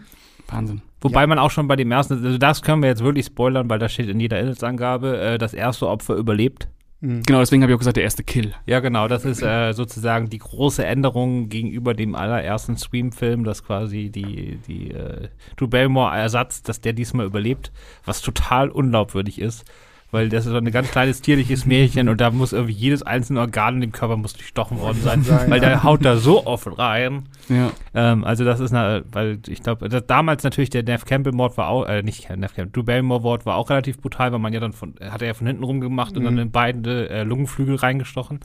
Wahnsinn. 0.54 0.82
Wobei 1.02 1.28
man 1.28 1.38
auch 1.38 1.52
schon 1.52 1.68
bei 1.68 1.76
dem 1.76 1.92
ersten, 1.92 2.24
also 2.26 2.38
das 2.38 2.62
können 2.62 2.82
wir 2.82 2.90
jetzt 2.90 3.04
wirklich 3.04 3.26
spoilern, 3.26 3.70
weil 3.70 3.80
da 3.80 3.90
steht 3.90 4.08
in 4.08 4.20
jeder 4.20 4.40
Inhaltsangabe, 4.40 5.20
äh, 5.20 5.38
das 5.38 5.54
erste 5.54 5.88
Opfer 5.88 6.16
überlebt. 6.16 6.70
Mhm. 7.04 7.24
Genau, 7.24 7.40
deswegen 7.40 7.62
habe 7.62 7.74
ich 7.74 7.76
auch 7.76 7.80
gesagt, 7.80 7.98
der 7.98 8.06
erste 8.06 8.24
Kill. 8.24 8.54
Ja, 8.66 8.80
genau, 8.80 9.10
das 9.10 9.26
ist 9.26 9.42
äh, 9.42 9.74
sozusagen 9.74 10.30
die 10.30 10.38
große 10.38 10.86
Änderung 10.86 11.50
gegenüber 11.50 11.94
dem 11.94 12.16
allerersten 12.16 12.78
Scream-Film, 12.78 13.44
dass 13.44 13.66
quasi 13.66 14.10
die, 14.10 14.58
die 14.66 14.92
äh, 14.92 15.28
Drew 15.58 15.68
Barrymore-Ersatz, 15.68 16.64
dass 16.64 16.80
der 16.80 16.94
diesmal 16.94 17.26
überlebt, 17.26 17.74
was 18.06 18.22
total 18.22 18.70
unglaubwürdig 18.70 19.42
ist. 19.42 19.66
Weil 20.14 20.30
das 20.30 20.46
ist 20.46 20.52
so 20.52 20.58
ein 20.58 20.72
ganz 20.72 20.92
kleines 20.92 21.22
tierliches 21.22 21.66
Märchen 21.66 22.08
und 22.08 22.22
da 22.22 22.30
muss 22.30 22.54
irgendwie 22.54 22.76
jedes 22.76 23.02
einzelne 23.02 23.40
Organ 23.40 23.76
in 23.76 23.82
dem 23.82 23.92
Körper 23.92 24.16
muss 24.16 24.34
durchstochen 24.34 24.80
worden 24.80 25.02
sein, 25.02 25.24
Sein, 25.24 25.50
weil 25.50 25.62
ja. 25.62 25.70
der 25.70 25.84
haut 25.84 26.06
da 26.06 26.18
so 26.18 26.46
oft 26.46 26.68
rein. 26.78 27.24
Ja. 27.50 27.72
Ähm, 27.96 28.24
also 28.24 28.46
das 28.46 28.60
ist 28.60 28.74
eine, 28.74 29.04
weil 29.12 29.40
ich 29.48 29.64
glaube, 29.64 29.90
damals 29.90 30.44
natürlich 30.44 30.70
der 30.70 30.84
Nev 30.84 31.06
Campbell-Mord 31.06 31.58
war 31.58 31.68
auch, 31.68 31.88
äh, 31.88 32.04
nicht 32.04 32.30
Nev 32.30 32.54
Campbell, 32.54 32.72
Drew 32.72 32.84
Barrymore-Mord 32.84 33.48
war 33.48 33.56
auch 33.56 33.72
relativ 33.72 34.00
brutal, 34.00 34.32
weil 34.32 34.40
man 34.40 34.54
ja 34.54 34.60
dann 34.60 34.72
von, 34.74 34.94
hat 35.02 35.22
er 35.24 35.30
ja 35.30 35.34
von 35.34 35.48
hinten 35.48 35.64
rum 35.64 35.82
gemacht 35.82 36.16
und 36.16 36.22
Mhm. 36.22 36.26
dann 36.26 36.38
in 36.38 36.52
beide 36.52 37.10
äh, 37.10 37.24
Lungenflügel 37.24 37.76
reingestochen. 37.76 38.40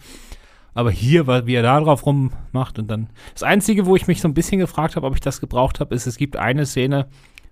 Aber 0.73 0.91
hier, 0.91 1.27
wie 1.47 1.55
er 1.55 1.63
da 1.63 1.81
drauf 1.81 2.07
rummacht 2.07 2.79
und 2.79 2.89
dann. 2.91 3.09
Das 3.35 3.43
Einzige, 3.43 3.85
wo 3.85 3.95
ich 3.95 4.07
mich 4.07 4.23
so 4.23 4.29
ein 4.29 4.33
bisschen 4.35 4.59
gefragt 4.59 4.97
habe, 4.97 5.07
ob 5.07 5.15
ich 5.15 5.21
das 5.21 5.41
gebraucht 5.41 5.81
habe, 5.81 5.95
ist, 5.95 6.07
es 6.07 6.17
gibt 6.17 6.37
eine 6.37 6.65
Szene, 6.67 7.09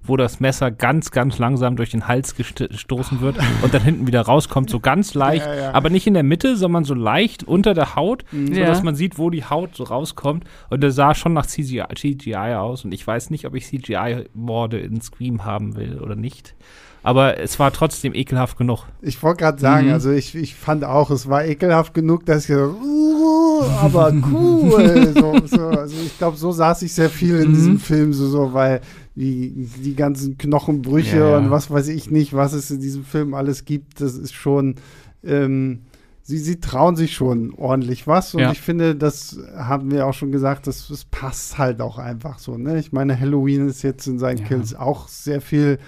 wo 0.09 0.17
das 0.17 0.41
Messer 0.41 0.71
ganz, 0.71 1.11
ganz 1.11 1.39
langsam 1.39 1.77
durch 1.77 1.91
den 1.91 2.07
Hals 2.09 2.35
gest- 2.37 2.69
gestoßen 2.69 3.21
wird 3.21 3.37
und 3.63 3.73
dann 3.75 3.83
hinten 3.83 4.07
wieder 4.07 4.23
rauskommt, 4.23 4.71
so 4.71 4.81
ganz 4.81 5.15
leicht, 5.15 5.47
Ja, 5.47 5.55
ja. 5.55 5.75
aber 5.75 5.91
nicht 5.91 6.07
in 6.07 6.15
der 6.15 6.23
Mitte, 6.23 6.57
sondern 6.57 6.85
so 6.85 6.95
leicht 6.95 7.45
unter 7.45 7.75
der 7.75 7.97
Haut, 7.97 8.25
Mhm. 8.33 8.55
so 8.55 8.61
Ja. 8.61 8.67
dass 8.67 8.83
man 8.83 8.95
sieht, 8.95 9.19
wo 9.19 9.31
die 9.31 9.45
Haut 9.45 9.75
so 9.75 9.85
rauskommt. 9.85 10.45
Und 10.71 10.83
der 10.83 10.91
sah 10.91 11.15
schon 11.15 11.33
nach 11.33 11.47
CGI, 11.47 11.85
CGI 11.95 12.55
aus. 12.57 12.85
Und 12.85 12.93
ich 12.93 13.07
weiß 13.07 13.31
nicht, 13.31 13.47
ob 13.47 13.55
ich 13.55 13.67
CGI-Morde 13.67 14.79
in 14.79 15.01
Scream 15.01 15.45
haben 15.45 15.77
will 15.77 15.99
oder 16.01 16.17
nicht. 16.17 16.55
Aber 17.03 17.39
es 17.39 17.59
war 17.61 17.73
trotzdem 17.73 18.15
ekelhaft 18.15 18.59
genug. 18.59 18.85
Ich 19.01 19.23
wollte 19.23 19.45
gerade 19.45 19.61
sagen, 19.61 19.87
Mhm. 19.89 19.93
also 19.93 20.11
ich, 20.11 20.35
ich 20.35 20.57
fand 20.57 20.85
auch, 20.85 21.11
es 21.11 21.29
war 21.29 21.45
ekelhaft 21.45 21.95
genug, 21.95 22.27
dass 22.27 22.49
ich 22.49 22.55
so, 22.57 22.75
uh, 22.83 23.63
aber 23.81 24.13
cool. 24.33 25.13
so, 25.15 25.47
so, 25.47 25.67
also 25.69 25.97
ich 26.05 26.19
glaube, 26.19 26.37
so 26.37 26.51
saß 26.51 26.83
ich 26.83 26.93
sehr 26.93 27.09
viel 27.11 27.39
in 27.41 27.51
Mhm. 27.51 27.55
diesem 27.55 27.79
Film, 27.79 28.13
so, 28.13 28.27
so 28.27 28.53
weil 28.53 28.81
die, 29.17 29.69
die 29.83 29.97
ganzen 29.97 30.39
Knochenbrüche 30.39 31.19
Ja, 31.19 31.31
ja. 31.31 31.39
und 31.39 31.51
was 31.51 31.71
weiß 31.71 31.89
ich 31.89 32.11
nicht, 32.11 32.33
was 32.35 32.53
es 32.53 32.71
in 32.71 32.81
diesem 32.81 33.05
Film 33.05 33.35
alles 33.35 33.65
gibt, 33.65 34.01
das 34.01 34.15
ist 34.15 34.35
schon, 34.35 34.77
ähm, 35.25 35.81
sie, 36.23 36.39
sie 36.39 36.61
trauen 36.61 36.97
sich 36.97 37.15
schon 37.15 37.53
ordentlich 37.55 38.07
was 38.07 38.35
und 38.35 38.41
Ja. 38.41 38.53
ich 38.53 38.61
finde, 38.61 38.95
das 38.95 39.39
haben 39.57 39.91
wir 39.91 40.07
auch 40.07 40.15
schon 40.15 40.33
gesagt, 40.33 40.67
das, 40.67 40.89
das 40.89 41.05
passt 41.07 41.57
halt 41.57 41.81
auch 41.81 41.99
einfach 41.99 42.39
so. 42.39 42.57
Ne? 42.59 42.79
Ich 42.79 42.93
meine, 42.93 43.19
Halloween 43.19 43.67
ist 43.69 43.83
jetzt 43.83 44.07
in 44.07 44.19
seinen. 44.19 44.45
Kills 44.45 44.75
auch 44.75 45.09
sehr 45.09 45.41
viel 45.41 45.79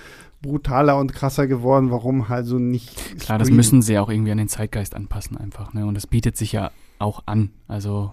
brutaler 0.41 0.97
und 0.99 1.13
krasser 1.13 1.47
geworden. 1.47 1.91
Warum 1.91 2.23
also 2.23 2.59
nicht? 2.59 3.19
Klar, 3.19 3.39
das 3.39 3.49
Scream? 3.49 3.57
müssen 3.57 3.83
sie 3.83 3.99
auch 3.99 4.09
irgendwie 4.09 4.31
an 4.33 4.39
den 4.39 4.49
Zeitgeist 4.49 4.95
anpassen 4.95 5.37
einfach. 5.37 5.75
Ne? 5.75 5.85
Und 5.85 5.95
das 5.95 6.07
bietet 6.07 6.37
sich 6.37 6.53
ja 6.53 6.71
auch 6.99 7.23
an. 7.27 7.51
Also, 7.67 8.13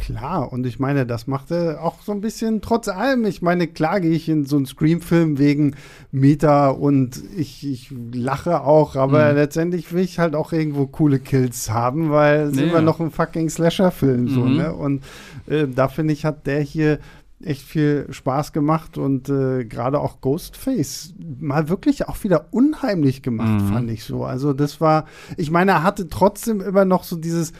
Klar, 0.00 0.52
und 0.52 0.64
ich 0.66 0.78
meine, 0.78 1.04
das 1.06 1.26
macht 1.26 1.50
er 1.50 1.82
auch 1.82 2.02
so 2.02 2.12
ein 2.12 2.20
bisschen 2.20 2.60
trotz 2.62 2.88
allem. 2.88 3.24
Ich 3.26 3.42
meine, 3.42 3.66
klar 3.66 4.00
gehe 4.00 4.12
ich 4.12 4.28
in 4.28 4.46
so 4.46 4.56
einen 4.56 4.66
Scream-Film 4.66 5.38
wegen 5.38 5.74
Meta 6.12 6.68
und 6.70 7.20
ich, 7.36 7.66
ich 7.68 7.92
lache 8.12 8.62
auch, 8.62 8.96
aber 8.96 9.30
Mhm. 9.30 9.36
letztendlich 9.36 9.92
will 9.92 10.02
ich 10.02 10.18
halt 10.18 10.34
auch 10.34 10.52
irgendwo 10.52 10.86
coole 10.86 11.18
Kills 11.18 11.70
haben, 11.70 12.10
weil 12.10 12.54
sind 12.54 12.68
Ja. 12.68 12.74
wir 12.74 12.80
noch 12.82 13.00
ein 13.00 13.10
fucking 13.10 13.50
Slasher-Film 13.50 14.28
so, 14.28 14.40
Mhm. 14.44 14.56
ne? 14.56 14.72
Und 14.74 15.04
äh, 15.46 15.66
da 15.68 15.88
finde 15.88 16.12
ich, 16.14 16.24
hat 16.24 16.46
der 16.46 16.60
hier 16.60 16.98
echt 17.44 17.62
viel 17.62 18.06
Spaß 18.10 18.52
gemacht 18.52 18.98
und 18.98 19.28
äh, 19.28 19.64
gerade 19.64 20.00
auch 20.00 20.20
Ghostface 20.20 21.14
mal 21.38 21.68
wirklich 21.68 22.08
auch 22.08 22.24
wieder 22.24 22.46
unheimlich 22.52 23.22
gemacht, 23.22 23.62
mhm. 23.62 23.68
fand 23.68 23.90
ich 23.90 24.04
so. 24.04 24.24
Also 24.24 24.52
das 24.52 24.80
war, 24.80 25.04
ich 25.36 25.50
meine, 25.50 25.72
er 25.72 25.82
hatte 25.84 26.08
trotzdem 26.08 26.60
immer 26.60 26.84
noch 26.84 27.04
so 27.04 27.16
dieses 27.16 27.52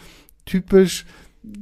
typisch 0.47 1.05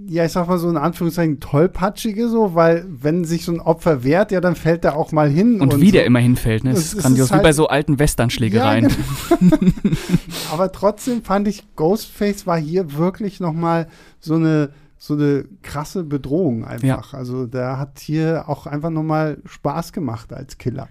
ja, 0.09 0.25
ich 0.25 0.33
sag 0.33 0.49
mal 0.49 0.59
so 0.59 0.69
in 0.69 0.77
Anführungszeichen 0.77 1.41
tollpatschige 1.41 2.29
so, 2.29 2.55
weil 2.55 2.87
wenn 2.89 3.25
sich 3.25 3.45
so 3.45 3.53
ein 3.53 3.61
Opfer 3.61 4.05
wehrt, 4.05 4.33
ja, 4.33 4.41
dann 4.41 4.57
fällt 4.57 4.85
er 4.85 4.97
auch 4.97 5.13
mal 5.13 5.29
hin. 5.29 5.61
Und, 5.61 5.75
und 5.75 5.81
wie 5.81 5.87
so. 5.87 5.93
der 5.93 6.07
immer 6.07 6.19
hinfällt, 6.19 6.65
ne? 6.65 6.71
Das 6.71 6.95
ist 6.95 6.99
grandios, 6.99 7.31
halt, 7.31 7.41
wie 7.41 7.45
bei 7.45 7.53
so 7.53 7.69
alten 7.69 7.99
Westernschlägereien. 7.99 8.89
Ja, 8.89 9.37
genau. 9.39 9.57
Aber 10.53 10.73
trotzdem 10.73 11.23
fand 11.23 11.47
ich, 11.49 11.65
Ghostface 11.77 12.47
war 12.47 12.59
hier 12.59 12.95
wirklich 12.95 13.41
noch 13.41 13.53
mal 13.53 13.89
so 14.21 14.35
eine 14.35 14.71
so 14.99 15.15
eine 15.15 15.45
krasse 15.63 16.05
Bedrohung 16.05 16.65
einfach. 16.65 17.13
Ja. 17.13 17.19
Also 17.19 17.47
der 17.47 17.79
hat 17.79 17.99
hier 17.99 18.49
auch 18.49 18.67
einfach 18.67 18.91
noch 18.91 19.03
mal 19.03 19.39
Spaß 19.45 19.93
gemacht 19.93 20.33
als 20.33 20.57
Killer. 20.59 20.89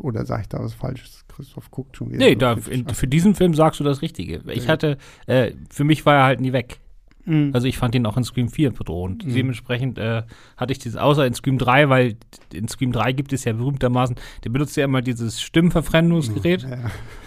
Oder 0.00 0.26
sage 0.26 0.42
ich 0.42 0.48
da 0.48 0.60
was 0.60 0.74
Falsches? 0.74 1.24
Christoph 1.28 1.70
guckt 1.70 1.96
schon 1.96 2.10
wieder. 2.10 2.18
Nee, 2.18 2.34
da, 2.34 2.54
in, 2.68 2.88
für 2.88 3.06
diesen 3.06 3.34
Film 3.34 3.54
sagst 3.54 3.78
du 3.80 3.84
das 3.84 4.02
Richtige. 4.02 4.42
Ich 4.48 4.68
hatte, 4.68 4.98
äh, 5.26 5.52
für 5.70 5.84
mich 5.84 6.04
war 6.04 6.16
er 6.16 6.24
halt 6.24 6.40
nie 6.40 6.52
weg. 6.52 6.80
Mhm. 7.28 7.50
Also 7.52 7.66
ich 7.66 7.76
fand 7.76 7.94
ihn 7.94 8.06
auch 8.06 8.16
in 8.16 8.24
Scream 8.24 8.48
4 8.48 8.72
bedrohend. 8.72 9.24
Mhm. 9.24 9.34
Dementsprechend 9.34 9.98
äh, 9.98 10.22
hatte 10.56 10.72
ich 10.72 10.78
dieses, 10.78 10.96
außer 10.96 11.26
in 11.26 11.34
Scream 11.34 11.58
3, 11.58 11.88
weil 11.88 12.16
in 12.52 12.68
Scream 12.68 12.92
3 12.92 13.12
gibt 13.12 13.32
es 13.32 13.44
ja 13.44 13.52
berühmtermaßen, 13.52 14.16
der 14.44 14.50
benutzt 14.50 14.76
ja 14.76 14.84
immer 14.84 15.02
dieses 15.02 15.40
Stimmverfremdungsgerät. 15.42 16.62
Ja. 16.62 16.78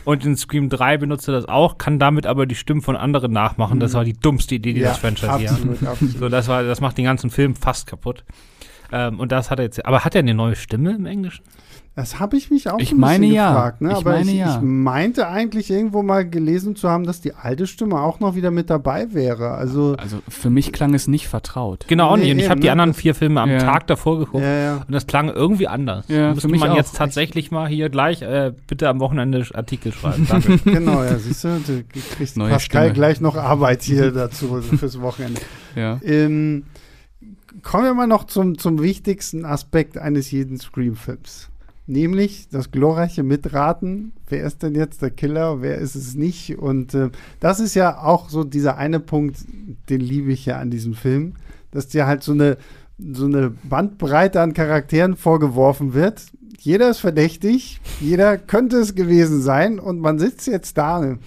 Und 0.03 0.25
in 0.25 0.35
Scream 0.35 0.69
3 0.69 0.97
benutzt 0.97 1.27
er 1.27 1.33
das 1.33 1.47
auch, 1.47 1.77
kann 1.77 1.99
damit 1.99 2.25
aber 2.25 2.45
die 2.45 2.55
Stimmen 2.55 2.81
von 2.81 2.95
anderen 2.95 3.31
nachmachen. 3.31 3.79
Das 3.79 3.93
mhm. 3.93 3.97
war 3.97 4.05
die 4.05 4.13
dummste 4.13 4.55
Idee, 4.55 4.73
die 4.73 4.81
ja, 4.81 4.89
das 4.89 4.97
Franchise 4.97 5.37
hier 5.37 5.51
hat. 5.87 5.97
So, 5.99 6.29
das 6.29 6.47
war, 6.47 6.63
das 6.63 6.81
macht 6.81 6.97
den 6.97 7.05
ganzen 7.05 7.29
Film 7.29 7.55
fast 7.55 7.87
kaputt. 7.87 8.23
Ähm, 8.91 9.19
und 9.19 9.31
das 9.31 9.51
hat 9.51 9.59
er 9.59 9.65
jetzt. 9.65 9.85
Aber 9.85 10.03
hat 10.03 10.15
er 10.15 10.19
eine 10.19 10.33
neue 10.33 10.55
Stimme 10.55 10.95
im 10.95 11.05
Englischen? 11.05 11.43
Das 11.93 12.21
habe 12.21 12.37
ich 12.37 12.49
mich 12.49 12.69
auch 12.69 12.79
ich 12.79 12.93
ein 12.93 12.99
meine 12.99 13.25
ja. 13.25 13.49
gefragt. 13.49 13.81
Ne? 13.81 13.89
Ich 13.89 13.97
Aber 13.97 14.11
meine 14.11 14.31
ich, 14.31 14.37
ja. 14.37 14.55
ich 14.55 14.61
meinte 14.61 15.27
eigentlich 15.27 15.69
irgendwo 15.69 16.03
mal 16.03 16.27
gelesen 16.27 16.77
zu 16.77 16.89
haben, 16.89 17.03
dass 17.03 17.19
die 17.19 17.33
alte 17.33 17.67
Stimme 17.67 17.99
auch 17.99 18.21
noch 18.21 18.33
wieder 18.33 18.49
mit 18.49 18.69
dabei 18.69 19.13
wäre. 19.13 19.51
Also, 19.51 19.95
also 19.97 20.19
für 20.29 20.49
mich 20.49 20.71
klang 20.71 20.93
es 20.93 21.09
nicht 21.09 21.27
vertraut. 21.27 21.85
Genau, 21.89 22.07
auch 22.07 22.15
nee, 22.15 22.23
nicht. 22.23 22.31
Und 22.31 22.39
ich 22.39 22.49
habe 22.49 22.59
ne? 22.59 22.63
die 22.63 22.69
anderen 22.69 22.93
vier 22.93 23.13
Filme 23.13 23.41
am 23.41 23.49
ja. 23.49 23.59
Tag 23.59 23.87
davor 23.87 24.19
geguckt 24.19 24.41
ja, 24.41 24.77
und 24.87 24.91
das 24.91 25.05
klang 25.05 25.27
irgendwie 25.27 25.67
anders. 25.67 26.05
Ja, 26.07 26.33
Müsste 26.33 26.47
man 26.47 26.69
auch. 26.69 26.77
jetzt 26.77 26.95
tatsächlich 26.95 27.51
mal 27.51 27.67
hier 27.67 27.89
gleich 27.89 28.21
äh, 28.21 28.53
bitte 28.67 28.87
am 28.87 29.01
Wochenende 29.01 29.45
Artikel 29.53 29.91
schreiben. 29.91 30.25
Danke. 30.29 30.59
genau, 30.63 31.03
ja, 31.03 31.17
siehst 31.17 31.43
du, 31.43 31.59
du 31.59 31.83
kriegst 32.15 32.37
Neue 32.37 32.51
Pascal 32.51 32.83
Stimme. 32.83 32.93
gleich 32.93 33.19
noch 33.19 33.35
Arbeit 33.35 33.81
hier 33.81 34.11
dazu 34.13 34.61
fürs 34.61 35.01
Wochenende. 35.01 35.41
Ja. 35.75 35.99
Ähm, 36.03 36.63
kommen 37.63 37.83
wir 37.83 37.93
mal 37.93 38.07
noch 38.07 38.23
zum, 38.23 38.57
zum 38.57 38.81
wichtigsten 38.81 39.43
Aspekt 39.43 39.97
eines 39.97 40.31
jeden 40.31 40.57
Scream-Films 40.57 41.50
nämlich 41.87 42.49
das 42.49 42.71
glorreiche 42.71 43.23
Mitraten. 43.23 44.13
Wer 44.27 44.43
ist 44.43 44.63
denn 44.63 44.75
jetzt 44.75 45.01
der 45.01 45.11
Killer, 45.11 45.61
wer 45.61 45.77
ist 45.77 45.95
es 45.95 46.15
nicht? 46.15 46.57
Und 46.57 46.93
äh, 46.93 47.09
das 47.39 47.59
ist 47.59 47.75
ja 47.75 48.01
auch 48.01 48.29
so 48.29 48.43
dieser 48.43 48.77
eine 48.77 48.99
Punkt, 48.99 49.39
den 49.89 50.01
liebe 50.01 50.31
ich 50.31 50.45
ja 50.45 50.59
an 50.59 50.71
diesem 50.71 50.93
Film, 50.93 51.33
dass 51.71 51.87
dir 51.87 52.07
halt 52.07 52.23
so 52.23 52.31
eine, 52.31 52.57
so 52.97 53.25
eine 53.25 53.49
Bandbreite 53.63 54.41
an 54.41 54.53
Charakteren 54.53 55.15
vorgeworfen 55.15 55.93
wird. 55.93 56.23
Jeder 56.59 56.91
ist 56.91 56.99
verdächtig, 56.99 57.81
jeder 57.99 58.37
könnte 58.37 58.77
es 58.77 58.93
gewesen 58.93 59.41
sein 59.41 59.79
und 59.79 59.99
man 59.99 60.19
sitzt 60.19 60.45
jetzt 60.45 60.77
da 60.77 61.17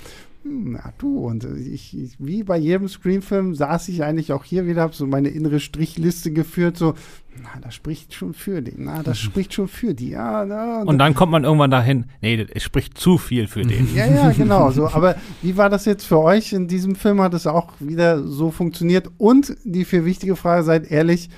na 0.47 0.93
du, 0.99 1.19
und 1.19 1.45
ich, 1.45 1.97
ich, 1.97 2.17
wie 2.19 2.43
bei 2.43 2.59
jedem 2.59 2.89
Screenfilm 2.89 3.55
saß 3.55 3.89
ich 3.89 4.05
eigentlich 4.05 4.33
auch 4.33 4.45
hier 4.45 4.67
wieder, 4.67 4.83
habe 4.83 4.95
so 4.95 5.07
meine 5.07 5.29
innere 5.29 5.59
Strichliste 5.59 6.33
geführt, 6.33 6.77
so, 6.77 6.95
na, 7.43 7.61
das 7.63 7.75
spricht 7.75 8.13
schon 8.13 8.35
für 8.35 8.61
den, 8.61 8.85
na, 8.85 9.03
das 9.03 9.23
mhm. 9.23 9.27
spricht 9.27 9.55
schon 9.55 9.69
für 9.69 9.95
die, 9.95 10.11
ja, 10.11 10.45
na, 10.45 10.83
und, 10.83 10.89
und 10.89 10.99
dann 10.99 11.15
kommt 11.15 11.33
man 11.33 11.45
irgendwann 11.45 11.71
dahin, 11.71 12.07
nee, 12.21 12.47
es 12.53 12.63
spricht 12.63 12.99
zu 12.99 13.17
viel 13.17 13.47
für 13.47 13.63
den. 13.63 13.95
Ja, 13.95 14.07
ja, 14.07 14.31
genau, 14.33 14.71
so, 14.71 14.89
aber 14.93 15.17
wie 15.41 15.57
war 15.57 15.71
das 15.71 15.87
jetzt 15.87 16.05
für 16.05 16.19
euch 16.19 16.53
in 16.53 16.69
diesem 16.69 16.95
Film? 16.95 17.23
Hat 17.23 17.33
es 17.33 17.47
auch 17.47 17.73
wieder 17.81 18.23
so 18.23 18.51
funktioniert? 18.51 19.11
Und 19.17 19.57
die 19.65 19.85
viel 19.85 20.05
wichtige 20.05 20.37
Frage, 20.37 20.63
seid 20.65 20.91
ehrlich, 20.91 21.31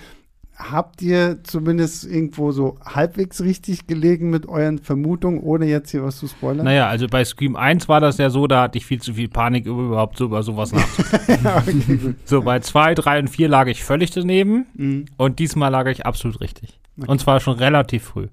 habt 0.57 1.03
ihr 1.03 1.43
zumindest 1.45 2.05
irgendwo 2.05 2.51
so 2.51 2.79
halbwegs 2.85 3.43
richtig 3.43 3.87
gelegen 3.87 4.31
mit 4.31 4.49
euren 4.49 4.79
Vermutungen, 4.79 5.41
ohne 5.41 5.67
jetzt 5.67 5.91
hier 5.91 6.03
was 6.03 6.17
zu 6.17 6.27
spoilern? 6.27 6.65
Naja, 6.65 6.89
also 6.89 7.07
bei 7.07 7.25
Scream 7.25 7.57
1 7.57 7.89
war 7.89 8.01
das 8.01 8.17
ja 8.19 8.31
so, 8.31 8.47
da 8.47 8.63
hatte 8.63 8.79
ich 8.79 8.87
viel 8.87 9.01
zu 9.01 9.15
viel 9.15 9.29
Panik, 9.29 9.67
überhaupt 9.67 10.17
so 10.17 10.25
über 10.25 10.43
sowas 10.43 10.73
nachzudenken. 10.73 11.45
ja, 11.45 11.59
okay, 11.59 12.15
so, 12.25 12.43
bei 12.43 12.61
2, 12.61 12.95
3 12.95 13.19
und 13.21 13.29
4 13.29 13.49
lag 13.49 13.67
ich 13.67 13.85
völlig 13.85 14.11
daneben 14.11 14.67
mhm. 14.75 15.05
und 15.17 15.39
diesmal 15.39 15.71
lag 15.71 15.87
ich 15.87 16.07
absolut 16.07 16.41
richtig. 16.41 16.81
Okay. 16.99 17.11
Und 17.11 17.21
zwar 17.21 17.41
schon 17.41 17.59
relativ 17.59 18.05
früh. 18.05 18.29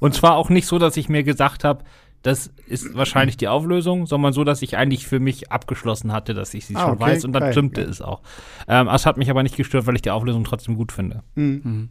Und 0.00 0.14
zwar 0.14 0.36
auch 0.36 0.50
nicht 0.50 0.66
so, 0.66 0.78
dass 0.78 0.96
ich 0.96 1.08
mir 1.08 1.22
gesagt 1.22 1.62
habe, 1.62 1.84
das 2.22 2.52
ist 2.66 2.94
wahrscheinlich 2.94 3.36
die 3.36 3.48
Auflösung, 3.48 4.06
sondern 4.06 4.32
so, 4.32 4.44
dass 4.44 4.60
ich 4.62 4.76
eigentlich 4.76 5.06
für 5.06 5.20
mich 5.20 5.50
abgeschlossen 5.50 6.12
hatte, 6.12 6.34
dass 6.34 6.52
ich 6.52 6.66
sie 6.66 6.76
ah, 6.76 6.80
schon 6.80 6.90
okay, 6.92 7.00
weiß 7.00 7.24
und 7.24 7.32
dann 7.32 7.50
stimmte 7.52 7.80
ja. 7.80 7.88
es 7.88 8.02
auch. 8.02 8.20
Ähm, 8.68 8.88
es 8.88 9.06
hat 9.06 9.16
mich 9.16 9.30
aber 9.30 9.42
nicht 9.42 9.56
gestört, 9.56 9.86
weil 9.86 9.96
ich 9.96 10.02
die 10.02 10.10
Auflösung 10.10 10.44
trotzdem 10.44 10.76
gut 10.76 10.92
finde. 10.92 11.22
Mhm. 11.34 11.60
mhm. 11.64 11.88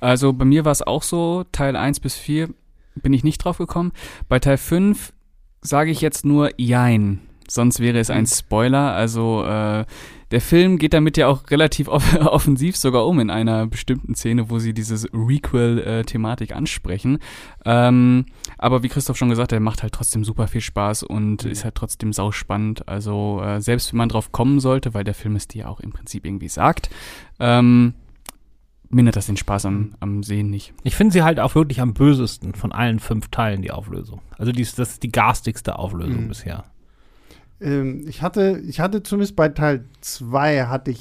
Also 0.00 0.32
bei 0.32 0.44
mir 0.44 0.64
war 0.64 0.72
es 0.72 0.82
auch 0.82 1.02
so, 1.02 1.44
Teil 1.50 1.76
1 1.76 2.00
bis 2.00 2.16
4 2.16 2.50
bin 2.94 3.12
ich 3.12 3.24
nicht 3.24 3.38
drauf 3.38 3.58
gekommen. 3.58 3.92
Bei 4.28 4.38
Teil 4.38 4.58
5 4.58 5.12
sage 5.62 5.90
ich 5.90 6.00
jetzt 6.00 6.24
nur 6.24 6.50
Jein, 6.58 7.20
sonst 7.48 7.80
wäre 7.80 7.98
es 7.98 8.10
ein 8.10 8.26
Spoiler. 8.26 8.92
Also 8.92 9.44
äh, 9.44 9.84
der 10.32 10.40
Film 10.40 10.78
geht 10.78 10.94
damit 10.94 11.16
ja 11.18 11.28
auch 11.28 11.50
relativ 11.50 11.88
off 11.88 12.14
offensiv 12.20 12.76
sogar 12.76 13.06
um 13.06 13.20
in 13.20 13.30
einer 13.30 13.66
bestimmten 13.66 14.14
Szene, 14.14 14.50
wo 14.50 14.58
sie 14.58 14.72
dieses 14.72 15.06
Requel-Thematik 15.12 16.56
ansprechen. 16.56 17.18
Ähm, 17.64 18.24
aber 18.56 18.82
wie 18.82 18.88
Christoph 18.88 19.18
schon 19.18 19.28
gesagt 19.28 19.52
hat, 19.52 19.60
macht 19.60 19.82
halt 19.82 19.92
trotzdem 19.92 20.24
super 20.24 20.48
viel 20.48 20.62
Spaß 20.62 21.02
und 21.02 21.44
mhm. 21.44 21.50
ist 21.50 21.64
halt 21.64 21.74
trotzdem 21.74 22.12
sauspannend. 22.12 22.88
Also 22.88 23.42
äh, 23.44 23.60
selbst 23.60 23.92
wenn 23.92 23.98
man 23.98 24.08
drauf 24.08 24.32
kommen 24.32 24.58
sollte, 24.58 24.94
weil 24.94 25.04
der 25.04 25.14
Film 25.14 25.36
es 25.36 25.48
dir 25.48 25.68
auch 25.68 25.80
im 25.80 25.92
Prinzip 25.92 26.24
irgendwie 26.24 26.48
sagt, 26.48 26.88
ähm, 27.38 27.92
mindert 28.88 29.16
das 29.16 29.26
den 29.26 29.36
Spaß 29.36 29.66
am, 29.66 29.94
am 30.00 30.22
Sehen 30.22 30.50
nicht. 30.50 30.72
Ich 30.82 30.96
finde 30.96 31.12
sie 31.12 31.22
halt 31.22 31.40
auch 31.40 31.54
wirklich 31.54 31.80
am 31.80 31.92
bösesten 31.92 32.54
von 32.54 32.72
allen 32.72 33.00
fünf 33.00 33.28
Teilen, 33.28 33.60
die 33.60 33.70
Auflösung. 33.70 34.22
Also 34.38 34.52
die 34.52 34.62
ist, 34.62 34.78
das 34.78 34.92
ist 34.92 35.02
die 35.02 35.12
garstigste 35.12 35.78
Auflösung 35.78 36.24
mhm. 36.24 36.28
bisher. 36.28 36.64
Ähm, 37.62 38.04
ich 38.08 38.22
hatte, 38.22 38.62
ich 38.66 38.80
hatte 38.80 39.02
zumindest 39.02 39.36
bei 39.36 39.48
Teil 39.48 39.84
2 40.00 40.64
hatte 40.64 40.90
ich 40.90 41.00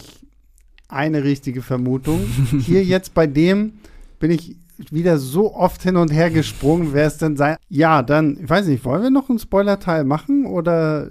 eine 0.87 1.23
richtige 1.23 1.61
Vermutung. 1.61 2.21
Hier 2.59 2.83
jetzt 2.83 3.13
bei 3.13 3.27
dem 3.27 3.73
bin 4.19 4.31
ich 4.31 4.55
wieder 4.89 5.17
so 5.17 5.53
oft 5.53 5.83
hin 5.83 5.95
und 5.95 6.11
her 6.11 6.29
gesprungen, 6.29 6.93
wer 6.93 7.05
es 7.05 7.17
denn 7.17 7.37
sein. 7.37 7.57
Ja, 7.69 8.01
dann, 8.01 8.37
ich 8.41 8.49
weiß 8.49 8.67
nicht, 8.67 8.83
wollen 8.83 9.03
wir 9.03 9.09
noch 9.09 9.29
einen 9.29 9.39
Spoiler-Teil 9.39 10.03
machen 10.03 10.45
oder 10.45 11.09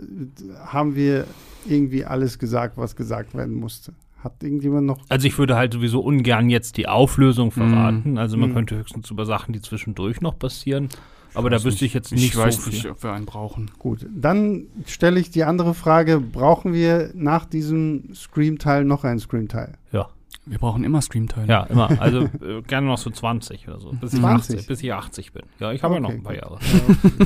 haben 0.66 0.96
wir 0.96 1.26
irgendwie 1.68 2.05
alles 2.05 2.38
gesagt, 2.38 2.76
was 2.76 2.96
gesagt 2.96 3.34
werden 3.34 3.55
musste? 3.55 3.92
Hat 4.22 4.42
irgendjemand 4.42 4.86
noch. 4.86 4.98
Also 5.09 5.26
ich 5.26 5.38
würde 5.38 5.57
halt 5.57 5.72
sowieso 5.72 6.01
ungern 6.01 6.51
jetzt 6.51 6.76
die 6.76 6.88
Auflösung 6.88 7.53
verraten. 7.53 8.14
Mm. 8.14 8.18
Also 8.18 8.36
man 8.36 8.51
mm. 8.51 8.55
könnte 8.55 8.76
höchstens 8.76 9.11
über 9.11 9.24
Sachen, 9.24 9.55
die 9.55 9.62
zwischendurch 9.62 10.20
noch 10.20 10.38
passieren, 10.38 10.88
aber 11.35 11.51
da 11.51 11.62
wüsste 11.62 11.85
ich 11.85 11.95
jetzt 11.95 12.12
nicht 12.12 12.24
ich 12.24 12.33
so 12.33 12.41
weiß 12.41 12.66
nicht, 12.66 12.87
ob 12.87 13.03
wir 13.03 13.12
einen 13.12 13.26
brauchen. 13.26 13.70
Gut, 13.78 14.07
dann 14.11 14.66
stelle 14.87 15.20
ich 15.20 15.31
die 15.31 15.45
andere 15.45 15.74
Frage: 15.74 16.20
Brauchen 16.20 16.72
wir 16.72 17.11
nach 17.14 17.45
diesem 17.47 18.14
Scream-Teil 18.14 18.85
noch 18.85 19.05
einen 19.05 19.20
Scream-Teil? 19.20 19.74
Ja. 19.93 20.09
Wir 20.47 20.59
brauchen 20.59 20.84
immer 20.84 21.03
Scream-Teile. 21.03 21.47
Ja, 21.47 21.62
immer. 21.64 22.01
Also 22.01 22.20
äh, 22.45 22.62
gerne 22.66 22.86
noch 22.86 22.99
so 22.99 23.11
20 23.11 23.68
oder 23.68 23.78
so. 23.78 23.91
Bis, 23.93 24.12
20? 24.12 24.57
80, 24.57 24.66
bis 24.66 24.82
ich 24.82 24.93
80 24.93 25.32
bin. 25.32 25.43
Ja, 25.59 25.70
ich 25.70 25.82
habe 25.82 25.95
okay. 25.95 26.03
ja 26.03 26.09
noch 26.09 26.14
ein 26.16 26.22
paar 26.22 26.34
Jahre. 26.34 26.59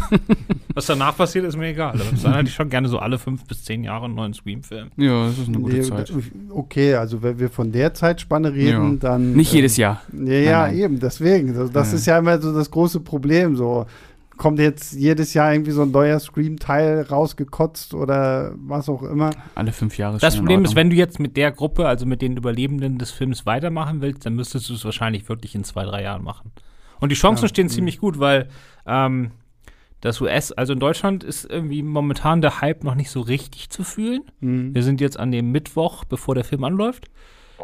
Was 0.74 0.86
danach 0.86 1.16
passiert, 1.16 1.44
ist 1.44 1.56
mir 1.56 1.68
egal. 1.68 1.94
Aber 1.94 2.04
dann 2.22 2.34
hätte 2.34 2.48
ich 2.48 2.54
schon 2.54 2.68
gerne 2.68 2.88
so 2.88 2.98
alle 2.98 3.18
fünf 3.18 3.44
bis 3.44 3.64
zehn 3.64 3.84
Jahre 3.84 4.06
einen 4.06 4.16
neuen 4.16 4.34
Scream-Film. 4.34 4.90
Ja, 4.96 5.26
das 5.26 5.38
ist 5.38 5.48
eine 5.48 5.58
gute 5.58 5.76
nee, 5.76 5.82
Zeit. 5.82 6.12
Okay, 6.50 6.94
also 6.94 7.22
wenn 7.22 7.38
wir 7.38 7.50
von 7.50 7.70
der 7.70 7.94
Zeitspanne 7.94 8.52
reden, 8.52 8.94
ja. 8.94 8.98
dann. 8.98 9.32
Nicht 9.32 9.52
äh, 9.52 9.56
jedes 9.56 9.76
Jahr. 9.76 10.02
Ja, 10.12 10.34
ja, 10.34 10.72
eben, 10.72 10.98
deswegen. 10.98 11.54
Das, 11.54 11.70
das 11.70 11.92
ja. 11.92 11.96
ist 11.96 12.06
ja 12.06 12.18
immer 12.18 12.40
so 12.40 12.52
das 12.52 12.70
große 12.70 13.00
Problem. 13.00 13.54
So 13.56 13.86
kommt 14.36 14.58
jetzt 14.58 14.92
jedes 14.92 15.34
Jahr 15.34 15.52
irgendwie 15.52 15.70
so 15.70 15.82
ein 15.82 15.90
neuer 15.90 16.18
Scream-Teil 16.18 17.02
rausgekotzt 17.02 17.94
oder 17.94 18.54
was 18.56 18.88
auch 18.88 19.02
immer. 19.02 19.30
Alle 19.54 19.72
fünf 19.72 19.96
Jahre. 19.98 20.18
Das 20.18 20.36
Problem 20.36 20.64
ist, 20.64 20.74
wenn 20.74 20.90
du 20.90 20.96
jetzt 20.96 21.18
mit 21.20 21.36
der 21.36 21.52
Gruppe, 21.52 21.86
also 21.86 22.06
mit 22.06 22.22
den 22.22 22.36
Überlebenden 22.36 22.98
des 22.98 23.10
Films 23.10 23.46
weitermachen 23.46 24.00
willst, 24.00 24.26
dann 24.26 24.34
müsstest 24.34 24.68
du 24.70 24.74
es 24.74 24.84
wahrscheinlich 24.84 25.28
wirklich 25.28 25.54
in 25.54 25.64
zwei, 25.64 25.84
drei 25.84 26.02
Jahren 26.02 26.24
machen. 26.24 26.52
Und 27.00 27.10
die 27.10 27.16
Chancen 27.16 27.44
ja, 27.44 27.48
stehen 27.48 27.66
mh. 27.66 27.72
ziemlich 27.72 27.98
gut, 27.98 28.18
weil 28.18 28.48
ähm, 28.86 29.32
das 30.00 30.20
US, 30.20 30.52
also 30.52 30.74
in 30.74 30.80
Deutschland 30.80 31.24
ist 31.24 31.44
irgendwie 31.50 31.82
momentan 31.82 32.42
der 32.42 32.60
Hype 32.60 32.84
noch 32.84 32.94
nicht 32.94 33.10
so 33.10 33.22
richtig 33.22 33.70
zu 33.70 33.84
fühlen. 33.84 34.22
Mhm. 34.40 34.74
Wir 34.74 34.82
sind 34.82 35.00
jetzt 35.00 35.18
an 35.18 35.32
dem 35.32 35.50
Mittwoch, 35.50 36.04
bevor 36.04 36.34
der 36.34 36.44
Film 36.44 36.64
anläuft. 36.64 37.06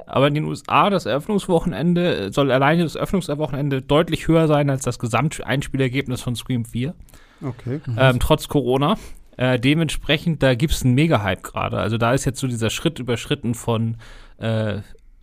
Aber 0.06 0.28
in 0.28 0.34
den 0.34 0.44
USA, 0.44 0.90
das 0.90 1.06
Eröffnungswochenende, 1.06 2.32
soll 2.32 2.50
alleine 2.50 2.84
das 2.84 2.94
Eröffnungswochenende 2.94 3.82
deutlich 3.82 4.28
höher 4.28 4.46
sein 4.46 4.70
als 4.70 4.82
das 4.82 4.98
Gesamteinspielergebnis 4.98 6.20
von 6.20 6.36
Scream 6.36 6.64
4. 6.64 6.94
Okay. 7.42 7.80
Ähm, 7.96 8.18
trotz 8.20 8.48
Corona. 8.48 8.96
Äh, 9.36 9.58
dementsprechend, 9.58 10.42
da 10.42 10.54
gibt 10.54 10.72
es 10.74 10.84
einen 10.84 10.94
Mega-Hype 10.94 11.42
gerade. 11.42 11.78
Also 11.78 11.96
da 11.96 12.12
ist 12.12 12.24
jetzt 12.24 12.40
so 12.40 12.46
dieser 12.46 12.70
Schritt 12.70 12.98
überschritten 12.98 13.54
von 13.54 13.96
äh, 14.38 14.80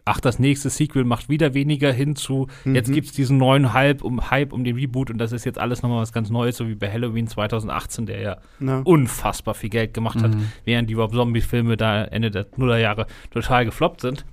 ach, 0.08 0.20
das 0.22 0.40
nächste 0.40 0.70
Sequel 0.70 1.04
macht 1.04 1.30
wieder 1.30 1.54
weniger 1.54 1.92
hin 1.92 2.16
zu, 2.16 2.48
mhm. 2.64 2.76
jetzt 2.76 2.92
gibt 2.92 3.08
es 3.08 3.14
diesen 3.14 3.38
neuen 3.38 3.74
Hype 3.74 4.04
um, 4.04 4.32
Hype 4.32 4.54
um 4.54 4.64
den 4.64 4.76
Reboot 4.76 5.12
und 5.12 5.18
das 5.18 5.32
ist 5.32 5.46
jetzt 5.46 5.60
alles 5.60 5.82
nochmal 5.84 6.02
was 6.02 6.14
ganz 6.14 6.30
Neues, 6.30 6.58
so 6.58 6.68
wie 6.68 6.76
bei 6.76 6.92
Halloween 6.92 7.28
2018, 7.28 8.06
der 8.06 8.22
ja, 8.22 8.38
ja. 8.60 8.82
unfassbar 8.84 9.54
viel 9.54 9.70
Geld 9.70 9.94
gemacht 9.94 10.22
hat, 10.22 10.34
mhm. 10.34 10.52
während 10.64 10.90
die 10.90 10.94
Rob 10.94 11.14
Zombie-Filme 11.14 11.78
da 11.78 12.06
Ende 12.06 12.32
der 12.32 12.48
Nullerjahre 12.56 13.08
total 13.32 13.66
gefloppt 13.66 14.02
sind. 14.02 14.26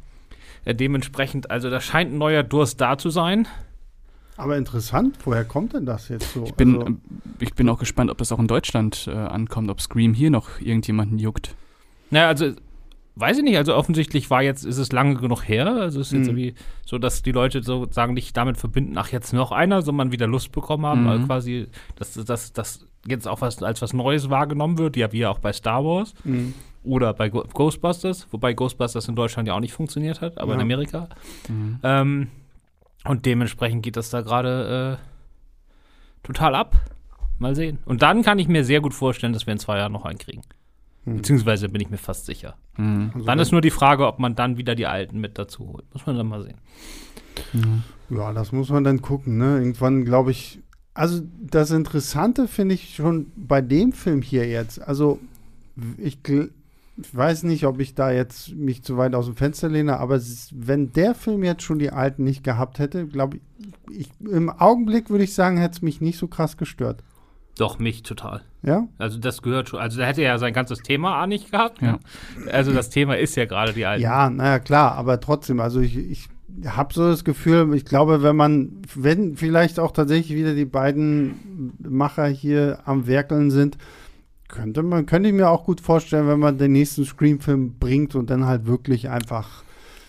Äh, 0.65 0.75
dementsprechend, 0.75 1.51
also 1.51 1.71
da 1.71 1.81
scheint 1.81 2.13
ein 2.13 2.19
neuer 2.19 2.43
Durst 2.43 2.81
da 2.81 2.99
zu 2.99 3.11
sein. 3.11 3.47
Aber 4.37 4.57
interessant, 4.57 5.17
woher 5.25 5.45
kommt 5.45 5.75
denn 5.75 5.87
das 5.87 6.09
jetzt 6.09 6.33
so? 6.33 6.45
Ich 6.45 6.55
bin, 6.55 6.79
also, 6.79 6.95
ich 7.39 7.55
bin 7.55 7.69
auch 7.69 7.79
gespannt, 7.79 8.11
ob 8.11 8.19
das 8.19 8.33
auch 8.33 8.39
in 8.41 8.49
Deutschland 8.49 9.07
äh, 9.07 9.13
ankommt, 9.13 9.71
ob 9.71 9.81
Scream 9.81 10.13
hier 10.13 10.31
noch 10.31 10.61
irgendjemanden 10.61 11.19
juckt. 11.19 11.55
Naja, 12.11 12.29
also 12.29 12.53
weiß 13.17 13.39
ich 13.39 13.45
nicht, 13.45 13.57
also 13.57 13.77
offensichtlich 13.77 14.31
war 14.31 14.43
jetzt, 14.43 14.65
ist 14.65 14.79
es 14.79 14.91
lange 14.91 15.15
genug 15.17 15.43
her. 15.43 15.67
Also 15.69 16.01
es 16.01 16.09
ist 16.09 16.13
jetzt 16.13 16.31
mhm. 16.33 16.39
irgendwie 16.39 16.55
so, 16.85 16.99
dass 16.99 17.23
die 17.23 17.33
Leute 17.33 17.63
sozusagen 17.63 18.15
nicht 18.15 18.37
damit 18.37 18.57
verbinden, 18.57 18.99
ach, 18.99 19.13
jetzt 19.13 19.33
noch 19.33 19.53
einer, 19.53 19.83
sondern 19.83 20.11
wieder 20.11 20.27
Lust 20.27 20.51
bekommen 20.53 20.87
haben, 20.87 21.03
mhm. 21.03 21.09
also 21.09 21.27
quasi, 21.27 21.69
dass 21.97 22.15
das 22.53 22.87
jetzt 23.07 23.29
auch 23.29 23.41
was 23.41 23.63
als 23.63 23.83
was 23.83 23.93
Neues 23.93 24.31
wahrgenommen 24.31 24.79
wird, 24.79 24.97
ja, 24.97 25.13
wie 25.13 25.19
ja 25.19 25.31
auch 25.31 25.39
bei 25.39 25.53
Star 25.53 25.85
Wars. 25.85 26.15
Mhm. 26.25 26.55
Oder 26.85 27.15
bei 27.15 27.31
Ghostbusters, 27.31 28.29
wobei 28.31 28.53
Ghostbusters 28.53 29.09
in 29.09 29.17
Deutschland 29.17 29.49
ja 29.49 29.55
auch 29.55 29.61
nicht 29.61 29.73
funktioniert 29.73 30.21
hat, 30.21 30.39
aber 30.39 30.51
ja. 30.53 30.57
in 30.57 30.61
Amerika. 30.61 31.09
Mhm. 31.49 31.79
Ähm, 31.83 32.29
und 33.05 33.27
dementsprechend 33.27 33.83
geht 33.83 33.97
das 33.97 34.11
da 34.11 34.21
gerade 34.21 34.99
äh, 34.99 36.27
total 36.27 36.55
ab. 36.55 36.77
Mal 37.39 37.57
sehen. 37.57 37.79
Und 37.85 38.03
dann 38.03 38.23
kann 38.23 38.39
ich 38.39 38.49
mir 38.49 38.65
sehr 38.65 38.81
gut 38.81 38.95
vorstellen, 38.95 39.33
dass 39.33 39.47
wir 39.47 39.53
in 39.53 39.59
zwei 39.59 39.79
Jahren 39.79 39.93
noch 39.93 40.05
einen 40.05 40.19
kriegen. 40.19 40.43
Mhm. 41.05 41.17
Beziehungsweise 41.17 41.69
bin 41.69 41.81
ich 41.81 41.91
mir 41.91 41.99
fast 41.99 42.27
sicher. 42.27 42.57
Mhm. 42.77 43.11
Also 43.15 43.27
dann 43.27 43.39
ist 43.39 43.53
nur 43.53 43.61
die 43.61 43.71
Frage, 43.71 44.07
ob 44.07 44.19
man 44.19 44.35
dann 44.35 44.57
wieder 44.57 44.75
die 44.75 44.87
Alten 44.87 45.21
mit 45.21 45.39
dazu 45.39 45.69
holt. 45.69 45.85
Muss 45.93 46.07
man 46.07 46.17
dann 46.17 46.29
mal 46.29 46.43
sehen. 46.43 46.59
Mhm. 47.53 47.83
Ja, 48.11 48.33
das 48.33 48.53
muss 48.53 48.71
man 48.71 48.85
dann 48.85 49.03
gucken. 49.03 49.39
Ne? 49.39 49.59
Irgendwann 49.59 50.05
glaube 50.05 50.31
ich. 50.31 50.61
Also 50.95 51.23
das 51.41 51.73
Interessante 51.73 52.47
finde 52.47 52.77
ich 52.77 52.95
schon 52.95 53.33
bei 53.35 53.61
dem 53.61 53.93
Film 53.93 54.23
hier 54.23 54.47
jetzt. 54.47 54.81
Also 54.81 55.19
ich, 55.99 56.19
ich 56.97 57.15
weiß 57.15 57.43
nicht, 57.43 57.67
ob 57.67 57.81
ich 57.81 57.95
da 57.95 58.13
jetzt 58.13 58.55
mich 58.55 58.85
zu 58.85 58.97
weit 58.97 59.15
aus 59.15 59.27
dem 59.27 59.37
Fenster 59.37 59.69
lehne, 59.69 59.99
aber 59.99 60.21
wenn 60.53 60.93
der 60.93 61.15
Film 61.15 61.43
jetzt 61.43 61.63
schon 61.63 61.79
die 61.79 61.91
Alten 61.91 62.23
nicht 62.23 62.45
gehabt 62.45 62.79
hätte, 62.79 63.07
glaube 63.07 63.39
ich, 63.39 63.43
ich, 63.91 64.11
im 64.29 64.49
Augenblick 64.49 65.11
würde 65.11 65.25
ich 65.25 65.35
sagen, 65.35 65.57
hätte 65.57 65.77
es 65.77 65.83
mich 65.83 66.01
nicht 66.01 66.19
so 66.19 66.29
krass 66.29 66.57
gestört. 66.57 67.03
Doch, 67.59 67.79
mich 67.79 68.03
total. 68.03 68.43
Ja? 68.63 68.89
Also 68.99 69.19
das 69.19 69.43
gehört 69.43 69.69
schon. 69.69 69.81
Also 69.81 69.99
da 69.99 70.07
hätte 70.07 70.23
er 70.23 70.33
ja 70.33 70.39
sein 70.39 70.53
ganzes 70.53 70.81
Thema 70.81 71.23
auch 71.23 71.27
nicht 71.27 71.53
gehabt. 71.53 71.81
Ja. 71.83 71.99
Also 72.51 72.73
das 72.73 72.91
Thema 72.91 73.17
ist 73.17 73.37
ja 73.37 73.45
gerade 73.45 73.73
die 73.73 73.87
alten. 73.87 74.03
Ja, 74.03 74.31
naja, 74.31 74.59
klar, 74.59 74.93
aber 74.93 75.21
trotzdem, 75.21 75.61
also 75.61 75.81
ich, 75.81 75.97
ich 75.97 76.29
habe 76.67 76.95
so 76.95 77.09
das 77.09 77.25
Gefühl, 77.25 77.75
ich 77.75 77.85
glaube, 77.85 78.23
wenn 78.23 78.37
man, 78.37 78.83
wenn 78.95 79.37
vielleicht 79.37 79.81
auch 79.81 79.93
tatsächlich 79.93 80.37
wieder 80.37 80.55
die 80.55 80.65
beiden 80.65 81.73
Macher 81.79 82.27
hier 82.27 82.81
am 82.85 83.07
Werkeln 83.07 83.51
sind, 83.51 83.79
könnte 84.49 84.83
man, 84.83 85.07
könnte 85.07 85.29
ich 85.29 85.35
mir 85.35 85.49
auch 85.49 85.65
gut 85.65 85.81
vorstellen, 85.81 86.29
wenn 86.29 86.39
man 86.39 86.59
den 86.59 86.73
nächsten 86.73 87.05
Scream-Film 87.05 87.79
bringt 87.79 88.15
und 88.15 88.31
dann 88.31 88.47
halt 88.47 88.67
wirklich 88.67 89.09
einfach 89.09 89.65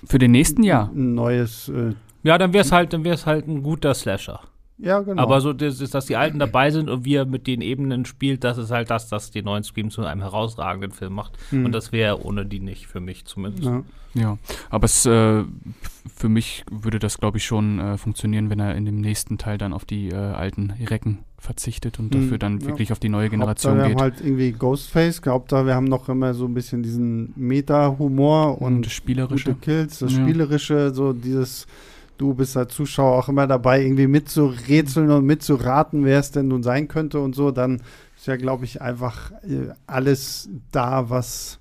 für 0.05 0.19
den 0.19 0.31
nächsten 0.31 0.63
Jahr 0.63 0.91
ein 0.93 1.15
neues. 1.15 1.69
Äh, 1.69 1.93
ja, 2.23 2.37
dann 2.37 2.53
wäre 2.53 2.63
es 2.63 2.71
halt, 2.71 2.93
dann 2.93 3.03
wäre 3.03 3.15
es 3.15 3.25
halt 3.25 3.47
ein 3.47 3.63
guter 3.63 3.93
Slasher. 3.93 4.41
Ja, 4.77 4.99
genau. 4.99 5.21
Aber 5.21 5.39
so, 5.39 5.53
das 5.53 5.79
ist, 5.79 5.93
dass 5.93 6.05
die 6.05 6.17
Alten 6.17 6.37
dabei 6.37 6.69
sind 6.69 6.89
und 6.89 7.05
wie 7.05 7.15
er 7.15 7.25
mit 7.25 7.47
den 7.47 7.61
Ebenen 7.61 8.05
spielt, 8.05 8.43
das 8.43 8.57
ist 8.57 8.71
halt 8.71 8.89
das, 8.89 9.07
das 9.07 9.31
die 9.31 9.41
neuen 9.41 9.63
Scream 9.63 9.89
zu 9.89 10.03
einem 10.03 10.21
herausragenden 10.21 10.91
Film 10.91 11.13
macht. 11.13 11.37
Mhm. 11.51 11.65
Und 11.65 11.71
das 11.71 11.91
wäre 11.91 12.23
ohne 12.25 12.45
die 12.45 12.59
nicht, 12.59 12.87
für 12.87 12.99
mich 12.99 13.25
zumindest. 13.25 13.63
Ja, 13.63 13.83
ja. 14.13 14.37
aber 14.69 14.85
es, 14.85 15.05
äh, 15.05 15.43
für 16.13 16.29
mich 16.29 16.65
würde 16.69 16.99
das, 16.99 17.17
glaube 17.17 17.37
ich, 17.37 17.45
schon 17.45 17.79
äh, 17.79 17.97
funktionieren, 17.97 18.49
wenn 18.49 18.59
er 18.59 18.75
in 18.75 18.85
dem 18.85 18.99
nächsten 18.99 19.37
Teil 19.37 19.57
dann 19.57 19.71
auf 19.71 19.85
die 19.85 20.09
äh, 20.09 20.15
alten 20.15 20.71
Recken 20.71 21.19
verzichtet 21.37 21.97
und 21.99 22.13
mhm. 22.13 22.21
dafür 22.21 22.37
dann 22.37 22.59
ja. 22.59 22.67
wirklich 22.67 22.91
auf 22.91 22.99
die 22.99 23.09
neue 23.09 23.29
Generation 23.29 23.73
Hauptsache, 23.73 23.89
geht. 23.89 23.97
Wir 23.97 24.03
haben 24.03 24.11
halt 24.11 24.25
irgendwie 24.25 24.51
Ghostface, 24.51 25.21
glaubt 25.21 25.53
da, 25.53 25.65
wir 25.65 25.75
haben 25.75 25.85
noch 25.85 26.09
immer 26.09 26.33
so 26.33 26.45
ein 26.45 26.53
bisschen 26.53 26.83
diesen 26.83 27.31
Meta-Humor 27.37 28.61
und, 28.61 28.75
und 28.75 28.85
das 28.85 28.91
Spielerische. 28.91 29.55
Kills, 29.55 29.99
das 29.99 30.13
ja. 30.13 30.21
Spielerische, 30.21 30.93
so 30.93 31.13
dieses 31.13 31.65
du 32.17 32.33
bist 32.33 32.55
als 32.57 32.73
Zuschauer 32.73 33.17
auch 33.17 33.29
immer 33.29 33.47
dabei, 33.47 33.81
irgendwie 33.83 34.07
mitzurätseln 34.07 35.11
und 35.11 35.25
mitzuraten, 35.25 36.05
wer 36.05 36.19
es 36.19 36.31
denn 36.31 36.47
nun 36.47 36.63
sein 36.63 36.87
könnte 36.87 37.19
und 37.19 37.35
so, 37.35 37.51
dann 37.51 37.81
ist 38.15 38.27
ja, 38.27 38.37
glaube 38.37 38.65
ich, 38.65 38.81
einfach 38.81 39.31
äh, 39.43 39.73
alles 39.87 40.49
da, 40.71 41.09
was. 41.09 41.59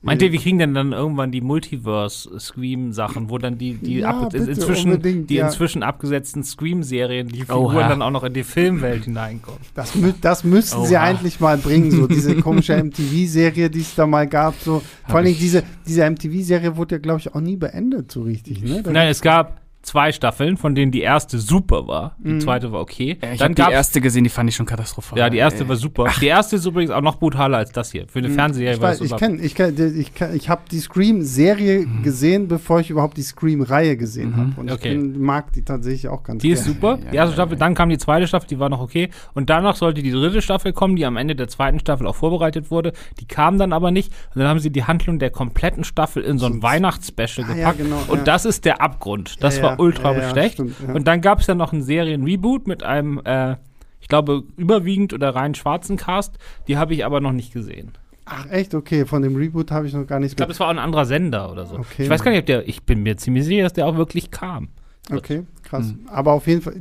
Meint 0.00 0.22
ihr, 0.22 0.30
wir 0.30 0.38
kriegen 0.38 0.58
denn 0.58 0.74
dann 0.74 0.92
irgendwann 0.92 1.32
die 1.32 1.40
Multiverse-Scream-Sachen, 1.40 3.30
wo 3.30 3.38
dann 3.38 3.58
die, 3.58 3.74
die, 3.74 3.98
ja, 3.98 4.10
ab, 4.10 4.32
inzwischen, 4.32 5.02
die 5.02 5.34
ja. 5.34 5.46
inzwischen 5.46 5.82
abgesetzten 5.82 6.44
Scream-Serien, 6.44 7.26
die 7.26 7.40
Figuren 7.40 7.76
Oha. 7.76 7.88
dann 7.88 8.02
auch 8.02 8.12
noch 8.12 8.22
in 8.22 8.32
die 8.32 8.44
Filmwelt 8.44 9.06
hineinkommen? 9.06 9.58
Das, 9.74 9.92
das 10.20 10.44
müssten 10.44 10.78
Oha. 10.78 10.86
sie 10.86 10.96
eigentlich 10.98 11.40
mal 11.40 11.58
bringen, 11.58 11.90
so 11.90 12.06
diese 12.06 12.36
komische 12.36 12.76
MTV-Serie, 12.84 13.70
die 13.70 13.80
es 13.80 13.96
da 13.96 14.06
mal 14.06 14.28
gab. 14.28 14.54
So. 14.60 14.82
Vor 15.08 15.16
allem 15.16 15.36
diese, 15.36 15.64
diese 15.84 16.08
MTV-Serie 16.08 16.76
wurde 16.76 16.94
ja, 16.94 16.98
glaube 17.00 17.18
ich, 17.18 17.34
auch 17.34 17.40
nie 17.40 17.56
beendet, 17.56 18.12
so 18.12 18.22
richtig. 18.22 18.62
Ne? 18.62 18.84
Nein, 18.86 19.08
es 19.08 19.20
gab 19.20 19.60
zwei 19.88 20.12
Staffeln, 20.12 20.56
von 20.56 20.74
denen 20.74 20.92
die 20.92 21.00
erste 21.00 21.38
super 21.38 21.88
war. 21.88 22.16
Die 22.18 22.34
mhm. 22.34 22.40
zweite 22.40 22.70
war 22.72 22.80
okay. 22.80 23.18
Ja, 23.22 23.32
ich 23.32 23.42
habe 23.42 23.54
die 23.54 23.62
erste 23.62 24.00
gesehen, 24.00 24.24
die 24.24 24.30
fand 24.30 24.48
ich 24.48 24.56
schon 24.56 24.66
katastrophal. 24.66 25.18
Ja, 25.18 25.30
die 25.30 25.38
erste 25.38 25.64
ey. 25.64 25.68
war 25.68 25.76
super. 25.76 26.06
Ach. 26.08 26.18
Die 26.18 26.26
erste 26.26 26.56
ist 26.56 26.66
übrigens 26.66 26.90
auch 26.90 27.00
noch 27.00 27.16
brutaler 27.16 27.58
als 27.58 27.72
das 27.72 27.90
hier. 27.90 28.06
Für 28.08 28.18
eine 28.18 28.28
mhm. 28.28 28.34
Fernsehserie 28.34 28.74
ich 28.74 28.80
war 28.80 28.90
weiß, 28.90 28.98
das 28.98 29.06
Ich 29.06 29.12
ich, 29.12 29.54
kenn, 29.54 29.96
ich, 29.98 30.14
kenn, 30.14 30.36
ich 30.36 30.48
habe 30.48 30.62
die 30.70 30.78
Scream-Serie 30.78 31.86
mhm. 31.86 32.02
gesehen, 32.02 32.48
bevor 32.48 32.80
ich 32.80 32.90
überhaupt 32.90 33.16
die 33.16 33.22
Scream-Reihe 33.22 33.96
gesehen 33.96 34.30
mhm. 34.30 34.36
habe. 34.36 34.52
Und 34.56 34.70
okay. 34.70 34.92
ich 34.92 34.98
bin, 34.98 35.20
mag 35.20 35.52
die 35.52 35.62
tatsächlich 35.62 36.08
auch 36.08 36.22
ganz 36.22 36.42
Die 36.42 36.50
ist 36.50 36.64
super. 36.64 36.98
Ja, 37.04 37.10
die 37.10 37.16
erste 37.16 37.34
Staffel, 37.34 37.56
dann 37.56 37.74
kam 37.74 37.88
die 37.88 37.98
zweite 37.98 38.26
Staffel, 38.26 38.48
die 38.48 38.58
war 38.58 38.68
noch 38.68 38.80
okay. 38.80 39.08
Und 39.34 39.50
danach 39.50 39.76
sollte 39.76 40.02
die 40.02 40.10
dritte 40.10 40.42
Staffel 40.42 40.72
kommen, 40.72 40.96
die 40.96 41.06
am 41.06 41.16
Ende 41.16 41.34
der 41.34 41.48
zweiten 41.48 41.80
Staffel 41.80 42.06
auch 42.06 42.16
vorbereitet 42.16 42.70
wurde. 42.70 42.92
Die 43.20 43.26
kam 43.26 43.58
dann 43.58 43.72
aber 43.72 43.90
nicht. 43.90 44.12
Und 44.34 44.40
dann 44.40 44.48
haben 44.48 44.60
sie 44.60 44.70
die 44.70 44.84
Handlung 44.84 45.18
der 45.18 45.30
kompletten 45.30 45.84
Staffel 45.84 46.22
in 46.22 46.38
so 46.38 46.46
ein 46.46 46.62
Weihnachtsspecial 46.62 47.46
ah, 47.48 47.54
gepackt. 47.54 47.78
Genau, 47.78 48.02
und 48.08 48.26
das 48.26 48.44
ist 48.44 48.64
der 48.64 48.82
Abgrund. 48.82 49.42
Das 49.42 49.62
war 49.62 49.77
ultra 49.78 50.30
schlecht 50.30 50.54
stimmt. 50.54 50.76
Ja. 50.86 50.94
Und 50.94 51.06
dann 51.06 51.20
gab 51.20 51.40
es 51.40 51.46
ja 51.46 51.54
noch 51.54 51.72
einen 51.72 51.82
Serien-Reboot 51.82 52.66
mit 52.66 52.82
einem, 52.82 53.20
äh, 53.24 53.56
ich 54.00 54.08
glaube, 54.08 54.44
überwiegend 54.56 55.12
oder 55.12 55.34
rein 55.34 55.54
schwarzen 55.54 55.96
Cast. 55.96 56.38
Die 56.66 56.76
habe 56.76 56.94
ich 56.94 57.04
aber 57.04 57.20
noch 57.20 57.32
nicht 57.32 57.52
gesehen. 57.52 57.92
Ach 58.24 58.46
echt? 58.50 58.74
Okay, 58.74 59.06
von 59.06 59.22
dem 59.22 59.36
Reboot 59.36 59.70
habe 59.70 59.86
ich 59.86 59.94
noch 59.94 60.06
gar 60.06 60.20
nichts 60.20 60.32
Ich 60.32 60.36
glaube, 60.36 60.52
es 60.52 60.60
war 60.60 60.66
auch 60.66 60.72
ein 60.72 60.78
anderer 60.78 61.06
Sender 61.06 61.50
oder 61.50 61.66
so. 61.66 61.76
Okay. 61.76 62.02
Ich 62.04 62.10
weiß 62.10 62.22
gar 62.22 62.30
nicht, 62.30 62.40
ob 62.40 62.46
der, 62.46 62.68
ich 62.68 62.82
bin 62.82 63.02
mir 63.02 63.16
ziemlich 63.16 63.44
sicher, 63.44 63.62
dass 63.62 63.72
der 63.72 63.86
auch 63.86 63.96
wirklich 63.96 64.30
kam. 64.30 64.68
Okay, 65.10 65.44
krass. 65.62 65.86
Mhm. 65.86 66.08
Aber 66.08 66.32
auf 66.32 66.46
jeden 66.46 66.60
Fall, 66.60 66.74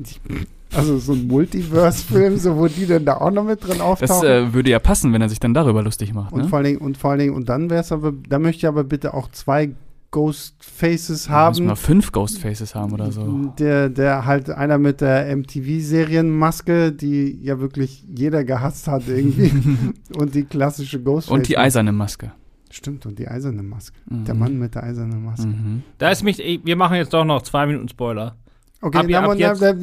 also 0.73 0.97
so 0.97 1.13
ein 1.13 1.27
Multiverse-Film, 1.27 2.37
so 2.37 2.57
wo 2.57 2.67
die 2.67 2.85
denn 2.85 3.05
da 3.05 3.17
auch 3.17 3.31
noch 3.31 3.43
mit 3.43 3.65
drin 3.65 3.79
auftauchen. 3.79 4.07
Das 4.07 4.23
äh, 4.23 4.53
würde 4.53 4.69
ja 4.69 4.79
passen, 4.79 5.13
wenn 5.13 5.21
er 5.21 5.29
sich 5.29 5.39
dann 5.39 5.53
darüber 5.53 5.81
lustig 5.81 6.13
macht. 6.13 6.33
Und 6.33 6.41
ne? 6.41 6.47
vor 6.49 6.57
allen 6.57 6.65
Dingen, 6.65 6.79
und 6.79 6.97
vor 6.97 7.11
allen 7.11 7.19
Dingen, 7.19 7.33
und 7.33 7.47
dann 7.47 7.69
wäre 7.69 7.81
es 7.81 7.91
aber, 7.91 8.11
da 8.27 8.39
möchte 8.39 8.59
ich 8.59 8.67
aber 8.67 8.83
bitte 8.83 9.13
auch 9.13 9.31
zwei 9.31 9.71
Ghostfaces 10.11 11.29
haben. 11.29 11.55
Müssen 11.55 11.67
wir 11.67 11.75
fünf 11.75 12.11
Ghostfaces 12.11 12.73
haben 12.75 12.93
oder 12.93 13.11
so. 13.11 13.53
Der, 13.59 13.89
der 13.89 14.25
halt 14.25 14.49
einer 14.49 14.77
mit 14.77 15.01
der 15.01 15.35
MTV-Serienmaske, 15.35 16.91
die 16.91 17.39
ja 17.43 17.59
wirklich 17.59 18.03
jeder 18.07 18.43
gehasst 18.43 18.87
hat 18.87 19.07
irgendwie. 19.07 19.51
und 20.17 20.33
die 20.33 20.43
klassische 20.43 21.01
Ghostface. 21.01 21.33
Und 21.33 21.47
die 21.49 21.57
eiserne 21.57 21.91
Maske. 21.91 22.31
Stimmt, 22.69 23.05
und 23.05 23.17
die 23.17 23.27
eiserne 23.27 23.63
Maske. 23.63 23.97
Mhm. 24.09 24.25
Der 24.25 24.35
Mann 24.35 24.59
mit 24.59 24.75
der 24.75 24.83
eisernen 24.83 25.23
Maske. 25.23 25.47
Mhm. 25.47 25.83
Da 25.97 26.09
ist 26.09 26.23
mich, 26.23 26.37
wir 26.37 26.75
machen 26.75 26.97
jetzt 26.97 27.13
doch 27.13 27.25
noch 27.25 27.41
zwei 27.41 27.65
Minuten 27.65 27.87
Spoiler. 27.87 28.35
Okay, 28.81 29.15
ab, 29.15 29.29
ab 29.29 29.37
jetzt. 29.37 29.61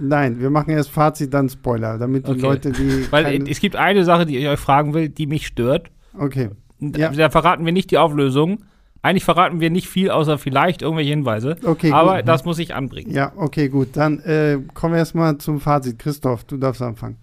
Nein, 0.00 0.40
wir 0.40 0.50
machen 0.50 0.70
erst 0.70 0.90
Fazit, 0.90 1.32
dann 1.32 1.48
Spoiler, 1.48 1.98
damit 1.98 2.26
die 2.26 2.32
okay. 2.32 2.40
Leute, 2.40 2.72
die. 2.72 3.06
Weil 3.12 3.48
es 3.48 3.60
gibt 3.60 3.76
eine 3.76 4.04
Sache, 4.04 4.26
die 4.26 4.36
ich 4.38 4.48
euch 4.48 4.58
fragen 4.58 4.92
will, 4.92 5.08
die 5.08 5.26
mich 5.26 5.46
stört. 5.46 5.90
Okay. 6.18 6.50
Ja. 6.80 7.10
Da 7.10 7.30
verraten 7.30 7.64
wir 7.64 7.72
nicht 7.72 7.90
die 7.90 7.98
Auflösung. 7.98 8.64
Eigentlich 9.02 9.24
verraten 9.24 9.60
wir 9.60 9.68
nicht 9.68 9.86
viel, 9.88 10.10
außer 10.10 10.38
vielleicht 10.38 10.80
irgendwelche 10.80 11.10
Hinweise. 11.10 11.56
Okay, 11.62 11.92
Aber 11.92 12.16
gut. 12.16 12.28
das 12.28 12.46
muss 12.46 12.58
ich 12.58 12.74
anbringen. 12.74 13.12
Ja, 13.12 13.32
okay, 13.36 13.68
gut. 13.68 13.88
Dann 13.92 14.18
äh, 14.20 14.58
kommen 14.72 14.94
wir 14.94 14.98
erstmal 14.98 15.36
zum 15.36 15.60
Fazit. 15.60 15.98
Christoph, 15.98 16.44
du 16.44 16.56
darfst 16.56 16.80
anfangen. 16.80 17.18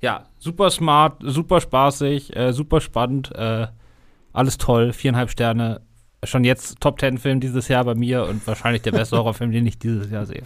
Ja, 0.00 0.26
super 0.38 0.70
smart, 0.70 1.16
super 1.24 1.60
spaßig, 1.60 2.36
äh, 2.36 2.52
super 2.52 2.80
spannend, 2.80 3.32
äh, 3.34 3.66
alles 4.32 4.56
toll, 4.58 4.92
viereinhalb 4.92 5.30
Sterne. 5.30 5.80
Schon 6.22 6.44
jetzt 6.44 6.80
Top 6.80 6.98
Ten 6.98 7.18
Film 7.18 7.40
dieses 7.40 7.66
Jahr 7.68 7.84
bei 7.84 7.94
mir 7.94 8.24
und 8.26 8.46
wahrscheinlich 8.46 8.82
der 8.82 8.92
beste 8.92 9.16
Horrorfilm, 9.18 9.50
den 9.50 9.66
ich 9.66 9.78
dieses 9.78 10.10
Jahr 10.10 10.26
sehe. 10.26 10.42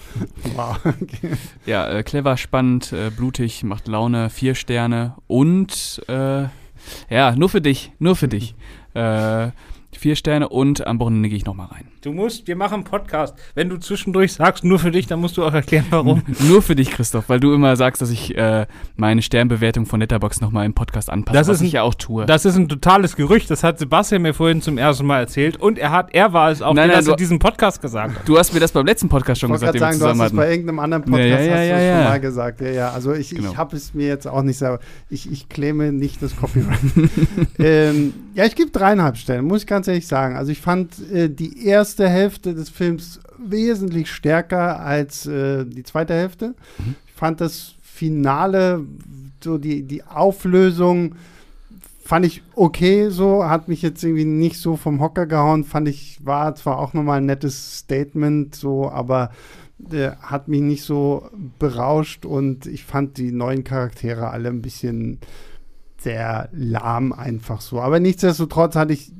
Wow. 0.54 0.78
Okay. 0.84 1.32
Ja, 1.66 1.90
äh, 1.90 2.02
clever, 2.02 2.38
spannend, 2.38 2.92
äh, 2.92 3.10
blutig, 3.10 3.64
macht 3.64 3.86
Laune, 3.86 4.30
vier 4.30 4.54
Sterne 4.54 5.16
und 5.26 6.02
äh, 6.08 6.44
ja, 7.08 7.34
nur 7.36 7.48
für 7.48 7.60
dich, 7.60 7.92
nur 7.98 8.16
für 8.16 8.28
dich. 8.28 8.54
Äh, 8.92 9.52
Vier 9.92 10.14
Sterne 10.16 10.48
und 10.48 10.86
am 10.86 10.98
Wochenende 11.00 11.28
gehe 11.28 11.36
ich 11.36 11.44
nochmal 11.44 11.66
rein. 11.66 11.84
Du 12.02 12.12
musst, 12.12 12.46
wir 12.46 12.54
machen 12.56 12.74
einen 12.74 12.84
Podcast. 12.84 13.34
Wenn 13.54 13.68
du 13.68 13.76
zwischendurch 13.76 14.32
sagst, 14.32 14.64
nur 14.64 14.78
für 14.78 14.90
dich, 14.92 15.06
dann 15.08 15.20
musst 15.20 15.36
du 15.36 15.44
auch 15.44 15.52
erklären, 15.52 15.84
warum. 15.90 16.22
nur 16.48 16.62
für 16.62 16.74
dich, 16.76 16.90
Christoph, 16.90 17.28
weil 17.28 17.40
du 17.40 17.52
immer 17.52 17.74
sagst, 17.76 18.00
dass 18.00 18.08
ich 18.10 18.34
äh, 18.38 18.66
meine 18.96 19.20
Sternbewertung 19.20 19.84
von 19.86 20.00
Letterbox 20.00 20.40
nochmal 20.40 20.64
im 20.64 20.72
Podcast 20.74 21.10
anpasse, 21.10 21.36
das 21.36 21.48
was 21.48 21.56
ist 21.56 21.60
ein, 21.62 21.66
ich 21.66 21.72
ja 21.72 21.82
auch 21.82 21.94
tue. 21.94 22.24
Das 22.24 22.44
ist 22.44 22.56
ein 22.56 22.68
totales 22.68 23.16
Gerücht. 23.16 23.50
Das 23.50 23.62
hat 23.64 23.78
Sebastian 23.80 24.22
mir 24.22 24.32
vorhin 24.32 24.62
zum 24.62 24.78
ersten 24.78 25.04
Mal 25.06 25.18
erzählt. 25.20 25.56
Und 25.58 25.78
er 25.78 25.90
hat, 25.90 26.14
er 26.14 26.32
war 26.32 26.50
es 26.50 26.62
auch, 26.62 26.68
Nein, 26.72 26.88
der 26.88 26.96
nein, 26.96 26.96
das 26.98 27.06
in 27.06 27.10
du- 27.12 27.16
diesem 27.16 27.38
Podcast 27.40 27.82
gesagt 27.82 28.16
hat. 28.20 28.28
Du 28.28 28.38
hast 28.38 28.54
mir 28.54 28.60
das 28.60 28.72
beim 28.72 28.86
letzten 28.86 29.08
Podcast 29.08 29.40
schon 29.40 29.48
Ich 29.52 29.60
wollte 29.60 29.72
gesagt, 29.78 29.78
gerade 29.78 29.92
den 29.96 30.00
wir 30.00 30.06
sagen, 30.06 30.18
du 30.18 30.22
hast 30.24 30.30
es 30.30 30.36
bei 30.36 30.50
irgendeinem 30.50 30.78
anderen 30.78 31.02
Podcast 31.04 31.28
Ja, 31.28 31.36
ja, 31.40 31.40
hast 31.40 31.48
ja, 31.50 31.56
du 31.56 31.80
es 31.80 31.84
ja. 31.88 31.96
schon 31.96 32.04
mal 32.10 32.20
gesagt. 32.20 32.60
Ja, 32.62 32.68
ja. 32.70 32.90
Also 32.92 33.12
ich, 33.12 33.30
Genau. 33.30 33.50
ich 33.50 33.56
habe 33.58 33.76
es 33.76 33.92
mir 33.92 34.06
jetzt 34.06 34.26
auch 34.26 34.42
nicht 34.42 34.56
selber. 34.58 34.78
Ich, 35.10 35.30
ich 35.30 35.48
claime 35.48 35.92
nicht 35.92 36.22
das 36.22 36.36
Copyright. 36.36 36.78
ähm, 37.58 38.14
ja, 38.34 38.44
ich 38.44 38.54
gebe 38.54 38.70
dreieinhalb 38.70 39.16
Stellen, 39.16 39.44
muss 39.44 39.62
ich 39.62 39.66
ganz 39.66 39.79
ehrlich 39.88 40.06
sagen. 40.06 40.36
Also 40.36 40.52
ich 40.52 40.60
fand 40.60 40.98
äh, 41.12 41.28
die 41.28 41.66
erste 41.66 42.08
Hälfte 42.08 42.54
des 42.54 42.68
Films 42.68 43.20
wesentlich 43.38 44.10
stärker 44.10 44.80
als 44.80 45.26
äh, 45.26 45.64
die 45.64 45.82
zweite 45.82 46.14
Hälfte. 46.14 46.54
Ich 47.06 47.12
fand 47.12 47.40
das 47.40 47.74
Finale, 47.82 48.84
so 49.42 49.58
die, 49.58 49.82
die 49.82 50.04
Auflösung, 50.04 51.16
fand 52.02 52.26
ich 52.26 52.42
okay 52.56 53.08
so, 53.10 53.44
hat 53.44 53.68
mich 53.68 53.82
jetzt 53.82 54.02
irgendwie 54.02 54.24
nicht 54.24 54.56
so 54.56 54.76
vom 54.76 55.00
Hocker 55.00 55.26
gehauen, 55.26 55.64
fand 55.64 55.86
ich, 55.86 56.18
war 56.24 56.54
zwar 56.54 56.78
auch 56.78 56.92
nochmal 56.92 57.18
ein 57.18 57.26
nettes 57.26 57.78
Statement 57.78 58.54
so, 58.54 58.90
aber 58.90 59.30
der 59.78 60.18
hat 60.20 60.48
mich 60.48 60.60
nicht 60.60 60.82
so 60.82 61.28
berauscht 61.58 62.26
und 62.26 62.66
ich 62.66 62.84
fand 62.84 63.16
die 63.16 63.32
neuen 63.32 63.64
Charaktere 63.64 64.30
alle 64.30 64.48
ein 64.48 64.62
bisschen 64.62 65.18
sehr 65.98 66.48
lahm 66.52 67.12
einfach 67.12 67.60
so. 67.60 67.80
Aber 67.80 68.00
nichtsdestotrotz 68.00 68.76
hatte 68.76 68.92
ich 68.92 69.12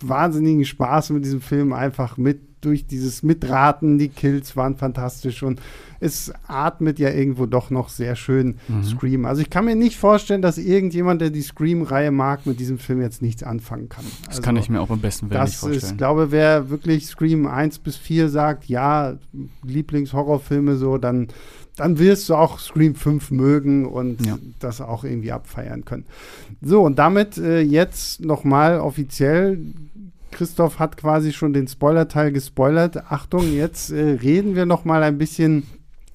wahnsinnigen 0.00 0.64
Spaß 0.64 1.10
mit 1.10 1.24
diesem 1.24 1.40
Film 1.40 1.72
einfach 1.72 2.16
mit 2.16 2.40
durch 2.60 2.86
dieses 2.86 3.22
Mitraten. 3.22 3.98
Die 3.98 4.08
Kills 4.08 4.56
waren 4.56 4.76
fantastisch 4.76 5.42
und 5.42 5.60
es 6.00 6.32
atmet 6.46 6.98
ja 6.98 7.10
irgendwo 7.10 7.46
doch 7.46 7.70
noch 7.70 7.88
sehr 7.88 8.16
schön 8.16 8.56
Mhm. 8.68 8.82
Scream. 8.82 9.24
Also 9.24 9.40
ich 9.40 9.50
kann 9.50 9.64
mir 9.64 9.76
nicht 9.76 9.96
vorstellen, 9.96 10.42
dass 10.42 10.58
irgendjemand, 10.58 11.20
der 11.20 11.30
die 11.30 11.42
Scream-Reihe 11.42 12.10
mag, 12.10 12.44
mit 12.46 12.58
diesem 12.58 12.78
Film 12.78 13.00
jetzt 13.00 13.22
nichts 13.22 13.42
anfangen 13.42 13.88
kann. 13.88 14.04
Das 14.20 14.28
also, 14.28 14.42
kann 14.42 14.56
ich 14.56 14.68
mir 14.68 14.80
auch 14.80 14.90
am 14.90 15.00
besten 15.00 15.30
Willen 15.30 15.40
nicht 15.42 15.54
das 15.54 15.60
vorstellen. 15.60 15.92
ist, 15.92 15.98
glaube 15.98 16.30
wer 16.32 16.68
wirklich 16.70 17.06
Scream 17.06 17.46
1 17.46 17.78
bis 17.78 17.96
4 17.96 18.28
sagt, 18.28 18.66
ja, 18.66 19.16
Lieblingshorrorfilme 19.64 20.76
so, 20.76 20.98
dann, 20.98 21.28
dann 21.76 21.98
wirst 21.98 22.28
du 22.28 22.34
auch 22.34 22.58
Scream 22.58 22.94
5 22.94 23.30
mögen 23.30 23.86
und 23.86 24.24
Ja. 24.26 24.38
das 24.58 24.80
auch 24.80 25.04
irgendwie 25.04 25.32
abfeiern 25.32 25.84
können. 25.84 26.04
So, 26.62 26.82
und 26.82 26.98
damit 26.98 27.36
äh, 27.38 27.60
jetzt 27.60 28.24
nochmal 28.24 28.80
offiziell. 28.80 29.58
Christoph 30.32 30.78
hat 30.78 30.96
quasi 30.96 31.32
schon 31.32 31.52
den 31.52 31.66
Spoiler-Teil 31.68 32.32
gespoilert. 32.32 33.10
Achtung, 33.10 33.52
jetzt 33.54 33.90
äh, 33.90 34.18
reden 34.22 34.54
wir 34.54 34.66
noch 34.66 34.84
mal 34.84 35.02
ein 35.02 35.16
bisschen 35.18 35.62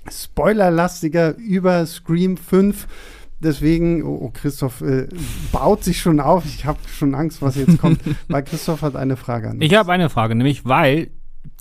spoilerlastiger 0.10 1.36
über 1.38 1.86
Scream 1.86 2.38
5. 2.38 2.88
Deswegen, 3.40 4.04
oh, 4.04 4.20
oh, 4.22 4.32
Christoph 4.34 4.82
äh, 4.82 5.08
baut 5.52 5.84
sich 5.84 6.00
schon 6.00 6.20
auf. 6.20 6.46
Ich 6.46 6.66
habe 6.66 6.78
schon 6.88 7.16
Angst, 7.16 7.42
was 7.42 7.56
jetzt 7.56 7.80
kommt, 7.80 8.00
weil 8.28 8.44
Christoph 8.44 8.84
hat 8.84 8.96
eine 8.96 9.18
Frage 9.18 9.50
an 9.50 9.62
Ich 9.62 9.74
habe 9.74 9.92
eine 9.92 10.10
Frage, 10.10 10.36
nämlich 10.36 10.66
weil 10.66 11.10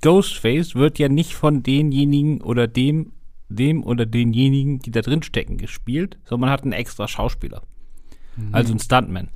Ghostface 0.03 0.75
wird 0.75 0.99
ja 0.99 1.09
nicht 1.09 1.35
von 1.35 1.63
denjenigen 1.63 2.43
oder 2.43 2.67
dem, 2.69 3.13
dem 3.51 3.85
oder 3.85 4.07
denjenigen, 4.07 4.79
die 4.79 4.91
da 4.91 5.03
drin 5.03 5.23
stecken, 5.23 5.59
gespielt, 5.59 6.19
sondern 6.25 6.49
man 6.49 6.51
hat 6.51 6.63
einen 6.63 6.73
extra 6.73 7.09
Schauspieler. 7.09 7.63
Also 8.53 8.73
einen 8.73 8.81
Stuntman. 8.81 9.29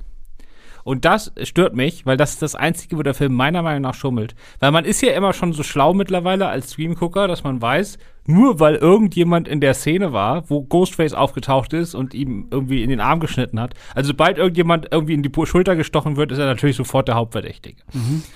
Und 0.83 1.03
das 1.03 1.31
stört 1.43 1.75
mich, 1.75 2.05
weil 2.05 2.15
das 2.15 2.33
ist 2.33 2.41
das 2.41 2.55
Einzige, 2.55 2.97
wo 2.97 3.03
der 3.03 3.15
Film 3.15 3.33
meiner 3.33 3.61
Meinung 3.61 3.81
nach 3.81 3.95
schummelt. 3.95 4.35
Weil 4.59 4.71
man 4.71 4.85
ist 4.85 5.01
ja 5.01 5.13
immer 5.13 5.33
schon 5.33 5.51
so 5.51 5.63
schlau 5.63 5.93
mittlerweile 5.93 6.47
als 6.47 6.73
Streamgucker, 6.73 7.27
dass 7.27 7.43
man 7.43 7.61
weiß, 7.61 7.97
nur 8.27 8.59
weil 8.59 8.75
irgendjemand 8.75 9.47
in 9.47 9.61
der 9.61 9.73
Szene 9.73 10.13
war, 10.13 10.49
wo 10.49 10.63
Ghostface 10.63 11.13
aufgetaucht 11.13 11.73
ist 11.73 11.93
und 11.95 12.13
ihm 12.13 12.47
irgendwie 12.49 12.83
in 12.83 12.89
den 12.89 12.99
Arm 12.99 13.19
geschnitten 13.19 13.59
hat. 13.59 13.73
Also 13.93 14.07
sobald 14.07 14.37
irgendjemand 14.37 14.87
irgendwie 14.91 15.13
in 15.13 15.23
die 15.23 15.31
Schulter 15.45 15.75
gestochen 15.75 16.17
wird, 16.17 16.31
ist 16.31 16.39
er 16.39 16.45
natürlich 16.45 16.75
sofort 16.75 17.07
der 17.07 17.15
Hauptverdächtige. 17.15 17.81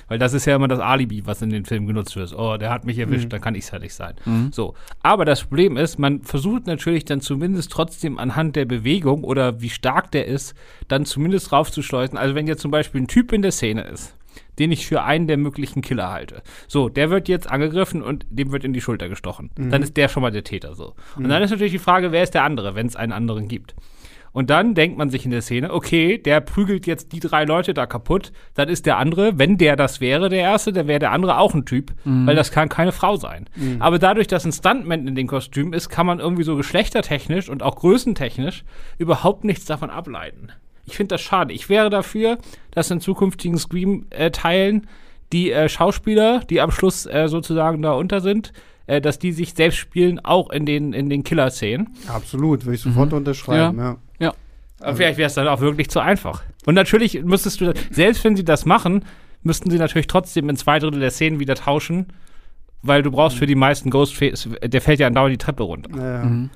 Weil 0.08 0.20
das 0.20 0.34
ist 0.34 0.46
ja 0.46 0.56
immer 0.56 0.68
das 0.68 0.80
Alibi, 0.80 1.26
was 1.26 1.42
in 1.42 1.50
den 1.50 1.66
Filmen 1.66 1.88
genutzt 1.88 2.16
wird. 2.16 2.38
Oh, 2.38 2.58
der 2.58 2.70
hat 2.70 2.86
mich 2.86 3.00
erwischt, 3.00 3.32
dann 3.34 3.42
kann 3.42 3.56
ich 3.56 3.64
es 3.64 3.72
ja 3.72 3.80
nicht 3.80 3.94
sein. 3.94 4.16
So. 4.52 4.76
Aber 5.02 5.26
das 5.26 5.44
Problem 5.44 5.78
ist, 5.78 5.98
man 5.98 6.22
versucht 6.22 6.68
natürlich 6.68 7.06
dann 7.06 7.22
zumindest 7.22 7.72
trotzdem 7.72 8.20
anhand 8.20 8.56
der 8.56 8.66
Bewegung 8.66 9.24
oder 9.24 9.62
wie 9.62 9.70
stark 9.70 10.12
der 10.12 10.28
ist, 10.28 10.54
dann 10.88 11.06
zumindest 11.06 11.52
raufzuschleusen. 11.52 12.18
Also 12.18 12.36
wenn 12.36 12.48
jetzt 12.48 12.62
zum 12.62 12.72
Beispiel 12.72 13.02
ein 13.02 13.08
Typ 13.08 13.32
in 13.32 13.42
der 13.42 13.52
Szene 13.52 13.82
ist, 13.84 14.16
den 14.60 14.72
ich 14.72 14.86
für 14.86 15.02
einen 15.04 15.28
der 15.28 15.38
möglichen 15.38 15.82
Killer 15.82 16.12
halte. 16.12 16.44
So, 16.68 16.90
der 16.90 17.10
wird 17.10 17.28
jetzt 17.28 17.50
angegriffen 17.50 18.04
und 18.04 18.26
dem 18.30 18.52
wird 18.52 18.64
in 18.64 18.74
die 18.74 18.82
Schulter 18.82 19.10
gestochen. 19.10 19.50
Dann 19.58 19.82
ist 19.82 19.98
der 19.98 20.10
schon 20.10 20.22
mal 20.22 20.32
der 20.32 20.44
Täter 20.44 20.76
so. 20.76 20.96
Und 21.16 21.30
dann 21.30 21.42
ist 21.42 21.52
natürlich 21.52 21.72
die 21.72 21.80
Frage, 21.80 22.12
wer 22.12 22.24
ist 22.24 22.34
der 22.34 22.44
andere, 22.44 22.76
wenn 22.76 22.88
es 22.88 22.96
einen 22.96 23.14
anderen 23.14 23.48
gibt. 23.48 23.76
Und 24.32 24.52
dann 24.52 24.76
denkt 24.76 24.96
man 24.96 25.10
sich 25.10 25.26
in 25.26 25.32
der 25.32 25.42
Szene, 25.42 25.74
okay, 25.74 26.20
der 26.20 26.40
prügelt 26.40 26.86
jetzt 26.86 27.14
die 27.14 27.20
drei 27.20 27.46
Leute 27.46 27.74
da 27.74 27.88
kaputt, 27.88 28.32
dann 28.54 28.70
ist 28.70 28.86
der 28.86 28.98
andere, 28.98 29.40
wenn 29.40 29.58
der 29.58 29.76
das 29.76 30.02
wäre, 30.02 30.30
der 30.30 30.42
erste, 30.42 30.72
dann 30.72 30.88
wäre 30.88 31.00
der 31.00 31.12
andere 31.14 31.40
auch 31.40 31.56
ein 31.56 31.66
Typ, 31.66 31.94
weil 32.04 32.36
das 32.36 32.52
kann 32.52 32.70
keine 32.70 32.92
Frau 32.92 33.16
sein. 33.16 33.50
Aber 33.80 33.98
dadurch, 33.98 34.28
dass 34.28 34.46
ein 34.46 34.52
Stuntman 34.52 35.08
in 35.08 35.16
dem 35.16 35.26
Kostüm 35.26 35.74
ist, 35.74 35.90
kann 35.90 36.06
man 36.06 36.20
irgendwie 36.20 36.44
so 36.44 36.56
geschlechtertechnisch 36.56 37.50
und 37.50 37.64
auch 37.64 37.76
größentechnisch 37.78 38.66
überhaupt 39.00 39.46
nichts 39.46 39.66
davon 39.66 39.90
ableiten. 39.90 40.50
Ich 40.90 40.98
finde 40.98 41.16
das 41.16 41.22
schade. 41.22 41.54
Ich 41.54 41.70
wäre 41.70 41.90
dafür, 41.90 42.38
dass 42.72 42.92
in 42.92 43.00
zukünftigen 43.00 43.58
Scream-Teilen 43.58 44.88
die 45.32 45.52
äh, 45.52 45.70
Schauspieler, 45.70 46.42
die 46.50 46.62
am 46.62 46.72
Schluss 46.72 47.06
äh, 47.06 47.28
sozusagen 47.28 47.82
da 47.82 47.94
unter 47.94 48.22
sind, 48.22 48.52
äh, 48.88 49.00
dass 49.00 49.20
die 49.20 49.32
sich 49.32 49.54
selbst 49.54 49.78
spielen, 49.78 50.20
auch 50.20 50.50
in 50.50 50.66
den, 50.66 50.94
in 50.94 51.10
den 51.10 51.24
Killer-Szenen. 51.24 51.96
Absolut, 52.08 52.66
würde 52.66 52.76
ich 52.76 52.82
sofort 52.82 53.14
unterschreiben. 53.14 53.78
Ja. 53.78 53.98
Ja. 54.20 54.34
Aber 54.80 54.96
vielleicht 54.96 55.18
wäre 55.18 55.28
es 55.28 55.34
dann 55.36 55.48
auch 55.48 55.62
wirklich 55.62 55.90
zu 55.90 56.00
einfach. 56.00 56.42
Und 56.66 56.74
natürlich 56.74 57.22
müsstest 57.24 57.62
du, 57.62 57.74
selbst 57.92 58.24
wenn 58.24 58.36
sie 58.36 58.46
das 58.46 58.66
machen, 58.66 59.06
müssten 59.44 59.70
sie 59.70 59.78
natürlich 59.78 60.08
trotzdem 60.08 60.50
in 60.50 60.56
zwei 60.56 60.80
Drittel 60.80 61.00
der 61.00 61.12
Szenen 61.12 61.40
wieder 61.40 61.56
tauschen, 61.56 62.08
weil 62.82 63.04
du 63.04 63.12
brauchst 63.12 63.38
für 63.38 63.46
die 63.46 63.56
meisten 63.56 63.90
Ghostface, 63.90 64.50
der 64.64 64.82
fällt 64.82 65.00
ja 65.00 65.08
andauernd 65.08 65.34
die 65.34 65.38
Treppe 65.38 65.64
runter. 65.64 65.92
Ja. 65.96 66.24
Mhm. 66.24 66.50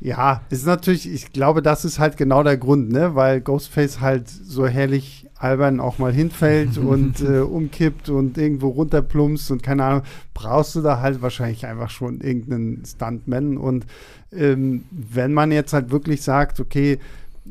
Ja, 0.00 0.42
ist 0.50 0.66
natürlich, 0.66 1.10
ich 1.10 1.32
glaube, 1.32 1.62
das 1.62 1.84
ist 1.84 1.98
halt 1.98 2.16
genau 2.16 2.42
der 2.42 2.56
Grund, 2.56 2.90
ne? 2.90 3.14
Weil 3.14 3.40
Ghostface 3.40 4.00
halt 4.00 4.28
so 4.28 4.66
herrlich 4.66 5.26
albern 5.36 5.80
auch 5.80 5.98
mal 5.98 6.12
hinfällt 6.12 6.78
und 6.78 7.20
äh, 7.20 7.40
umkippt 7.40 8.08
und 8.08 8.38
irgendwo 8.38 8.68
runterplumpst 8.68 9.50
und 9.50 9.62
keine 9.62 9.84
Ahnung, 9.84 10.02
brauchst 10.32 10.74
du 10.74 10.82
da 10.82 11.00
halt 11.00 11.22
wahrscheinlich 11.22 11.66
einfach 11.66 11.90
schon 11.90 12.20
irgendeinen 12.20 12.84
Stuntman. 12.84 13.56
Und 13.56 13.86
ähm, 14.32 14.84
wenn 14.90 15.32
man 15.32 15.52
jetzt 15.52 15.72
halt 15.72 15.90
wirklich 15.90 16.22
sagt, 16.22 16.60
okay, 16.60 16.98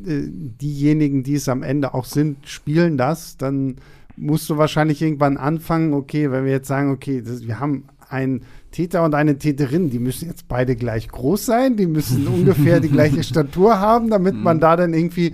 äh, 0.06 0.24
diejenigen, 0.28 1.24
die 1.24 1.36
es 1.36 1.48
am 1.48 1.64
Ende 1.64 1.94
auch 1.94 2.06
sind, 2.06 2.48
spielen 2.48 2.98
das, 2.98 3.38
dann 3.38 3.76
musst 4.16 4.50
du 4.50 4.58
wahrscheinlich 4.58 5.02
irgendwann 5.02 5.38
anfangen, 5.38 5.94
okay, 5.94 6.32
wenn 6.32 6.46
wir 6.46 6.52
jetzt 6.52 6.68
sagen, 6.68 6.92
okay, 6.92 7.22
das, 7.22 7.48
wir 7.48 7.60
haben 7.60 7.86
einen 8.10 8.44
Täter 8.74 9.04
und 9.04 9.16
eine 9.16 9.38
Täterin, 9.38 9.90
die 9.90 10.00
müssen 10.00 10.28
jetzt 10.28 10.48
beide 10.50 10.76
gleich 10.76 11.08
groß 11.08 11.46
sein, 11.46 11.78
die 11.78 11.88
müssen 11.88 12.28
ungefähr 12.28 12.82
die 12.82 12.90
gleiche 12.90 13.24
Statur 13.24 13.80
haben, 13.80 14.10
damit 14.10 14.36
man 14.36 14.60
da 14.60 14.76
dann 14.76 14.94
irgendwie, 14.94 15.34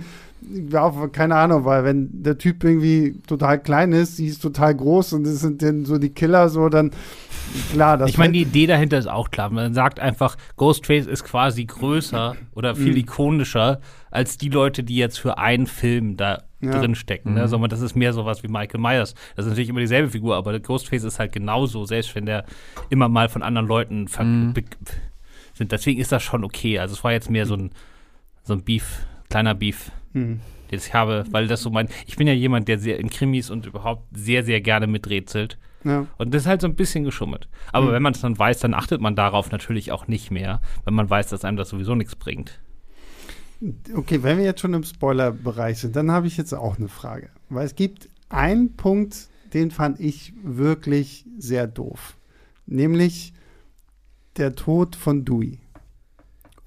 ja, 0.70 0.90
keine 1.12 1.36
Ahnung, 1.36 1.64
weil 1.64 1.84
wenn 1.84 2.22
der 2.22 2.38
Typ 2.38 2.64
irgendwie 2.64 3.20
total 3.26 3.60
klein 3.60 3.92
ist, 3.92 4.16
sie 4.16 4.26
ist 4.26 4.40
total 4.40 4.74
groß 4.74 5.12
und 5.14 5.24
das 5.24 5.40
sind 5.40 5.62
dann 5.62 5.84
so 5.84 5.98
die 5.98 6.10
Killer, 6.10 6.48
so 6.48 6.68
dann, 6.68 6.90
klar, 7.72 7.98
das 7.98 8.10
Ich 8.10 8.18
meine, 8.18 8.32
die 8.32 8.42
Idee 8.42 8.66
dahinter 8.66 8.98
ist 8.98 9.08
auch 9.08 9.30
klar. 9.30 9.50
Man 9.50 9.74
sagt 9.74 10.00
einfach, 10.00 10.36
Ghostface 10.56 11.06
ist 11.06 11.24
quasi 11.24 11.64
größer 11.64 12.36
oder 12.54 12.74
viel 12.74 12.96
ikonischer 12.96 13.80
als 14.10 14.38
die 14.38 14.48
Leute, 14.48 14.82
die 14.82 14.96
jetzt 14.96 15.18
für 15.18 15.38
einen 15.38 15.66
Film 15.66 16.16
da 16.16 16.42
Ja. 16.60 16.78
drin 16.78 16.94
stecken. 16.94 17.34
Ne? 17.34 17.48
Sondern 17.48 17.70
das 17.70 17.80
ist 17.80 17.94
mehr 17.96 18.12
sowas 18.12 18.42
wie 18.42 18.48
Michael 18.48 18.80
Myers. 18.80 19.14
Das 19.36 19.46
ist 19.46 19.50
natürlich 19.50 19.70
immer 19.70 19.80
dieselbe 19.80 20.10
Figur, 20.10 20.36
aber 20.36 20.58
Ghostface 20.60 21.04
ist 21.04 21.18
halt 21.18 21.32
genauso, 21.32 21.84
selbst 21.86 22.14
wenn 22.14 22.26
der 22.26 22.44
immer 22.90 23.08
mal 23.08 23.28
von 23.30 23.42
anderen 23.42 23.66
Leuten 23.66 24.08
ver 24.08 24.24
be- 24.24 24.64
sind. 25.54 25.72
Deswegen 25.72 26.00
ist 26.00 26.12
das 26.12 26.22
schon 26.22 26.44
okay. 26.44 26.78
Also 26.78 26.94
es 26.94 27.02
war 27.04 27.12
jetzt 27.12 27.30
mehr 27.30 27.46
so 27.46 27.54
ein, 27.54 27.70
so 28.42 28.52
ein 28.52 28.62
Beef, 28.62 29.06
kleiner 29.30 29.54
Beef. 29.54 29.90
Hm. 30.12 30.40
den 30.70 30.78
ich 30.78 30.94
habe, 30.94 31.24
weil 31.30 31.46
das 31.48 31.62
so 31.62 31.70
mein, 31.70 31.88
ich 32.06 32.16
bin 32.16 32.26
ja 32.26 32.32
jemand, 32.32 32.68
der 32.68 32.78
sehr 32.78 32.98
in 32.98 33.10
Krimis 33.10 33.50
und 33.50 33.66
überhaupt 33.66 34.04
sehr, 34.16 34.44
sehr 34.44 34.60
gerne 34.60 34.86
miträtselt. 34.86 35.58
ja. 35.84 36.06
Und 36.18 36.32
das 36.34 36.42
ist 36.42 36.48
halt 36.48 36.60
so 36.60 36.66
ein 36.68 36.74
bisschen 36.76 37.04
geschummelt. 37.04 37.48
Aber 37.72 37.86
Mhm. 37.86 37.92
wenn 37.92 38.02
man 38.02 38.12
es 38.12 38.20
dann 38.20 38.38
weiß, 38.38 38.60
dann 38.60 38.74
achtet 38.74 39.00
man 39.00 39.16
darauf 39.16 39.50
natürlich 39.50 39.90
auch 39.92 40.06
nicht 40.08 40.30
mehr, 40.30 40.60
wenn 40.84 40.94
man 40.94 41.08
weiß, 41.10 41.28
dass 41.28 41.44
einem 41.44 41.56
das 41.56 41.70
sowieso 41.70 41.94
nichts 41.94 42.14
bringt. 42.16 42.60
Okay, 43.94 44.22
wenn 44.22 44.38
wir 44.38 44.44
jetzt 44.44 44.60
schon 44.60 44.72
im 44.74 44.84
Spoiler-Bereich 44.84 45.78
sind, 45.78 45.94
dann 45.96 46.10
habe 46.10 46.26
ich 46.26 46.36
jetzt 46.38 46.54
auch 46.54 46.78
eine 46.78 46.88
Frage. 46.88 47.28
Weil 47.50 47.66
es 47.66 47.74
gibt 47.74 48.08
einen 48.30 48.74
Punkt, 48.76 49.28
den 49.52 49.70
fand 49.70 50.00
ich 50.00 50.32
wirklich 50.42 51.26
sehr 51.38 51.66
doof. 51.66 52.16
Nämlich 52.66 53.32
der 54.36 54.54
Tod 54.54 54.96
von 54.96 55.24
Dewey. 55.24 55.58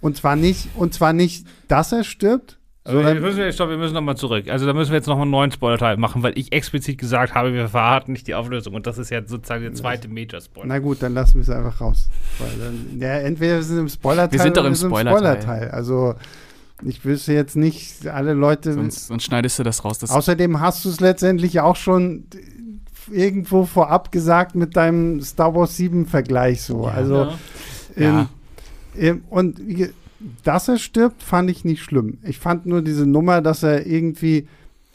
Und 0.01 0.17
zwar 0.17 0.35
nicht, 0.35 0.67
und 0.75 0.93
zwar 0.93 1.13
nicht, 1.13 1.47
dass 1.67 1.91
er 1.93 2.03
stirbt, 2.03 2.59
So, 2.85 2.99
also, 2.99 3.21
müssen 3.21 3.37
wir, 3.37 3.51
stopp, 3.53 3.69
wir 3.69 3.77
müssen 3.77 3.93
nochmal 3.93 4.17
zurück. 4.17 4.49
Also 4.49 4.65
da 4.65 4.73
müssen 4.73 4.91
wir 4.91 4.97
jetzt 4.97 5.07
nochmal 5.07 5.23
einen 5.23 5.31
neuen 5.31 5.51
Spoiler-Teil 5.51 5.95
machen, 5.95 6.21
weil 6.21 6.37
ich 6.37 6.51
explizit 6.51 6.97
gesagt 6.97 7.33
habe, 7.33 7.53
wir 7.53 7.69
verraten 7.69 8.11
nicht 8.11 8.27
die 8.27 8.35
Auflösung. 8.35 8.73
Und 8.73 8.85
das 8.87 8.97
ist 8.97 9.09
ja 9.09 9.25
sozusagen 9.25 9.63
der 9.63 9.73
zweite 9.73 10.09
Major-Spoiler. 10.09 10.67
Na 10.67 10.79
gut, 10.79 11.01
dann 11.01 11.13
lassen 11.13 11.35
wir 11.35 11.43
es 11.43 11.49
einfach 11.49 11.79
raus. 11.79 12.09
Weil 12.39 12.49
dann, 12.59 12.99
ja, 12.99 13.19
entweder 13.19 13.55
wir 13.55 13.63
sind 13.63 13.79
im 13.79 13.87
Spoiler-Teil 13.87 14.33
wir 14.33 14.39
sind 14.39 14.57
doch 14.57 14.65
im 14.65 14.75
Spoiler-Teil. 14.75 15.41
Spoiler 15.41 15.73
also 15.73 16.15
ich 16.85 17.05
wüsste 17.05 17.31
jetzt 17.31 17.55
nicht, 17.55 18.05
alle 18.07 18.33
Leute. 18.33 18.73
Sonst, 18.73 19.07
sonst 19.07 19.23
schneidest 19.23 19.59
du 19.59 19.63
das 19.63 19.85
raus. 19.85 19.99
Das 19.99 20.11
außerdem 20.11 20.59
hast 20.59 20.83
du 20.83 20.89
es 20.89 20.99
letztendlich 20.99 21.61
auch 21.61 21.77
schon 21.77 22.25
irgendwo 23.09 23.65
vorab 23.65 24.11
gesagt 24.11 24.55
mit 24.55 24.75
deinem 24.75 25.21
Star 25.21 25.55
Wars 25.55 25.77
7-Vergleich 25.79 26.61
so. 26.61 26.85
Ja, 26.87 26.93
also 26.93 27.27
ja. 27.95 28.19
Ähm, 28.19 28.27
ähm, 28.97 29.23
und 29.29 29.59
dass 30.43 30.67
er 30.67 30.77
stirbt, 30.77 31.23
fand 31.23 31.49
ich 31.49 31.65
nicht 31.65 31.81
schlimm. 31.81 32.17
Ich 32.23 32.37
fand 32.37 32.65
nur 32.65 32.81
diese 32.81 33.05
Nummer, 33.05 33.41
dass 33.41 33.63
er 33.63 33.85
irgendwie 33.85 34.47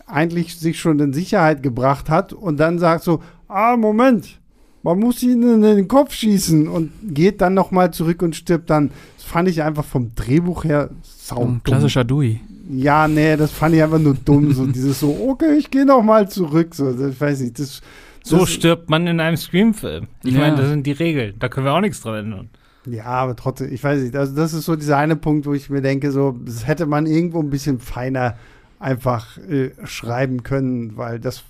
eigentlich 0.07 0.57
sich 0.59 0.81
schon 0.81 0.99
in 1.01 1.13
Sicherheit 1.13 1.63
gebracht 1.63 2.09
hat 2.09 2.33
und 2.33 2.59
dann 2.59 2.79
sagt 2.79 3.05
so, 3.05 3.23
ah, 3.49 3.77
Moment, 3.77 4.39
man 4.83 4.99
muss 4.99 5.23
ihn 5.23 5.43
in 5.43 5.63
den 5.63 5.89
Kopf 5.89 6.15
schießen 6.15 6.69
und 6.69 6.93
geht 7.03 7.41
dann 7.41 7.55
nochmal 7.55 7.93
zurück 7.93 8.23
und 8.23 8.37
stirbt 8.37 8.71
dann. 8.71 8.91
Das 9.17 9.27
fand 9.27 9.49
ich 9.49 9.63
einfach 9.63 9.85
vom 9.85 10.15
Drehbuch 10.15 10.65
her 10.65 10.91
sau 11.03 11.43
Ein 11.43 11.61
Klassischer 11.63 12.05
Dewey. 12.05 12.41
Ja, 12.71 13.09
nee, 13.09 13.37
das 13.37 13.51
fand 13.51 13.75
ich 13.75 13.83
einfach 13.83 13.99
nur 13.99 14.15
dumm. 14.15 14.53
So 14.53 14.67
dieses 14.67 15.01
so, 15.01 15.27
okay, 15.29 15.57
ich 15.59 15.71
gehe 15.71 15.85
nochmal 15.85 16.29
zurück. 16.31 16.75
So, 16.75 16.91
ich 16.91 17.21
weiß 17.21 17.41
nicht, 17.41 17.59
das 17.59 17.83
so 18.23 18.45
stirbt 18.45 18.91
man 18.91 19.07
in 19.07 19.21
einem 19.21 19.37
Scream-Film. 19.37 20.07
Ich 20.23 20.35
ja. 20.35 20.41
meine, 20.41 20.57
das 20.57 20.69
sind 20.69 20.87
die 20.87 20.93
Regeln. 20.93 21.35
Da 21.39 21.49
können 21.49 21.67
wir 21.67 21.73
auch 21.73 21.81
nichts 21.81 22.01
dran 22.01 22.27
ändern. 22.27 22.51
Ja, 22.93 23.05
aber 23.05 23.37
trotzdem, 23.37 23.73
ich 23.73 23.83
weiß 23.83 24.03
nicht. 24.03 24.17
Also, 24.17 24.35
das 24.35 24.53
ist 24.53 24.65
so 24.65 24.77
dieser 24.77 24.97
eine 24.97 25.17
Punkt, 25.17 25.47
wo 25.47 25.55
ich 25.55 25.71
mir 25.71 25.81
denke, 25.81 26.11
so, 26.11 26.37
das 26.45 26.67
hätte 26.67 26.87
man 26.87 27.07
irgendwo 27.07 27.41
ein 27.41 27.51
bisschen 27.51 27.79
feiner 27.79 28.37
einfach 28.79 29.39
äh, 29.39 29.71
schreiben 29.85 30.43
können, 30.43 30.97
weil 30.97 31.19
das 31.19 31.45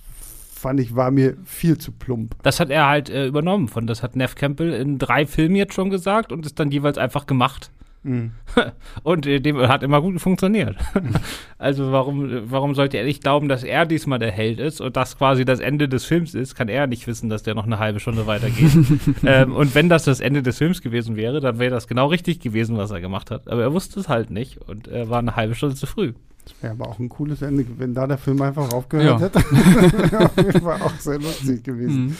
fand 0.59 0.79
ich, 0.79 0.95
war 0.95 1.09
mir 1.09 1.37
viel 1.45 1.77
zu 1.77 1.91
plump. 1.91 2.35
Das 2.43 2.59
hat 2.59 2.69
er 2.69 2.87
halt 2.87 3.09
äh, 3.09 3.25
übernommen 3.25 3.67
von, 3.67 3.87
das 3.87 4.03
hat 4.03 4.15
Neff 4.15 4.35
Campbell 4.35 4.73
in 4.73 4.99
drei 4.99 5.25
Filmen 5.25 5.55
jetzt 5.55 5.73
schon 5.73 5.89
gesagt 5.89 6.31
und 6.31 6.45
ist 6.45 6.59
dann 6.59 6.71
jeweils 6.71 6.97
einfach 6.97 7.25
gemacht. 7.25 7.71
Mhm. 8.03 8.31
Und 9.03 9.25
äh, 9.25 9.39
dem 9.39 9.57
hat 9.57 9.83
immer 9.83 10.01
gut 10.01 10.19
funktioniert. 10.21 10.77
also 11.57 11.91
warum, 11.91 12.49
warum 12.49 12.75
sollte 12.75 12.97
er 12.97 13.03
nicht 13.03 13.21
glauben, 13.21 13.49
dass 13.49 13.63
er 13.63 13.85
diesmal 13.85 14.19
der 14.19 14.31
Held 14.31 14.59
ist 14.59 14.79
und 14.79 14.95
das 14.95 15.17
quasi 15.17 15.43
das 15.45 15.59
Ende 15.59 15.89
des 15.89 16.05
Films 16.05 16.33
ist, 16.33 16.55
kann 16.55 16.69
er 16.69 16.87
nicht 16.87 17.07
wissen, 17.07 17.29
dass 17.29 17.43
der 17.43 17.55
noch 17.55 17.65
eine 17.65 17.79
halbe 17.79 17.99
Stunde 17.99 18.25
weitergeht. 18.27 18.71
ähm, 19.25 19.53
und 19.53 19.75
wenn 19.75 19.89
das 19.89 20.05
das 20.05 20.19
Ende 20.21 20.41
des 20.41 20.57
Films 20.57 20.81
gewesen 20.81 21.15
wäre, 21.15 21.41
dann 21.41 21.59
wäre 21.59 21.71
das 21.71 21.87
genau 21.87 22.07
richtig 22.07 22.39
gewesen, 22.39 22.77
was 22.77 22.91
er 22.91 23.01
gemacht 23.01 23.31
hat. 23.31 23.49
Aber 23.49 23.61
er 23.61 23.73
wusste 23.73 23.99
es 23.99 24.07
halt 24.07 24.31
nicht 24.31 24.57
und 24.67 24.87
er 24.87 25.09
war 25.09 25.19
eine 25.19 25.35
halbe 25.35 25.55
Stunde 25.55 25.75
zu 25.75 25.85
früh. 25.85 26.13
Das 26.45 26.63
wäre 26.63 26.73
aber 26.73 26.87
auch 26.87 26.99
ein 26.99 27.09
cooles 27.09 27.41
Ende, 27.41 27.65
wenn 27.77 27.93
da 27.93 28.07
der 28.07 28.17
Film 28.17 28.41
einfach 28.41 28.71
aufgehört 28.73 29.19
ja. 29.19 29.25
hätte. 29.25 29.39
wäre 30.11 30.25
auf 30.25 30.37
jeden 30.37 30.61
Fall 30.61 30.81
auch 30.81 30.95
sehr 30.95 31.19
lustig 31.19 31.63
gewesen. 31.63 32.05
Mhm. 32.07 32.15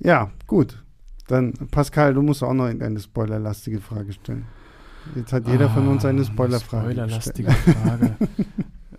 Ja, 0.00 0.30
gut. 0.46 0.82
Dann, 1.28 1.52
Pascal, 1.70 2.14
du 2.14 2.22
musst 2.22 2.42
auch 2.42 2.54
noch 2.54 2.64
eine 2.64 2.98
spoilerlastige 2.98 3.80
Frage 3.80 4.14
stellen. 4.14 4.46
Jetzt 5.14 5.32
hat 5.32 5.46
jeder 5.46 5.66
ah, 5.66 5.68
von 5.68 5.88
uns 5.88 6.04
eine 6.04 6.22
ah, 6.22 6.24
Spoilerfrage. 6.24 6.90
Spoilerlastige 6.90 7.50
Frage. 7.52 8.16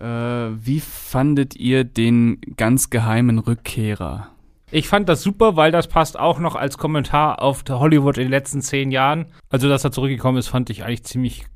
äh, 0.00 0.56
wie 0.64 0.80
fandet 0.80 1.56
ihr 1.56 1.84
den 1.84 2.40
ganz 2.56 2.88
geheimen 2.88 3.38
Rückkehrer? 3.38 4.28
Ich 4.70 4.88
fand 4.88 5.08
das 5.08 5.22
super, 5.22 5.56
weil 5.56 5.72
das 5.72 5.88
passt 5.88 6.18
auch 6.18 6.38
noch 6.38 6.54
als 6.54 6.78
Kommentar 6.78 7.42
auf 7.42 7.64
Hollywood 7.68 8.16
in 8.16 8.24
den 8.24 8.30
letzten 8.30 8.62
zehn 8.62 8.92
Jahren. 8.92 9.26
Also, 9.48 9.68
dass 9.68 9.82
er 9.82 9.90
zurückgekommen 9.90 10.38
ist, 10.38 10.46
fand 10.46 10.70
ich 10.70 10.84
eigentlich 10.84 11.04
ziemlich 11.04 11.46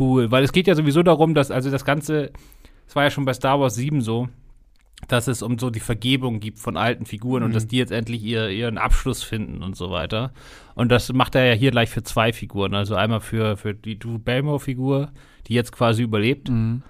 cool. 0.00 0.32
Weil 0.32 0.42
es 0.42 0.52
geht 0.52 0.66
ja 0.66 0.74
sowieso 0.74 1.04
darum, 1.04 1.34
dass, 1.34 1.52
also 1.52 1.70
das 1.70 1.84
Ganze, 1.84 2.32
es 2.88 2.96
war 2.96 3.04
ja 3.04 3.10
schon 3.10 3.24
bei 3.24 3.32
Star 3.32 3.60
Wars 3.60 3.76
7 3.76 4.00
so, 4.00 4.28
dass 5.08 5.28
es 5.28 5.42
um 5.42 5.58
so 5.58 5.70
die 5.70 5.80
Vergebung 5.80 6.40
gibt 6.40 6.58
von 6.58 6.76
alten 6.76 7.06
Figuren 7.06 7.42
mhm. 7.42 7.46
und 7.46 7.54
dass 7.54 7.66
die 7.66 7.76
jetzt 7.76 7.92
endlich 7.92 8.22
ihr, 8.22 8.48
ihren 8.48 8.78
Abschluss 8.78 9.22
finden 9.22 9.62
und 9.62 9.76
so 9.76 9.90
weiter. 9.90 10.32
Und 10.74 10.90
das 10.90 11.12
macht 11.12 11.34
er 11.34 11.44
ja 11.44 11.52
hier 11.52 11.70
gleich 11.70 11.90
für 11.90 12.02
zwei 12.02 12.32
Figuren. 12.32 12.74
Also 12.74 12.94
einmal 12.94 13.20
für, 13.20 13.56
für 13.56 13.74
die 13.74 13.98
Drew 13.98 14.18
Barrymore-Figur, 14.18 15.12
die 15.46 15.54
jetzt 15.54 15.72
quasi 15.72 16.02
überlebt. 16.02 16.48
Mhm. 16.48 16.82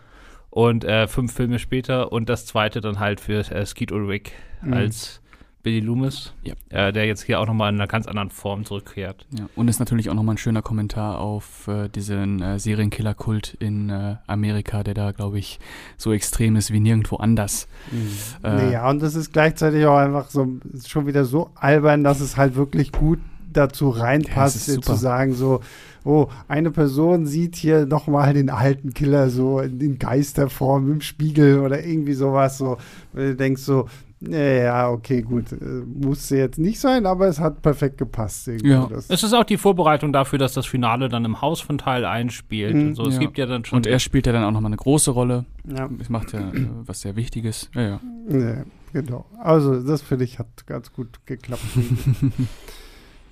Und 0.50 0.84
äh, 0.84 1.06
fünf 1.08 1.34
Filme 1.34 1.58
später. 1.58 2.12
Und 2.12 2.28
das 2.28 2.46
zweite 2.46 2.80
dann 2.80 2.98
halt 3.00 3.20
für 3.20 3.40
äh, 3.50 3.66
Skeet 3.66 3.92
Ulrich 3.92 4.32
mhm. 4.62 4.72
als 4.72 5.20
Billy 5.66 5.80
Loomis, 5.80 6.32
ja. 6.44 6.54
äh, 6.68 6.92
der 6.92 7.06
jetzt 7.06 7.24
hier 7.24 7.40
auch 7.40 7.46
nochmal 7.46 7.70
in 7.70 7.80
einer 7.80 7.88
ganz 7.88 8.06
anderen 8.06 8.30
Form 8.30 8.64
zurückkehrt. 8.64 9.26
Ja, 9.36 9.48
und 9.56 9.66
ist 9.66 9.80
natürlich 9.80 10.08
auch 10.08 10.14
nochmal 10.14 10.36
ein 10.36 10.38
schöner 10.38 10.62
Kommentar 10.62 11.18
auf 11.18 11.66
äh, 11.66 11.88
diesen 11.88 12.40
äh, 12.40 12.60
Serienkiller-Kult 12.60 13.56
in 13.58 13.90
äh, 13.90 14.14
Amerika, 14.28 14.84
der 14.84 14.94
da, 14.94 15.10
glaube 15.10 15.40
ich, 15.40 15.58
so 15.96 16.12
extrem 16.12 16.54
ist 16.54 16.72
wie 16.72 16.78
nirgendwo 16.78 17.16
anders. 17.16 17.66
Mhm. 17.90 18.48
Äh, 18.48 18.74
ja, 18.74 18.88
und 18.88 19.02
das 19.02 19.16
ist 19.16 19.32
gleichzeitig 19.32 19.84
auch 19.86 19.96
einfach 19.96 20.30
so 20.30 20.46
schon 20.86 21.08
wieder 21.08 21.24
so 21.24 21.50
albern, 21.56 22.04
dass 22.04 22.20
es 22.20 22.36
halt 22.36 22.54
wirklich 22.54 22.92
gut 22.92 23.18
dazu 23.52 23.88
reinpasst, 23.88 24.68
ja, 24.68 24.80
zu 24.80 24.94
sagen, 24.94 25.34
so, 25.34 25.62
oh, 26.04 26.28
eine 26.46 26.70
Person 26.70 27.26
sieht 27.26 27.56
hier 27.56 27.86
nochmal 27.86 28.34
den 28.34 28.50
alten 28.50 28.94
Killer 28.94 29.30
so 29.30 29.58
in 29.58 29.98
Geisterform 29.98 30.92
im 30.92 31.00
Spiegel 31.00 31.58
oder 31.58 31.84
irgendwie 31.84 32.14
sowas, 32.14 32.58
so, 32.58 32.76
du 33.14 33.34
denkst 33.34 33.62
so, 33.62 33.88
ja, 34.28 34.90
okay, 34.90 35.22
gut. 35.22 35.52
Äh, 35.52 35.82
musste 35.86 36.36
jetzt 36.36 36.58
nicht 36.58 36.80
sein, 36.80 37.06
aber 37.06 37.28
es 37.28 37.40
hat 37.40 37.62
perfekt 37.62 37.98
gepasst. 37.98 38.48
Ja. 38.62 38.88
Es 39.08 39.22
ist 39.22 39.32
auch 39.32 39.44
die 39.44 39.56
Vorbereitung 39.56 40.12
dafür, 40.12 40.38
dass 40.38 40.52
das 40.52 40.66
Finale 40.66 41.08
dann 41.08 41.24
im 41.24 41.40
Haus 41.40 41.60
von 41.60 41.78
Teil 41.78 42.04
einspielt. 42.04 42.74
Mhm, 42.74 42.88
und 42.88 42.94
so. 42.94 43.06
Es 43.06 43.14
ja. 43.14 43.20
gibt 43.20 43.38
ja 43.38 43.46
dann 43.46 43.64
schon. 43.64 43.78
Und 43.78 43.86
er 43.86 43.98
spielt 43.98 44.26
ja 44.26 44.32
dann 44.32 44.44
auch 44.44 44.50
nochmal 44.50 44.70
eine 44.70 44.76
große 44.76 45.10
Rolle. 45.10 45.44
Ja. 45.64 45.88
Es 46.00 46.08
macht 46.08 46.32
ja 46.32 46.40
äh, 46.40 46.68
was 46.84 47.00
sehr 47.00 47.16
Wichtiges. 47.16 47.70
Ja, 47.74 47.82
ja. 47.82 48.00
ja 48.28 48.64
genau. 48.92 49.26
Also, 49.38 49.82
das 49.82 50.02
finde 50.02 50.24
ich 50.24 50.38
hat 50.38 50.66
ganz 50.66 50.92
gut 50.92 51.20
geklappt. 51.26 51.62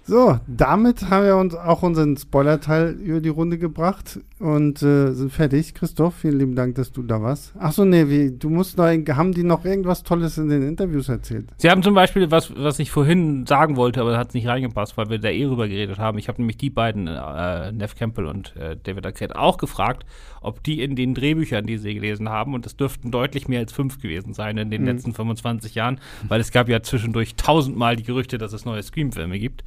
So, 0.06 0.38
damit 0.46 1.08
haben 1.08 1.24
wir 1.24 1.36
uns 1.36 1.54
auch 1.54 1.82
unseren 1.82 2.18
Spoiler-Teil 2.18 2.90
über 2.90 3.20
die 3.20 3.30
Runde 3.30 3.56
gebracht 3.56 4.20
und 4.38 4.82
äh, 4.82 5.12
sind 5.12 5.32
fertig. 5.32 5.72
Christoph, 5.72 6.16
vielen 6.16 6.38
lieben 6.38 6.54
Dank, 6.54 6.74
dass 6.74 6.92
du 6.92 7.02
da 7.02 7.22
warst. 7.22 7.54
Achso, 7.58 7.86
nee, 7.86 8.06
wie, 8.10 8.30
du 8.30 8.50
musst 8.50 8.76
noch, 8.76 8.84
haben 8.84 9.32
die 9.32 9.44
noch 9.44 9.64
irgendwas 9.64 10.02
Tolles 10.02 10.36
in 10.36 10.50
den 10.50 10.68
Interviews 10.68 11.08
erzählt? 11.08 11.48
Sie 11.56 11.70
haben 11.70 11.82
zum 11.82 11.94
Beispiel 11.94 12.30
was, 12.30 12.52
was 12.54 12.78
ich 12.80 12.90
vorhin 12.90 13.46
sagen 13.46 13.76
wollte, 13.76 14.02
aber 14.02 14.18
hat 14.18 14.34
nicht 14.34 14.46
reingepasst, 14.46 14.98
weil 14.98 15.08
wir 15.08 15.18
da 15.18 15.30
eh 15.30 15.46
rüber 15.46 15.68
geredet 15.68 15.98
haben. 15.98 16.18
Ich 16.18 16.28
habe 16.28 16.38
nämlich 16.42 16.58
die 16.58 16.68
beiden, 16.68 17.06
äh, 17.06 17.72
Neff 17.72 17.94
Campbell 17.94 18.26
und 18.26 18.54
äh, 18.56 18.76
David 18.82 19.06
Arquette, 19.06 19.38
auch 19.38 19.56
gefragt, 19.56 20.04
ob 20.42 20.62
die 20.62 20.82
in 20.82 20.96
den 20.96 21.14
Drehbüchern, 21.14 21.64
die 21.64 21.78
sie 21.78 21.94
gelesen 21.94 22.28
haben, 22.28 22.52
und 22.52 22.66
es 22.66 22.76
dürften 22.76 23.10
deutlich 23.10 23.48
mehr 23.48 23.60
als 23.60 23.72
fünf 23.72 23.98
gewesen 24.02 24.34
sein 24.34 24.58
in 24.58 24.70
den 24.70 24.82
mhm. 24.82 24.88
letzten 24.88 25.14
25 25.14 25.74
Jahren, 25.74 25.98
weil 26.28 26.42
es 26.42 26.52
gab 26.52 26.68
ja 26.68 26.82
zwischendurch 26.82 27.36
tausendmal 27.36 27.96
die 27.96 28.02
Gerüchte, 28.02 28.36
dass 28.36 28.52
es 28.52 28.66
neue 28.66 28.82
Scream-Filme 28.82 29.38
gibt. 29.38 29.64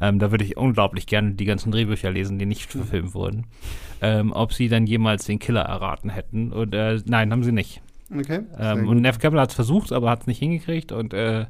Ähm, 0.00 0.18
da 0.18 0.30
würde 0.30 0.44
ich 0.44 0.56
unglaublich 0.56 1.06
gerne 1.06 1.32
die 1.32 1.44
ganzen 1.44 1.70
Drehbücher 1.70 2.10
lesen, 2.10 2.38
die 2.38 2.46
nicht 2.46 2.70
verfilmt 2.70 3.14
wurden. 3.14 3.46
Ähm, 4.00 4.32
ob 4.32 4.52
sie 4.52 4.68
dann 4.68 4.86
jemals 4.86 5.24
den 5.24 5.38
Killer 5.38 5.62
erraten 5.62 6.10
hätten. 6.10 6.52
Und 6.52 6.74
äh, 6.74 6.98
nein, 7.06 7.32
haben 7.32 7.44
sie 7.44 7.52
nicht. 7.52 7.82
Okay. 8.14 8.40
Ähm, 8.58 8.88
und 8.88 9.00
Neff 9.02 9.18
Campbell 9.18 9.40
hat 9.40 9.50
es 9.50 9.54
versucht, 9.54 9.92
aber 9.92 10.10
hat 10.10 10.22
es 10.22 10.26
nicht 10.26 10.38
hingekriegt. 10.38 10.90
Und 10.92 11.14
äh, 11.14 11.46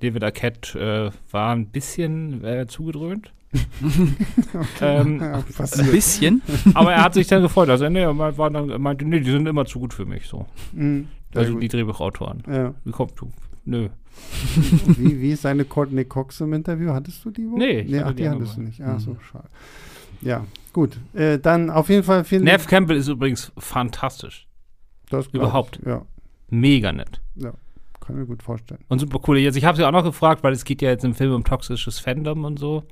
David 0.00 0.22
Arquette 0.22 1.12
äh, 1.12 1.32
war 1.32 1.54
ein 1.54 1.66
bisschen 1.66 2.44
äh, 2.44 2.66
zugedröhnt. 2.66 3.32
ähm, 4.80 5.22
ein 5.22 5.90
bisschen. 5.90 6.42
aber 6.74 6.92
er 6.92 7.04
hat 7.04 7.14
sich 7.14 7.26
dann 7.28 7.42
gefreut. 7.42 7.68
Also 7.68 7.88
nee, 7.88 8.02
er 8.02 8.16
war 8.16 8.50
dann, 8.50 8.80
meinte, 8.80 9.04
nee, 9.04 9.20
die 9.20 9.30
sind 9.30 9.46
immer 9.46 9.64
zu 9.64 9.78
gut 9.78 9.94
für 9.94 10.04
mich 10.04 10.26
so. 10.26 10.46
Mhm, 10.72 11.08
also 11.34 11.52
gut. 11.52 11.62
die 11.62 11.68
Drehbuchautoren. 11.68 12.42
Ja. 12.50 12.74
Wie 12.84 12.90
kommt 12.90 13.12
du? 13.16 13.30
Nö. 13.64 13.88
wie, 14.86 15.20
wie 15.20 15.32
ist 15.32 15.42
seine 15.42 15.64
Courtney 15.64 16.04
Cox 16.04 16.40
im 16.40 16.52
Interview? 16.52 16.92
Hattest 16.92 17.24
du 17.24 17.30
die 17.30 17.48
wohl? 17.48 17.58
Nee, 17.58 17.84
nee 17.88 18.00
ach, 18.00 18.10
die, 18.10 18.22
die 18.22 18.28
hattest 18.28 18.56
du 18.56 18.62
nicht. 18.62 18.80
Ach 18.82 18.98
so, 19.00 19.12
mhm. 19.12 19.20
schade. 19.30 19.48
Ja, 20.20 20.46
gut. 20.72 20.96
Äh, 21.12 21.38
dann 21.38 21.70
auf 21.70 21.88
jeden 21.88 22.02
Fall 22.02 22.24
vielen 22.24 22.44
Nev 22.44 22.66
Campbell 22.66 22.96
ist 22.96 23.08
übrigens 23.08 23.52
fantastisch. 23.58 24.48
Das 25.10 25.26
Überhaupt. 25.28 25.78
Ich, 25.82 25.86
ja. 25.86 26.04
Mega 26.48 26.92
nett. 26.92 27.20
Ja, 27.36 27.52
kann 28.00 28.16
mir 28.16 28.26
gut 28.26 28.42
vorstellen. 28.42 28.80
Und 28.88 29.00
super 29.00 29.20
cool. 29.26 29.38
Jetzt, 29.38 29.56
ich 29.56 29.64
habe 29.64 29.76
sie 29.76 29.84
auch 29.84 29.92
noch 29.92 30.04
gefragt, 30.04 30.42
weil 30.42 30.52
es 30.52 30.64
geht 30.64 30.82
ja 30.82 30.90
jetzt 30.90 31.04
im 31.04 31.14
Film 31.14 31.32
um 31.32 31.44
toxisches 31.44 31.98
Fandom 31.98 32.44
und 32.44 32.58
so. 32.58 32.84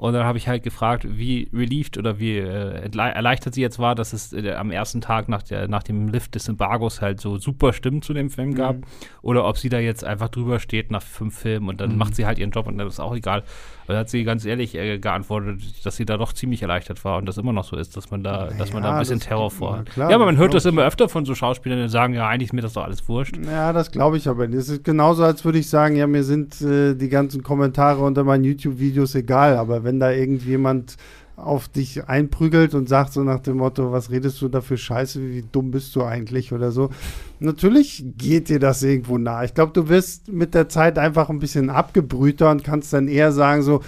Und 0.00 0.14
dann 0.14 0.24
habe 0.24 0.38
ich 0.38 0.48
halt 0.48 0.62
gefragt, 0.62 1.06
wie 1.06 1.50
relieved 1.52 1.98
oder 1.98 2.18
wie 2.18 2.38
äh, 2.38 2.90
erleichtert 2.96 3.52
sie 3.52 3.60
jetzt 3.60 3.78
war, 3.78 3.94
dass 3.94 4.14
es 4.14 4.32
äh, 4.32 4.52
am 4.54 4.70
ersten 4.70 5.02
Tag 5.02 5.28
nach, 5.28 5.42
der, 5.42 5.68
nach 5.68 5.82
dem 5.82 6.08
Lift 6.08 6.34
des 6.34 6.48
Embargos 6.48 7.02
halt 7.02 7.20
so 7.20 7.36
super 7.36 7.74
Stimmen 7.74 8.00
zu 8.00 8.14
dem 8.14 8.30
Film 8.30 8.54
gab. 8.54 8.76
Mhm. 8.76 8.84
Oder 9.20 9.46
ob 9.46 9.58
sie 9.58 9.68
da 9.68 9.78
jetzt 9.78 10.02
einfach 10.02 10.30
drüber 10.30 10.58
steht 10.58 10.90
nach 10.90 11.02
fünf 11.02 11.40
Filmen 11.40 11.68
und 11.68 11.82
dann 11.82 11.92
mhm. 11.92 11.98
macht 11.98 12.16
sie 12.16 12.24
halt 12.24 12.38
ihren 12.38 12.50
Job 12.50 12.66
und 12.66 12.78
dann 12.78 12.86
ist 12.86 12.98
auch 12.98 13.14
egal. 13.14 13.44
Da 13.90 13.98
hat 13.98 14.08
sie 14.08 14.22
ganz 14.22 14.44
ehrlich 14.44 14.74
äh, 14.76 14.98
geantwortet, 14.98 15.84
dass 15.84 15.96
sie 15.96 16.04
da 16.04 16.16
doch 16.16 16.32
ziemlich 16.32 16.62
erleichtert 16.62 17.04
war 17.04 17.18
und 17.18 17.26
das 17.26 17.38
immer 17.38 17.52
noch 17.52 17.64
so 17.64 17.76
ist, 17.76 17.96
dass 17.96 18.10
man 18.10 18.22
da, 18.22 18.46
naja, 18.46 18.56
dass 18.56 18.72
man 18.72 18.84
da 18.84 18.92
ein 18.92 19.00
bisschen 19.00 19.18
Terror 19.18 19.50
vor 19.50 19.84
Ja, 19.96 20.10
aber 20.10 20.26
man 20.26 20.36
hört 20.36 20.54
das 20.54 20.64
immer 20.64 20.84
öfter 20.84 21.08
von 21.08 21.24
so 21.24 21.34
Schauspielern, 21.34 21.82
die 21.82 21.88
sagen, 21.88 22.14
ja, 22.14 22.28
eigentlich 22.28 22.50
ist 22.50 22.52
mir 22.52 22.60
das 22.62 22.74
doch 22.74 22.84
alles 22.84 23.08
wurscht. 23.08 23.36
Ja, 23.44 23.72
das 23.72 23.90
glaube 23.90 24.16
ich 24.16 24.28
aber 24.28 24.46
nicht. 24.46 24.58
Es 24.58 24.68
ist 24.68 24.84
genauso, 24.84 25.24
als 25.24 25.44
würde 25.44 25.58
ich 25.58 25.68
sagen, 25.68 25.96
ja, 25.96 26.06
mir 26.06 26.22
sind 26.22 26.60
äh, 26.62 26.94
die 26.94 27.08
ganzen 27.08 27.42
Kommentare 27.42 28.00
unter 28.02 28.22
meinen 28.22 28.44
YouTube-Videos 28.44 29.16
egal, 29.16 29.56
aber 29.56 29.82
wenn 29.82 29.89
da 29.98 30.12
irgendjemand 30.12 30.96
auf 31.36 31.68
dich 31.68 32.06
einprügelt 32.06 32.74
und 32.74 32.88
sagt 32.88 33.12
so 33.12 33.22
nach 33.22 33.40
dem 33.40 33.56
Motto, 33.56 33.92
was 33.92 34.10
redest 34.10 34.40
du 34.42 34.48
da 34.48 34.60
für 34.60 34.76
Scheiße, 34.76 35.20
wie 35.20 35.42
dumm 35.50 35.70
bist 35.70 35.96
du 35.96 36.02
eigentlich 36.02 36.52
oder 36.52 36.70
so. 36.70 36.90
Natürlich 37.38 38.04
geht 38.18 38.48
dir 38.48 38.58
das 38.58 38.82
irgendwo 38.82 39.18
nah. 39.18 39.42
Ich 39.42 39.54
glaube, 39.54 39.72
du 39.72 39.88
wirst 39.88 40.30
mit 40.30 40.54
der 40.54 40.68
Zeit 40.68 40.98
einfach 40.98 41.30
ein 41.30 41.38
bisschen 41.38 41.70
abgebrühter 41.70 42.50
und 42.50 42.62
kannst 42.62 42.92
dann 42.92 43.08
eher 43.08 43.32
sagen 43.32 43.62
so, 43.62 43.80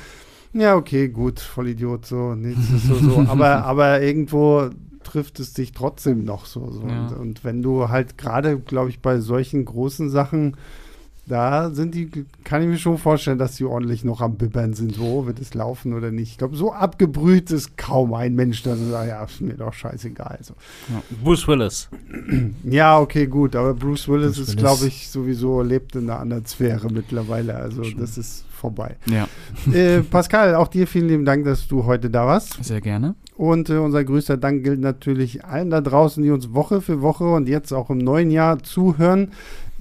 ja, 0.55 0.77
okay, 0.77 1.09
gut, 1.09 1.41
Vollidiot, 1.41 2.07
so, 2.07 2.35
nichts 2.35 2.71
ist 2.71 2.87
so, 2.87 2.95
so. 2.95 3.21
aber, 3.29 3.65
aber 3.65 4.03
irgendwo 4.03 4.71
trifft 5.03 5.41
es 5.41 5.53
dich 5.53 5.73
trotzdem 5.73 6.25
noch 6.25 6.47
so. 6.47 6.71
so. 6.71 6.87
Ja. 6.87 7.07
Und, 7.07 7.19
und, 7.19 7.45
wenn 7.45 7.63
du 7.63 7.89
halt 7.89 8.19
gerade, 8.19 8.59
glaube 8.59 8.91
ich, 8.91 9.01
bei 9.01 9.21
solchen 9.21 9.65
großen 9.65 10.11
Sachen, 10.11 10.57
da 11.27 11.70
sind 11.70 11.95
die, 11.95 12.11
kann 12.43 12.62
ich 12.62 12.68
mir 12.68 12.79
schon 12.79 12.99
vorstellen, 12.99 13.39
dass 13.39 13.57
die 13.57 13.64
ordentlich 13.64 14.03
noch 14.03 14.20
am 14.20 14.35
Bibbern 14.35 14.75
sind. 14.75 14.95
So 14.95 15.27
wird 15.27 15.41
es 15.41 15.55
laufen 15.55 15.95
oder 15.95 16.11
nicht. 16.11 16.33
Ich 16.33 16.39
glaube, 16.39 16.57
so 16.57 16.73
abgebrüht 16.73 17.51
ist 17.53 17.77
kaum 17.77 18.12
ein 18.14 18.35
Mensch, 18.35 18.62
der 18.64 18.77
sagt, 18.77 19.09
ja, 19.09 19.23
ist 19.23 19.41
mir 19.41 19.55
doch 19.55 19.73
scheißegal. 19.73 20.39
So. 20.43 20.55
Ja. 20.89 21.03
Bruce 21.23 21.47
Willis. 21.49 21.89
Ja, 22.64 22.99
okay, 22.99 23.27
gut, 23.27 23.55
aber 23.57 23.75
Bruce 23.75 24.09
Willis 24.09 24.37
Bruce 24.37 24.49
ist, 24.49 24.57
glaube 24.57 24.87
ich, 24.87 25.09
sowieso 25.09 25.62
lebt 25.62 25.95
in 25.97 26.09
einer 26.09 26.20
anderen 26.20 26.47
Sphäre 26.47 26.91
mittlerweile. 26.91 27.55
Also 27.55 27.85
schon. 27.85 28.01
das 28.01 28.18
ist 28.18 28.45
vorbei. 28.51 28.97
Ja. 29.07 29.29
Äh, 29.73 30.01
Pascal, 30.01 30.55
auch 30.55 30.68
dir 30.68 30.87
vielen 30.87 31.09
lieben 31.09 31.25
Dank, 31.25 31.45
dass 31.45 31.68
du 31.68 31.85
heute 31.85 32.11
da 32.11 32.27
warst. 32.27 32.62
Sehr 32.62 32.81
gerne. 32.81 33.14
Und 33.37 33.70
äh, 33.70 33.77
unser 33.79 34.05
größter 34.05 34.37
Dank 34.37 34.64
gilt 34.64 34.81
natürlich 34.81 35.45
allen 35.45 35.70
da 35.70 35.81
draußen, 35.81 36.23
die 36.23 36.31
uns 36.31 36.53
Woche 36.53 36.81
für 36.81 37.01
Woche 37.01 37.25
und 37.25 37.49
jetzt 37.49 37.73
auch 37.73 37.91
im 37.91 37.99
neuen 37.99 38.31
Jahr 38.31 38.62
zuhören. 38.62 39.33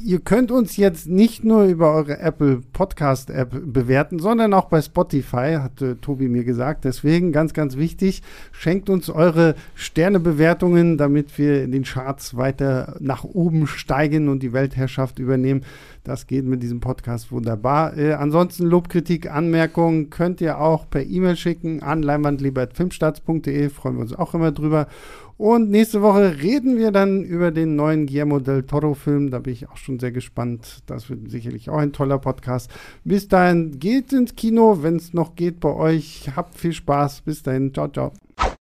Ihr 0.03 0.19
könnt 0.19 0.51
uns 0.51 0.77
jetzt 0.77 1.07
nicht 1.07 1.43
nur 1.43 1.65
über 1.65 1.93
eure 1.93 2.19
Apple 2.19 2.61
Podcast 2.73 3.29
App 3.29 3.51
bewerten, 3.51 4.19
sondern 4.19 4.53
auch 4.53 4.65
bei 4.65 4.81
Spotify, 4.81 5.57
hat 5.61 5.81
äh, 5.81 5.95
Tobi 5.95 6.27
mir 6.27 6.43
gesagt. 6.43 6.85
Deswegen 6.85 7.31
ganz, 7.31 7.53
ganz 7.53 7.77
wichtig, 7.77 8.23
schenkt 8.51 8.89
uns 8.89 9.09
eure 9.09 9.55
Sternebewertungen, 9.75 10.97
damit 10.97 11.37
wir 11.37 11.63
in 11.63 11.71
den 11.71 11.83
Charts 11.83 12.35
weiter 12.35 12.95
nach 12.99 13.23
oben 13.23 13.67
steigen 13.67 14.29
und 14.29 14.41
die 14.41 14.53
Weltherrschaft 14.53 15.19
übernehmen. 15.19 15.63
Das 16.03 16.25
geht 16.25 16.45
mit 16.45 16.63
diesem 16.63 16.79
Podcast 16.79 17.31
wunderbar. 17.31 17.95
Äh, 17.95 18.13
ansonsten 18.13 18.65
Lobkritik, 18.65 19.29
Anmerkungen 19.29 20.09
könnt 20.09 20.41
ihr 20.41 20.59
auch 20.59 20.89
per 20.89 21.03
E-Mail 21.03 21.35
schicken 21.35 21.83
an 21.83 22.01
leinwandliebertfilmstarts.de. 22.01 23.69
Freuen 23.69 23.95
wir 23.95 24.01
uns 24.01 24.15
auch 24.15 24.33
immer 24.33 24.51
drüber. 24.51 24.87
Und 25.41 25.71
nächste 25.71 26.03
Woche 26.03 26.39
reden 26.39 26.77
wir 26.77 26.91
dann 26.91 27.23
über 27.23 27.49
den 27.49 27.75
neuen 27.75 28.05
Guillermo 28.05 28.37
del 28.37 28.61
Toro-Film. 28.61 29.31
Da 29.31 29.39
bin 29.39 29.53
ich 29.53 29.67
auch 29.69 29.77
schon 29.77 29.97
sehr 29.97 30.11
gespannt. 30.11 30.83
Das 30.85 31.09
wird 31.09 31.31
sicherlich 31.31 31.67
auch 31.67 31.79
ein 31.79 31.93
toller 31.93 32.19
Podcast. 32.19 32.69
Bis 33.03 33.27
dahin, 33.27 33.79
geht 33.79 34.13
ins 34.13 34.35
Kino, 34.35 34.83
wenn 34.83 34.97
es 34.97 35.15
noch 35.15 35.33
geht 35.33 35.59
bei 35.59 35.73
euch. 35.73 36.29
Habt 36.35 36.59
viel 36.59 36.73
Spaß. 36.73 37.21
Bis 37.21 37.41
dahin. 37.41 37.73
Ciao, 37.73 37.87
ciao. 37.87 38.13